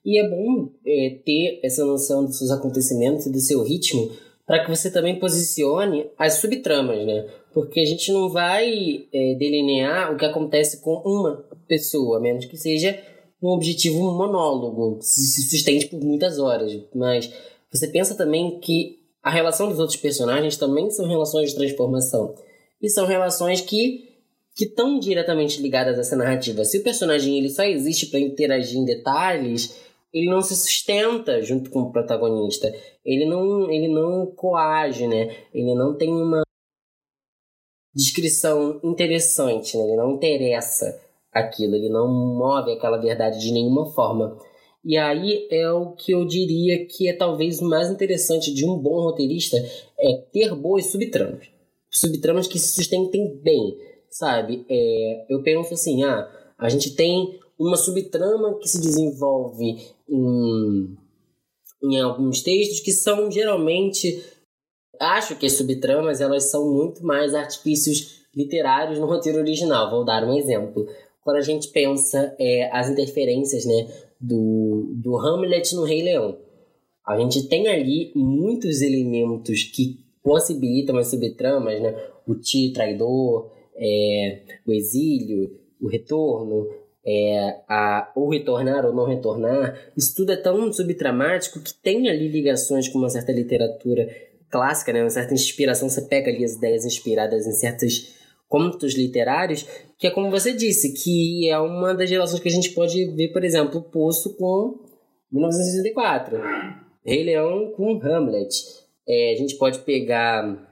E 0.06 0.20
é 0.20 0.30
bom 0.30 0.70
é, 0.86 1.20
ter 1.26 1.60
essa 1.64 1.84
noção 1.84 2.24
dos 2.26 2.38
seus 2.38 2.52
acontecimentos 2.52 3.26
e 3.26 3.32
do 3.32 3.40
seu 3.40 3.64
ritmo 3.64 4.10
para 4.46 4.64
que 4.64 4.70
você 4.70 4.92
também 4.92 5.20
posicione 5.20 6.08
as 6.18 6.36
subtramas, 6.36 7.04
né? 7.06 7.28
Porque 7.52 7.80
a 7.80 7.86
gente 7.86 8.12
não 8.14 8.30
vai 8.30 9.08
é, 9.12 9.34
delinear 9.34 10.14
o 10.14 10.18
que 10.18 10.26
acontece 10.26 10.82
com 10.82 11.02
uma 11.04 11.44
pessoa, 11.68 12.18
a 12.18 12.22
menos 12.22 12.46
que 12.46 12.56
seja 12.56 12.96
um 13.42 13.50
objetivo 13.50 14.00
monólogo, 14.00 15.00
que 15.00 15.06
se 15.06 15.50
sustente 15.50 15.88
por 15.88 16.00
muitas 16.02 16.40
horas. 16.40 16.72
Mas 16.94 17.32
você 17.72 17.88
pensa 17.88 18.16
também 18.16 18.60
que 18.60 19.00
a 19.22 19.30
relação 19.30 19.70
dos 19.70 19.80
outros 19.80 19.98
personagens 19.98 20.58
também 20.58 20.90
são 20.90 21.08
relações 21.08 21.50
de 21.50 21.56
transformação. 21.56 22.36
e 22.82 22.90
são 22.90 23.06
relações 23.06 23.62
que 23.62 24.16
que 24.56 24.64
estão 24.64 24.98
diretamente 24.98 25.62
ligadas 25.62 25.98
a 25.98 26.02
essa 26.02 26.16
narrativa. 26.16 26.64
Se 26.64 26.78
o 26.78 26.84
personagem 26.84 27.38
ele 27.38 27.50
só 27.50 27.64
existe 27.64 28.06
para 28.06 28.22
interagir 28.22 28.80
em 28.80 28.86
detalhes, 28.86 29.76
ele 30.14 30.30
não 30.30 30.42
se 30.42 30.56
sustenta 30.56 31.42
junto 31.42 31.70
com 31.70 31.82
o 31.82 31.92
protagonista. 31.92 32.74
Ele 33.04 33.26
não, 33.26 33.70
ele 33.70 33.90
não 33.90 34.28
coage, 34.28 35.08
né? 35.08 35.36
Ele 35.54 35.76
não 35.76 35.98
tem 35.98 36.10
uma 36.10 36.44
descrição 37.94 38.80
interessante, 38.82 39.78
né? 39.78 39.84
Ele 39.84 39.98
não 39.98 40.14
interessa 40.14 41.02
aquilo, 41.36 41.76
ele 41.76 41.90
não 41.90 42.08
move 42.08 42.72
aquela 42.72 42.98
verdade 42.98 43.40
de 43.40 43.52
nenhuma 43.52 43.86
forma. 43.92 44.38
E 44.84 44.98
aí 44.98 45.48
é 45.52 45.70
o 45.72 45.92
que 45.92 46.12
eu 46.14 46.26
diria 46.26 46.86
que 46.86 47.10
é 47.10 47.14
talvez 47.14 47.60
o 47.60 47.68
mais 47.68 47.90
interessante 47.90 48.54
de 48.54 48.66
um 48.66 48.78
bom 48.78 49.02
roteirista 49.02 49.58
é 50.00 50.14
ter 50.32 50.56
boas 50.56 50.86
subtramas. 50.86 51.48
Subtramas 51.92 52.48
que 52.48 52.58
se 52.58 52.76
sustentem 52.76 53.38
bem, 53.44 53.78
sabe? 54.10 54.66
É, 54.70 55.26
eu 55.28 55.42
penso 55.44 55.74
assim, 55.74 56.04
ah, 56.04 56.30
a 56.58 56.70
gente 56.70 56.96
tem 56.96 57.40
uma 57.60 57.76
subtrama 57.76 58.58
que 58.60 58.70
se 58.70 58.80
desenvolve 58.80 59.78
em, 60.08 60.96
em 61.84 62.00
alguns 62.00 62.42
textos 62.42 62.80
que 62.80 62.92
são 62.92 63.32
geralmente 63.32 64.24
acho 65.00 65.36
que 65.36 65.46
as 65.46 65.54
subtramas 65.54 66.22
elas 66.22 66.46
são 66.46 66.72
muito 66.72 67.04
mais 67.04 67.34
artifícios 67.34 68.24
literários 68.36 69.00
no 69.00 69.08
roteiro 69.08 69.40
original. 69.40 69.90
Vou 69.90 70.06
dar 70.06 70.24
um 70.24 70.38
exemplo. 70.38 70.88
Quando 71.26 71.38
a 71.38 71.42
gente 71.42 71.70
pensa 71.70 72.36
é, 72.40 72.70
as 72.72 72.88
interferências 72.88 73.66
né, 73.66 73.88
do, 74.22 74.94
do 74.94 75.18
Hamlet 75.18 75.74
no 75.74 75.84
Rei 75.84 76.04
Leão, 76.04 76.38
a 77.04 77.18
gente 77.18 77.50
tem 77.50 77.68
ali 77.68 78.12
muitos 78.16 78.84
elementos 78.84 79.64
que 79.64 80.06
possibilitam 80.22 80.98
as 80.98 81.08
subtramas, 81.08 81.82
né? 81.82 81.96
O 82.28 82.36
tio 82.36 82.72
traidor, 82.74 83.52
é, 83.76 84.40
o 84.68 84.72
exílio, 84.72 85.60
o 85.82 85.88
retorno, 85.88 86.68
é, 87.04 87.56
a, 87.68 88.12
ou 88.16 88.30
retornar 88.30 88.86
ou 88.86 88.94
não 88.94 89.06
retornar, 89.06 89.92
isso 89.98 90.16
tudo 90.16 90.32
é 90.32 90.36
tão 90.36 90.72
subtramático 90.72 91.60
que 91.60 91.74
tem 91.74 92.08
ali 92.08 92.28
ligações 92.28 92.88
com 92.88 93.00
uma 93.00 93.10
certa 93.10 93.32
literatura 93.32 94.08
clássica, 94.52 94.94
né? 94.94 95.02
uma 95.02 95.10
certa 95.10 95.34
inspiração, 95.34 95.90
você 95.90 96.04
pega 96.04 96.30
ali 96.30 96.44
as 96.44 96.54
ideias 96.54 96.86
inspiradas 96.86 97.48
em 97.48 97.52
certos 97.52 98.14
contos 98.48 98.96
literários, 98.96 99.66
que 99.98 100.08
é 100.08 100.12
como 100.12 100.30
você 100.30 100.54
disse, 100.54 100.94
que 100.94 101.50
é 101.50 101.60
uma 101.60 101.94
das 101.94 102.10
relações 102.10 102.42
que 102.42 102.50
a 102.50 102.52
gente 102.52 102.72
pode 102.72 103.06
ver, 103.16 103.30
por 103.30 103.44
exemplo, 103.44 103.82
Poço 103.82 104.36
com 104.38 104.80
1964, 105.32 106.40
Rei 107.06 107.24
Leão 107.24 107.72
com 107.76 108.00
Hamlet. 108.02 108.56
É, 109.08 109.34
a 109.34 109.38
gente 109.38 109.56
pode 109.56 109.80
pegar 109.80 110.72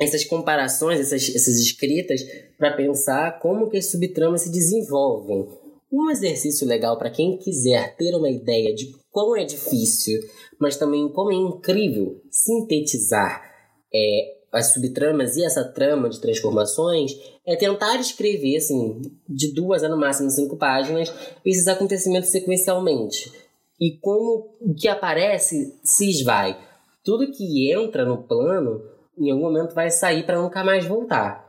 essas 0.00 0.24
comparações, 0.24 1.00
essas, 1.00 1.34
essas 1.34 1.58
escritas, 1.58 2.22
para 2.58 2.76
pensar 2.76 3.38
como 3.38 3.68
que 3.68 3.76
as 3.76 3.90
subtramas 3.90 4.42
se 4.42 4.50
desenvolvem. 4.50 5.46
Um 5.92 6.10
exercício 6.10 6.66
legal 6.66 6.96
para 6.98 7.10
quem 7.10 7.36
quiser 7.36 7.96
ter 7.96 8.14
uma 8.14 8.30
ideia 8.30 8.74
de 8.74 8.94
quão 9.10 9.36
é 9.36 9.44
difícil, 9.44 10.20
mas 10.58 10.76
também 10.76 11.08
como 11.08 11.32
é 11.32 11.34
incrível 11.34 12.20
sintetizar 12.30 13.42
é, 13.92 14.39
as 14.52 14.72
subtramas 14.72 15.36
e 15.36 15.44
essa 15.44 15.64
trama 15.64 16.08
de 16.08 16.20
transformações 16.20 17.12
é 17.46 17.54
tentar 17.56 17.96
escrever, 18.00 18.56
assim, 18.56 19.00
de 19.28 19.52
duas 19.54 19.84
a 19.84 19.88
no 19.88 19.96
máximo 19.96 20.30
cinco 20.30 20.56
páginas, 20.56 21.12
esses 21.44 21.68
acontecimentos 21.68 22.30
sequencialmente. 22.30 23.32
E 23.80 23.96
como 23.98 24.56
o 24.60 24.74
que 24.74 24.88
aparece 24.88 25.78
se 25.82 26.10
esvai. 26.10 26.58
Tudo 27.04 27.30
que 27.30 27.72
entra 27.72 28.04
no 28.04 28.24
plano 28.24 28.82
em 29.16 29.30
algum 29.30 29.44
momento 29.44 29.74
vai 29.74 29.90
sair 29.90 30.24
para 30.24 30.40
nunca 30.40 30.64
mais 30.64 30.84
voltar. 30.84 31.48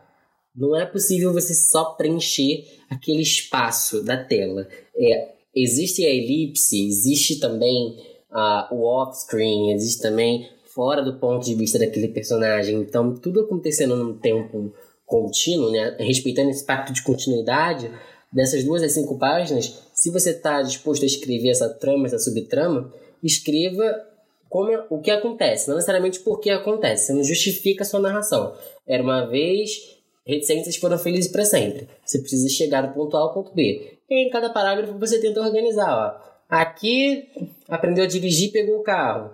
Não 0.55 0.75
é 0.75 0.85
possível 0.85 1.33
você 1.33 1.53
só 1.53 1.93
preencher 1.95 2.65
aquele 2.89 3.21
espaço 3.21 4.03
da 4.03 4.21
tela. 4.21 4.67
É, 4.95 5.33
existe 5.55 6.05
a 6.05 6.09
elipse, 6.09 6.85
existe 6.85 7.39
também 7.39 7.97
uh, 8.31 8.73
o 8.73 8.83
off-screen, 8.83 9.71
existe 9.73 10.01
também 10.01 10.49
fora 10.73 11.01
do 11.01 11.19
ponto 11.19 11.45
de 11.45 11.55
vista 11.55 11.79
daquele 11.79 12.07
personagem. 12.07 12.79
Então, 12.79 13.15
tudo 13.15 13.41
acontecendo 13.41 13.95
num 13.95 14.17
tempo 14.17 14.73
contínuo, 15.05 15.71
né, 15.71 15.95
respeitando 15.99 16.49
esse 16.49 16.65
pacto 16.65 16.93
de 16.93 17.03
continuidade 17.03 17.91
dessas 18.31 18.63
duas 18.63 18.81
a 18.81 18.87
cinco 18.87 19.17
páginas, 19.17 19.83
se 19.93 20.09
você 20.09 20.31
está 20.31 20.61
disposto 20.61 21.03
a 21.03 21.05
escrever 21.05 21.49
essa 21.49 21.67
trama, 21.69 22.05
essa 22.05 22.17
subtrama, 22.17 22.91
escreva 23.21 24.07
como 24.49 24.71
é, 24.71 24.85
o 24.89 24.99
que 24.99 25.11
acontece, 25.11 25.67
não 25.67 25.75
necessariamente 25.75 26.19
por 26.19 26.39
que 26.39 26.49
acontece. 26.49 27.07
Você 27.07 27.13
não 27.13 27.23
justifica 27.23 27.83
a 27.83 27.85
sua 27.85 27.99
narração. 27.99 28.53
Era 28.87 29.03
uma 29.03 29.25
vez, 29.25 29.97
reticências 30.25 30.75
foram 30.77 30.97
felizes 30.97 31.31
para 31.31 31.45
sempre. 31.45 31.87
Você 32.05 32.19
precisa 32.19 32.49
chegar 32.49 32.81
do 32.81 32.93
ponto 32.93 33.15
A 33.15 33.21
ao 33.21 33.33
ponto 33.33 33.53
B. 33.53 33.97
E 34.09 34.27
em 34.27 34.29
cada 34.29 34.49
parágrafo 34.49 34.97
você 34.97 35.19
tenta 35.19 35.41
organizar. 35.41 35.93
Ó. 35.93 36.31
Aqui 36.49 37.29
aprendeu 37.69 38.03
a 38.03 38.07
dirigir 38.07 38.51
pegou 38.51 38.79
o 38.79 38.83
carro. 38.83 39.31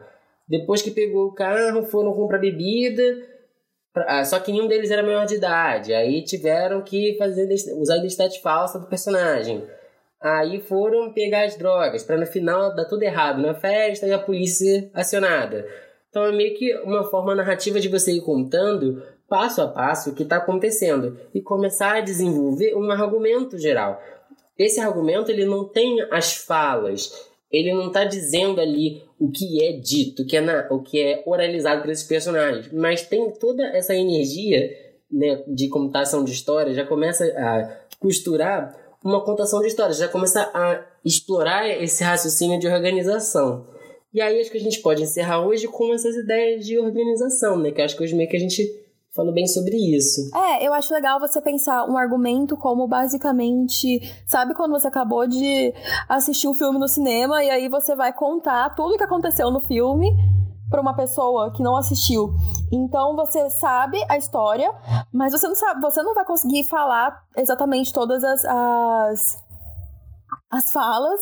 Depois 0.48 0.82
que 0.82 0.92
pegou 0.92 1.28
o 1.28 1.34
carro, 1.34 1.84
foram 1.84 2.14
comprar 2.14 2.38
bebida. 2.38 3.04
Ah, 3.96 4.24
só 4.24 4.40
que 4.40 4.52
nenhum 4.52 4.68
deles 4.68 4.92
era 4.92 5.04
maior 5.04 5.26
de 5.26 5.36
idade. 5.36 5.94
Aí 5.94 6.24
tiveram 6.24 6.82
que 6.82 7.16
fazer 7.18 7.50
usar 7.80 7.96
a 7.96 7.98
identidade 7.98 8.42
falsa 8.42 8.80
do 8.80 8.88
personagem. 8.88 9.64
Aí 10.22 10.60
foram 10.62 11.14
pegar 11.14 11.46
as 11.46 11.56
drogas, 11.56 12.04
para 12.04 12.18
no 12.18 12.26
final 12.26 12.76
dar 12.76 12.86
tudo 12.86 13.04
errado 13.04 13.42
na 13.42 13.54
festa 13.54 14.08
e 14.08 14.14
a 14.14 14.20
polícia 14.20 14.90
acionada. 14.94 15.68
Então 16.10 16.26
é 16.26 16.32
meio 16.32 16.56
que 16.56 16.74
uma 16.80 17.04
forma 17.04 17.36
narrativa 17.36 17.80
de 17.80 17.88
você 17.88 18.14
ir 18.14 18.22
contando 18.22 19.04
passo 19.28 19.62
a 19.62 19.68
passo 19.68 20.10
o 20.10 20.16
que 20.16 20.24
está 20.24 20.38
acontecendo 20.38 21.20
e 21.34 21.42
começar 21.42 21.98
a 21.98 22.02
desenvolver 22.02 22.76
um 22.76 22.90
argumento 22.90 23.58
geral. 23.58 24.02
Esse 24.58 24.80
argumento 24.80 25.30
ele 25.30 25.46
não 25.46 25.66
tem 25.66 26.02
as 26.12 26.36
falas, 26.36 27.27
ele 27.52 27.74
não 27.74 27.88
está 27.88 28.04
dizendo 28.04 28.60
ali 28.60 29.02
o 29.20 29.32
que 29.32 29.64
é 29.64 29.74
dito, 29.74 30.24
o 30.24 30.26
que 30.26 30.38
é, 30.38 30.42
na, 30.42 30.68
o 30.70 30.82
que 30.82 31.02
é 31.02 31.24
oralizado 31.26 31.82
por 31.82 31.90
esses 31.90 32.06
personagens, 32.06 32.70
mas 32.72 33.04
tem 33.04 33.32
toda 33.32 33.66
essa 33.68 33.96
energia 33.96 34.70
né, 35.12 35.44
de 35.48 35.70
computação 35.70 36.24
de 36.24 36.32
história, 36.32 36.74
já 36.74 36.86
começa 36.86 37.26
a 37.26 37.88
costurar 38.00 38.76
uma 39.04 39.24
contação 39.24 39.62
de 39.62 39.68
histórias, 39.68 39.98
já 39.98 40.08
começa 40.08 40.52
a 40.54 40.84
explorar 41.04 41.68
esse 41.82 42.04
raciocínio 42.04 42.60
de 42.60 42.68
organização. 42.68 43.66
E 44.14 44.22
aí 44.22 44.40
acho 44.40 44.52
que 44.52 44.58
a 44.58 44.62
gente 44.62 44.82
pode 44.82 45.04
encerrar 45.04 45.46
hoje 45.46 45.68
com 45.68 45.94
essas 45.94 46.16
ideias 46.16 46.66
de 46.66 46.78
organização, 46.78 47.58
né? 47.58 47.72
Que 47.72 47.82
acho 47.82 47.96
que 47.96 48.04
hoje 48.04 48.16
meio 48.16 48.30
que 48.30 48.36
a 48.36 48.40
gente 48.40 48.68
falou 49.18 49.34
bem 49.34 49.48
sobre 49.48 49.76
isso. 49.76 50.30
É, 50.34 50.66
eu 50.66 50.74
acho 50.74 50.94
legal 50.94 51.20
você 51.20 51.42
pensar 51.42 51.86
um 51.86 51.98
argumento 51.98 52.56
como 52.56 52.88
basicamente, 52.88 54.00
sabe 54.28 54.54
quando 54.54 54.72
você 54.72 54.88
acabou 54.88 55.28
de 55.28 55.74
assistir 56.08 56.48
um 56.48 56.54
filme 56.54 56.80
no 56.80 56.88
cinema 56.88 57.44
e 57.44 57.50
aí 57.50 57.68
você 57.68 57.96
vai 57.96 58.14
contar 58.14 58.70
tudo 58.76 58.94
o 58.94 58.98
que 58.98 59.04
aconteceu 59.04 59.50
no 59.50 59.60
filme 59.60 60.16
para 60.70 60.82
uma 60.82 60.96
pessoa 60.96 61.52
que 61.52 61.64
não 61.64 61.76
assistiu. 61.76 62.34
Então 62.72 63.16
você 63.16 63.50
sabe 63.50 63.98
a 64.08 64.18
história, 64.18 64.72
mas 65.12 65.32
você 65.32 65.48
não 65.48 65.56
sabe, 65.56 65.82
você 65.82 66.04
não 66.04 66.14
vai 66.14 66.26
conseguir 66.26 66.64
falar 66.66 67.24
exatamente 67.36 67.92
todas 67.92 68.24
as, 68.24 68.46
as, 68.46 69.44
as 70.52 70.72
falas 70.72 71.22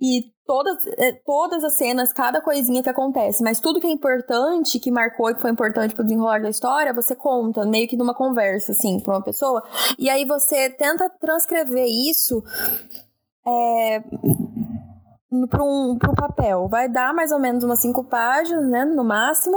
e 0.00 0.24
todas, 0.50 0.84
é, 0.98 1.12
todas 1.12 1.62
as 1.62 1.74
cenas, 1.74 2.12
cada 2.12 2.40
coisinha 2.40 2.82
que 2.82 2.90
acontece, 2.90 3.40
mas 3.40 3.60
tudo 3.60 3.80
que 3.80 3.86
é 3.86 3.90
importante, 3.90 4.80
que 4.80 4.90
marcou 4.90 5.30
e 5.30 5.34
que 5.34 5.40
foi 5.40 5.52
importante 5.52 5.94
pro 5.94 6.02
desenrolar 6.02 6.42
da 6.42 6.50
história, 6.50 6.92
você 6.92 7.14
conta, 7.14 7.64
meio 7.64 7.86
que 7.86 7.96
numa 7.96 8.12
conversa, 8.12 8.72
assim, 8.72 8.98
pra 8.98 9.14
uma 9.14 9.22
pessoa. 9.22 9.62
E 9.96 10.10
aí 10.10 10.24
você 10.24 10.68
tenta 10.70 11.08
transcrever 11.20 11.86
isso. 11.86 12.42
É, 13.46 14.02
para 15.48 15.62
um, 15.62 15.92
um 15.92 16.14
papel. 16.16 16.66
Vai 16.68 16.88
dar 16.88 17.14
mais 17.14 17.30
ou 17.30 17.38
menos 17.38 17.62
umas 17.62 17.80
cinco 17.80 18.02
páginas, 18.02 18.68
né, 18.68 18.84
no 18.84 19.04
máximo. 19.04 19.56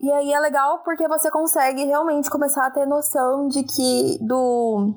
E 0.00 0.12
aí 0.12 0.32
é 0.32 0.38
legal 0.38 0.78
porque 0.84 1.08
você 1.08 1.28
consegue 1.28 1.84
realmente 1.86 2.30
começar 2.30 2.66
a 2.66 2.70
ter 2.70 2.86
noção 2.86 3.48
de 3.48 3.64
que 3.64 4.16
do 4.20 4.94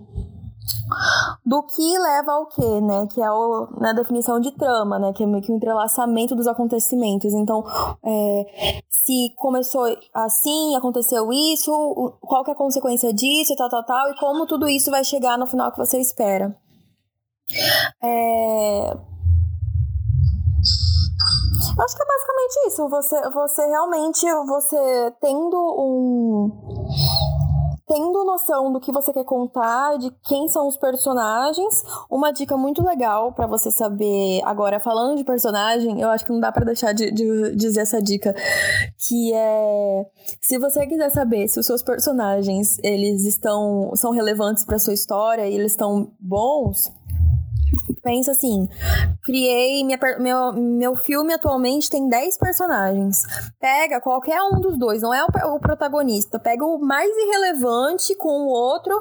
do 1.46 1.64
que 1.64 1.98
leva 1.98 2.34
ao 2.34 2.48
que, 2.48 2.82
né? 2.82 3.08
Que 3.08 3.22
é 3.22 3.32
o, 3.32 3.68
na 3.80 3.94
definição 3.94 4.40
de 4.40 4.52
trama, 4.52 5.00
né? 5.00 5.14
Que 5.14 5.24
é 5.24 5.28
meio 5.28 5.44
que 5.44 5.52
o 5.52 5.54
um 5.54 5.58
entrelaçamento 5.58 6.36
dos 6.36 6.48
acontecimentos. 6.48 7.34
Então, 7.34 7.64
é, 8.04 8.82
se 8.90 9.34
começou 9.38 9.86
assim, 10.14 10.76
aconteceu 10.76 11.32
isso, 11.32 11.72
qual 12.22 12.44
que 12.44 12.52
é 12.52 12.54
a 12.54 12.58
consequência 12.58 13.14
disso, 13.14 13.56
tal, 13.56 13.70
tal, 13.70 13.84
tal, 13.86 14.10
e 14.10 14.20
como 14.20 14.46
tudo 14.46 14.68
isso 14.68 14.92
vai 14.92 15.04
chegar 15.04 15.38
no 15.38 15.48
final 15.48 15.72
que 15.72 15.78
você 15.78 16.00
espera. 16.00 16.56
É, 18.02 18.98
Acho 21.80 21.96
que 21.96 22.04
é 22.04 22.06
basicamente 22.06 22.68
isso. 22.68 22.90
Você, 22.90 23.30
você 23.30 23.66
realmente, 23.66 24.26
você 24.46 25.14
tendo 25.20 25.58
um 25.58 26.52
tendo 27.88 28.24
noção 28.24 28.72
do 28.72 28.80
que 28.80 28.92
você 28.92 29.12
quer 29.12 29.26
contar, 29.26 29.98
de 29.98 30.12
quem 30.24 30.48
são 30.48 30.68
os 30.68 30.78
personagens, 30.78 31.84
uma 32.10 32.32
dica 32.32 32.56
muito 32.58 32.84
legal 32.84 33.34
para 33.34 33.48
você 33.48 33.70
saber. 33.72 34.42
Agora, 34.46 34.80
falando 34.80 35.18
de 35.18 35.24
personagem, 35.24 36.00
eu 36.00 36.10
acho 36.10 36.26
que 36.26 36.32
não 36.32 36.40
dá 36.40 36.52
para 36.52 36.66
deixar 36.66 36.94
de, 36.94 37.12
de, 37.12 37.56
dizer 37.56 37.82
essa 37.82 38.02
dica, 38.02 38.34
que 39.08 39.34
é 39.34 40.06
se 40.42 40.58
você 40.58 40.86
quiser 40.88 41.10
saber 41.10 41.48
se 41.48 41.60
os 41.60 41.66
seus 41.66 41.84
personagens 41.84 42.78
eles 42.84 43.26
estão 43.26 43.92
são 43.96 44.12
relevantes 44.12 44.64
para 44.64 44.80
sua 44.80 44.94
história 44.94 45.48
e 45.48 45.56
eles 45.56 45.74
estão 45.74 46.12
bons, 46.20 46.92
pensa 48.04 48.32
assim: 48.32 48.68
criei 49.24 49.84
minha, 49.84 49.98
meu, 50.20 50.54
meu 50.54 50.96
filme 50.96 51.34
atualmente 51.34 51.90
tem 51.90 52.08
10 52.08 52.38
personagens. 52.38 53.24
Pega 53.60 54.02
qualquer 54.02 54.42
um 54.44 54.60
dos 54.60 54.78
dois, 54.78 55.02
não 55.02 55.14
é 55.14 55.24
o, 55.24 55.56
o 55.56 55.60
protagonista. 55.60 56.38
Pega 56.38 56.66
o 56.66 56.78
mais 56.78 57.10
irrelevante 57.10 58.14
com 58.16 58.44
o 58.44 58.50
outro, 58.50 58.94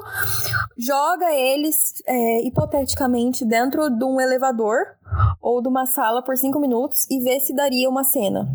joga 0.77 1.31
eles 1.33 2.01
é, 2.07 2.41
hipoteticamente 2.47 3.45
dentro 3.45 3.89
de 3.89 4.03
um 4.03 4.19
elevador 4.19 4.95
ou 5.41 5.61
de 5.61 5.67
uma 5.67 5.85
sala 5.85 6.23
por 6.23 6.37
5 6.37 6.59
minutos 6.59 7.05
e 7.11 7.19
vê 7.19 7.39
se 7.39 7.53
daria 7.53 7.89
uma 7.89 8.03
cena. 8.03 8.47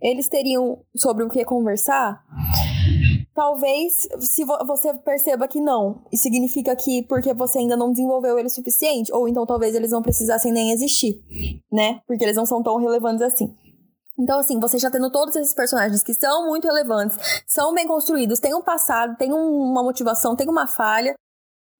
Eles 0.00 0.28
teriam 0.28 0.78
sobre 0.96 1.24
o 1.24 1.28
que 1.28 1.44
conversar? 1.44 2.22
Talvez, 3.38 4.08
se 4.18 4.44
você 4.44 4.92
perceba 4.94 5.46
que 5.46 5.60
não, 5.60 6.02
e 6.10 6.18
significa 6.18 6.74
que 6.74 7.04
porque 7.04 7.32
você 7.32 7.60
ainda 7.60 7.76
não 7.76 7.92
desenvolveu 7.92 8.36
ele 8.36 8.48
o 8.48 8.50
suficiente, 8.50 9.12
ou 9.14 9.28
então 9.28 9.46
talvez 9.46 9.76
eles 9.76 9.92
não 9.92 10.02
precisassem 10.02 10.50
nem 10.50 10.72
existir, 10.72 11.22
né? 11.70 12.00
Porque 12.04 12.24
eles 12.24 12.34
não 12.34 12.44
são 12.44 12.60
tão 12.64 12.78
relevantes 12.78 13.22
assim. 13.22 13.56
Então, 14.18 14.40
assim, 14.40 14.58
você 14.58 14.76
já 14.76 14.90
tendo 14.90 15.08
todos 15.12 15.36
esses 15.36 15.54
personagens 15.54 16.02
que 16.02 16.14
são 16.14 16.48
muito 16.48 16.66
relevantes, 16.66 17.16
são 17.46 17.72
bem 17.72 17.86
construídos, 17.86 18.40
tem 18.40 18.52
um 18.56 18.60
passado, 18.60 19.16
tem 19.16 19.32
uma 19.32 19.84
motivação, 19.84 20.34
tem 20.34 20.48
uma 20.48 20.66
falha, 20.66 21.14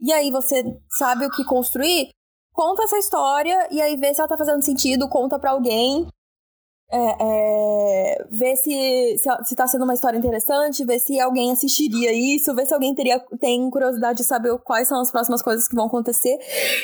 e 0.00 0.12
aí 0.12 0.30
você 0.30 0.62
sabe 0.96 1.26
o 1.26 1.30
que 1.32 1.42
construir, 1.42 2.10
conta 2.52 2.84
essa 2.84 2.98
história 2.98 3.66
e 3.72 3.82
aí 3.82 3.96
vê 3.96 4.14
se 4.14 4.20
ela 4.20 4.28
tá 4.28 4.38
fazendo 4.38 4.64
sentido, 4.64 5.08
conta 5.08 5.40
para 5.40 5.50
alguém 5.50 6.06
é, 6.90 7.16
é, 7.20 8.26
ver 8.30 8.56
se, 8.56 9.18
se, 9.18 9.28
se 9.44 9.56
tá 9.56 9.66
sendo 9.66 9.84
uma 9.84 9.94
história 9.94 10.16
interessante, 10.16 10.84
ver 10.84 10.98
se 10.98 11.20
alguém 11.20 11.52
assistiria 11.52 12.12
isso, 12.12 12.54
ver 12.54 12.66
se 12.66 12.72
alguém 12.72 12.94
teria, 12.94 13.20
tem 13.38 13.68
curiosidade 13.70 14.18
de 14.18 14.24
saber 14.24 14.56
quais 14.58 14.88
são 14.88 15.00
as 15.00 15.10
próximas 15.10 15.42
coisas 15.42 15.68
que 15.68 15.74
vão 15.74 15.86
acontecer. 15.86 16.38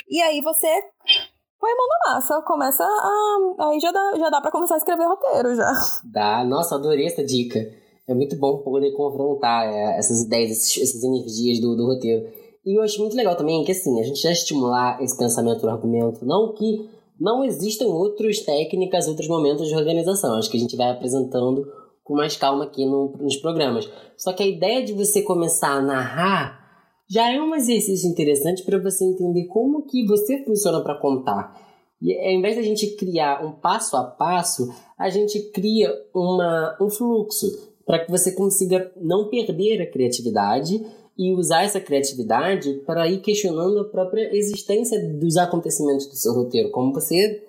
E 0.08 0.20
aí 0.20 0.42
você 0.42 0.68
põe 1.58 1.70
a 1.70 1.76
mão 1.76 1.86
na 1.88 2.14
massa, 2.14 2.42
começa 2.42 2.84
a. 2.84 3.68
Aí 3.70 3.80
já 3.80 3.90
dá, 3.90 4.12
já 4.18 4.28
dá 4.28 4.40
pra 4.40 4.50
começar 4.50 4.74
a 4.74 4.78
escrever 4.78 5.06
roteiro 5.06 5.54
já. 5.56 5.72
Dá, 6.04 6.44
nossa, 6.44 6.74
adorei 6.74 7.06
essa 7.06 7.24
dica. 7.24 7.58
É 8.06 8.12
muito 8.12 8.36
bom 8.36 8.58
poder 8.58 8.92
confrontar 8.92 9.66
é, 9.66 9.98
essas 9.98 10.20
ideias, 10.20 10.50
esses, 10.50 10.82
essas 10.82 11.02
energias 11.02 11.58
do, 11.60 11.74
do 11.74 11.86
roteiro. 11.86 12.28
E 12.66 12.78
eu 12.78 12.82
acho 12.82 13.00
muito 13.00 13.16
legal 13.16 13.36
também 13.36 13.64
que 13.64 13.72
assim, 13.72 13.98
a 13.98 14.02
gente 14.02 14.20
já 14.20 14.30
estimular 14.30 15.02
esse 15.02 15.16
pensamento 15.16 15.62
do 15.62 15.70
argumento, 15.70 16.24
não 16.26 16.52
que 16.52 16.88
não 17.18 17.44
existem 17.44 17.86
outras 17.86 18.40
técnicas, 18.40 19.06
outros 19.08 19.28
momentos 19.28 19.68
de 19.68 19.74
organização. 19.74 20.36
Acho 20.36 20.50
que 20.50 20.56
a 20.56 20.60
gente 20.60 20.76
vai 20.76 20.90
apresentando 20.90 21.66
com 22.02 22.14
mais 22.14 22.36
calma 22.36 22.64
aqui 22.64 22.84
no, 22.84 23.16
nos 23.18 23.36
programas. 23.36 23.88
Só 24.16 24.32
que 24.32 24.42
a 24.42 24.46
ideia 24.46 24.84
de 24.84 24.92
você 24.92 25.22
começar 25.22 25.72
a 25.72 25.82
narrar 25.82 26.64
já 27.08 27.32
é 27.32 27.40
um 27.40 27.54
exercício 27.54 28.08
interessante 28.08 28.62
para 28.62 28.78
você 28.78 29.04
entender 29.04 29.46
como 29.46 29.86
que 29.86 30.06
você 30.06 30.44
funciona 30.44 30.82
para 30.82 30.98
contar. 30.98 31.58
E 32.00 32.14
ao 32.14 32.32
invés 32.32 32.56
da 32.56 32.62
gente 32.62 32.96
criar 32.96 33.44
um 33.44 33.52
passo 33.52 33.96
a 33.96 34.04
passo, 34.04 34.74
a 34.98 35.08
gente 35.08 35.50
cria 35.50 35.90
uma, 36.14 36.76
um 36.80 36.90
fluxo 36.90 37.46
para 37.86 38.04
que 38.04 38.10
você 38.10 38.32
consiga 38.32 38.92
não 38.96 39.28
perder 39.28 39.82
a 39.82 39.90
criatividade 39.90 40.84
e 41.16 41.32
usar 41.32 41.62
essa 41.62 41.80
criatividade 41.80 42.82
para 42.86 43.08
ir 43.08 43.20
questionando 43.20 43.78
a 43.78 43.84
própria 43.84 44.36
existência 44.36 45.00
dos 45.14 45.36
acontecimentos 45.36 46.06
do 46.06 46.16
seu 46.16 46.32
roteiro. 46.32 46.70
Como 46.70 46.92
você 46.92 47.42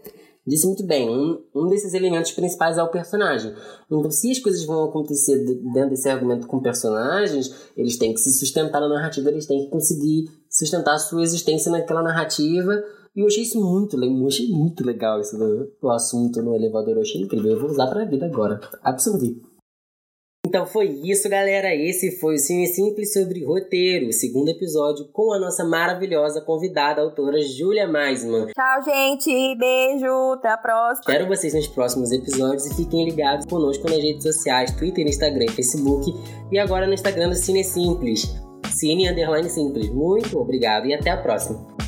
disse 0.45 0.67
muito 0.67 0.85
bem, 0.85 1.09
um, 1.09 1.41
um 1.55 1.67
desses 1.67 1.93
elementos 1.93 2.31
principais 2.31 2.77
é 2.77 2.83
o 2.83 2.89
personagem. 2.89 3.53
Então, 3.87 4.11
se 4.11 4.31
as 4.31 4.39
coisas 4.39 4.63
vão 4.65 4.83
acontecer 4.83 5.43
dentro 5.73 5.89
desse 5.89 6.07
argumento 6.07 6.45
com 6.45 6.59
personagens, 6.59 7.53
eles 7.75 7.97
têm 7.97 8.13
que 8.13 8.19
se 8.19 8.31
sustentar 8.37 8.79
na 8.79 8.89
narrativa, 8.89 9.29
eles 9.29 9.47
têm 9.47 9.65
que 9.65 9.71
conseguir 9.71 10.29
sustentar 10.49 10.93
a 10.93 10.99
sua 10.99 11.23
existência 11.23 11.71
naquela 11.71 12.03
narrativa. 12.03 12.83
E 13.15 13.21
eu 13.21 13.27
achei 13.27 13.43
isso 13.43 13.59
muito 13.59 13.95
eu 13.97 14.27
achei 14.27 14.49
muito 14.49 14.85
legal 14.85 15.19
isso 15.21 15.37
do, 15.37 15.71
do 15.81 15.89
assunto 15.89 16.41
no 16.43 16.53
elevador, 16.53 16.95
eu 16.95 17.01
achei 17.01 17.21
incrível, 17.21 17.53
eu 17.53 17.59
vou 17.59 17.69
usar 17.69 17.87
pra 17.87 18.05
vida 18.05 18.25
agora. 18.25 18.59
Absorvi. 18.83 19.41
Então 20.55 20.65
foi 20.65 20.85
isso, 21.03 21.27
galera. 21.27 21.75
Esse 21.75 22.17
foi 22.17 22.35
o 22.35 22.37
Cine 22.37 22.65
Simples 22.67 23.11
sobre 23.11 23.43
roteiro, 23.43 24.07
o 24.07 24.13
segundo 24.13 24.47
episódio 24.47 25.05
com 25.11 25.33
a 25.33 25.37
nossa 25.37 25.65
maravilhosa 25.65 26.39
convidada, 26.39 27.01
a 27.01 27.03
autora 27.03 27.41
Júlia 27.41 27.85
Maisman. 27.85 28.47
Tchau, 28.53 28.83
gente. 28.85 29.29
Beijo. 29.57 30.31
Até 30.35 30.47
a 30.47 30.57
próxima. 30.57 31.01
Espero 31.01 31.27
vocês 31.27 31.53
nos 31.53 31.67
próximos 31.67 32.09
episódios 32.13 32.67
e 32.67 32.73
fiquem 32.73 33.03
ligados 33.03 33.45
conosco 33.47 33.83
nas 33.89 34.01
redes 34.01 34.23
sociais, 34.23 34.71
Twitter, 34.71 35.05
Instagram 35.05 35.51
Facebook. 35.51 36.15
E 36.49 36.57
agora 36.57 36.87
no 36.87 36.93
Instagram 36.93 37.31
do 37.31 37.35
Cine 37.35 37.61
Simples. 37.61 38.33
Cine 38.69 39.09
Underline 39.09 39.49
Simples. 39.49 39.89
Muito 39.89 40.39
obrigado 40.39 40.87
e 40.87 40.93
até 40.93 41.09
a 41.09 41.17
próxima. 41.17 41.84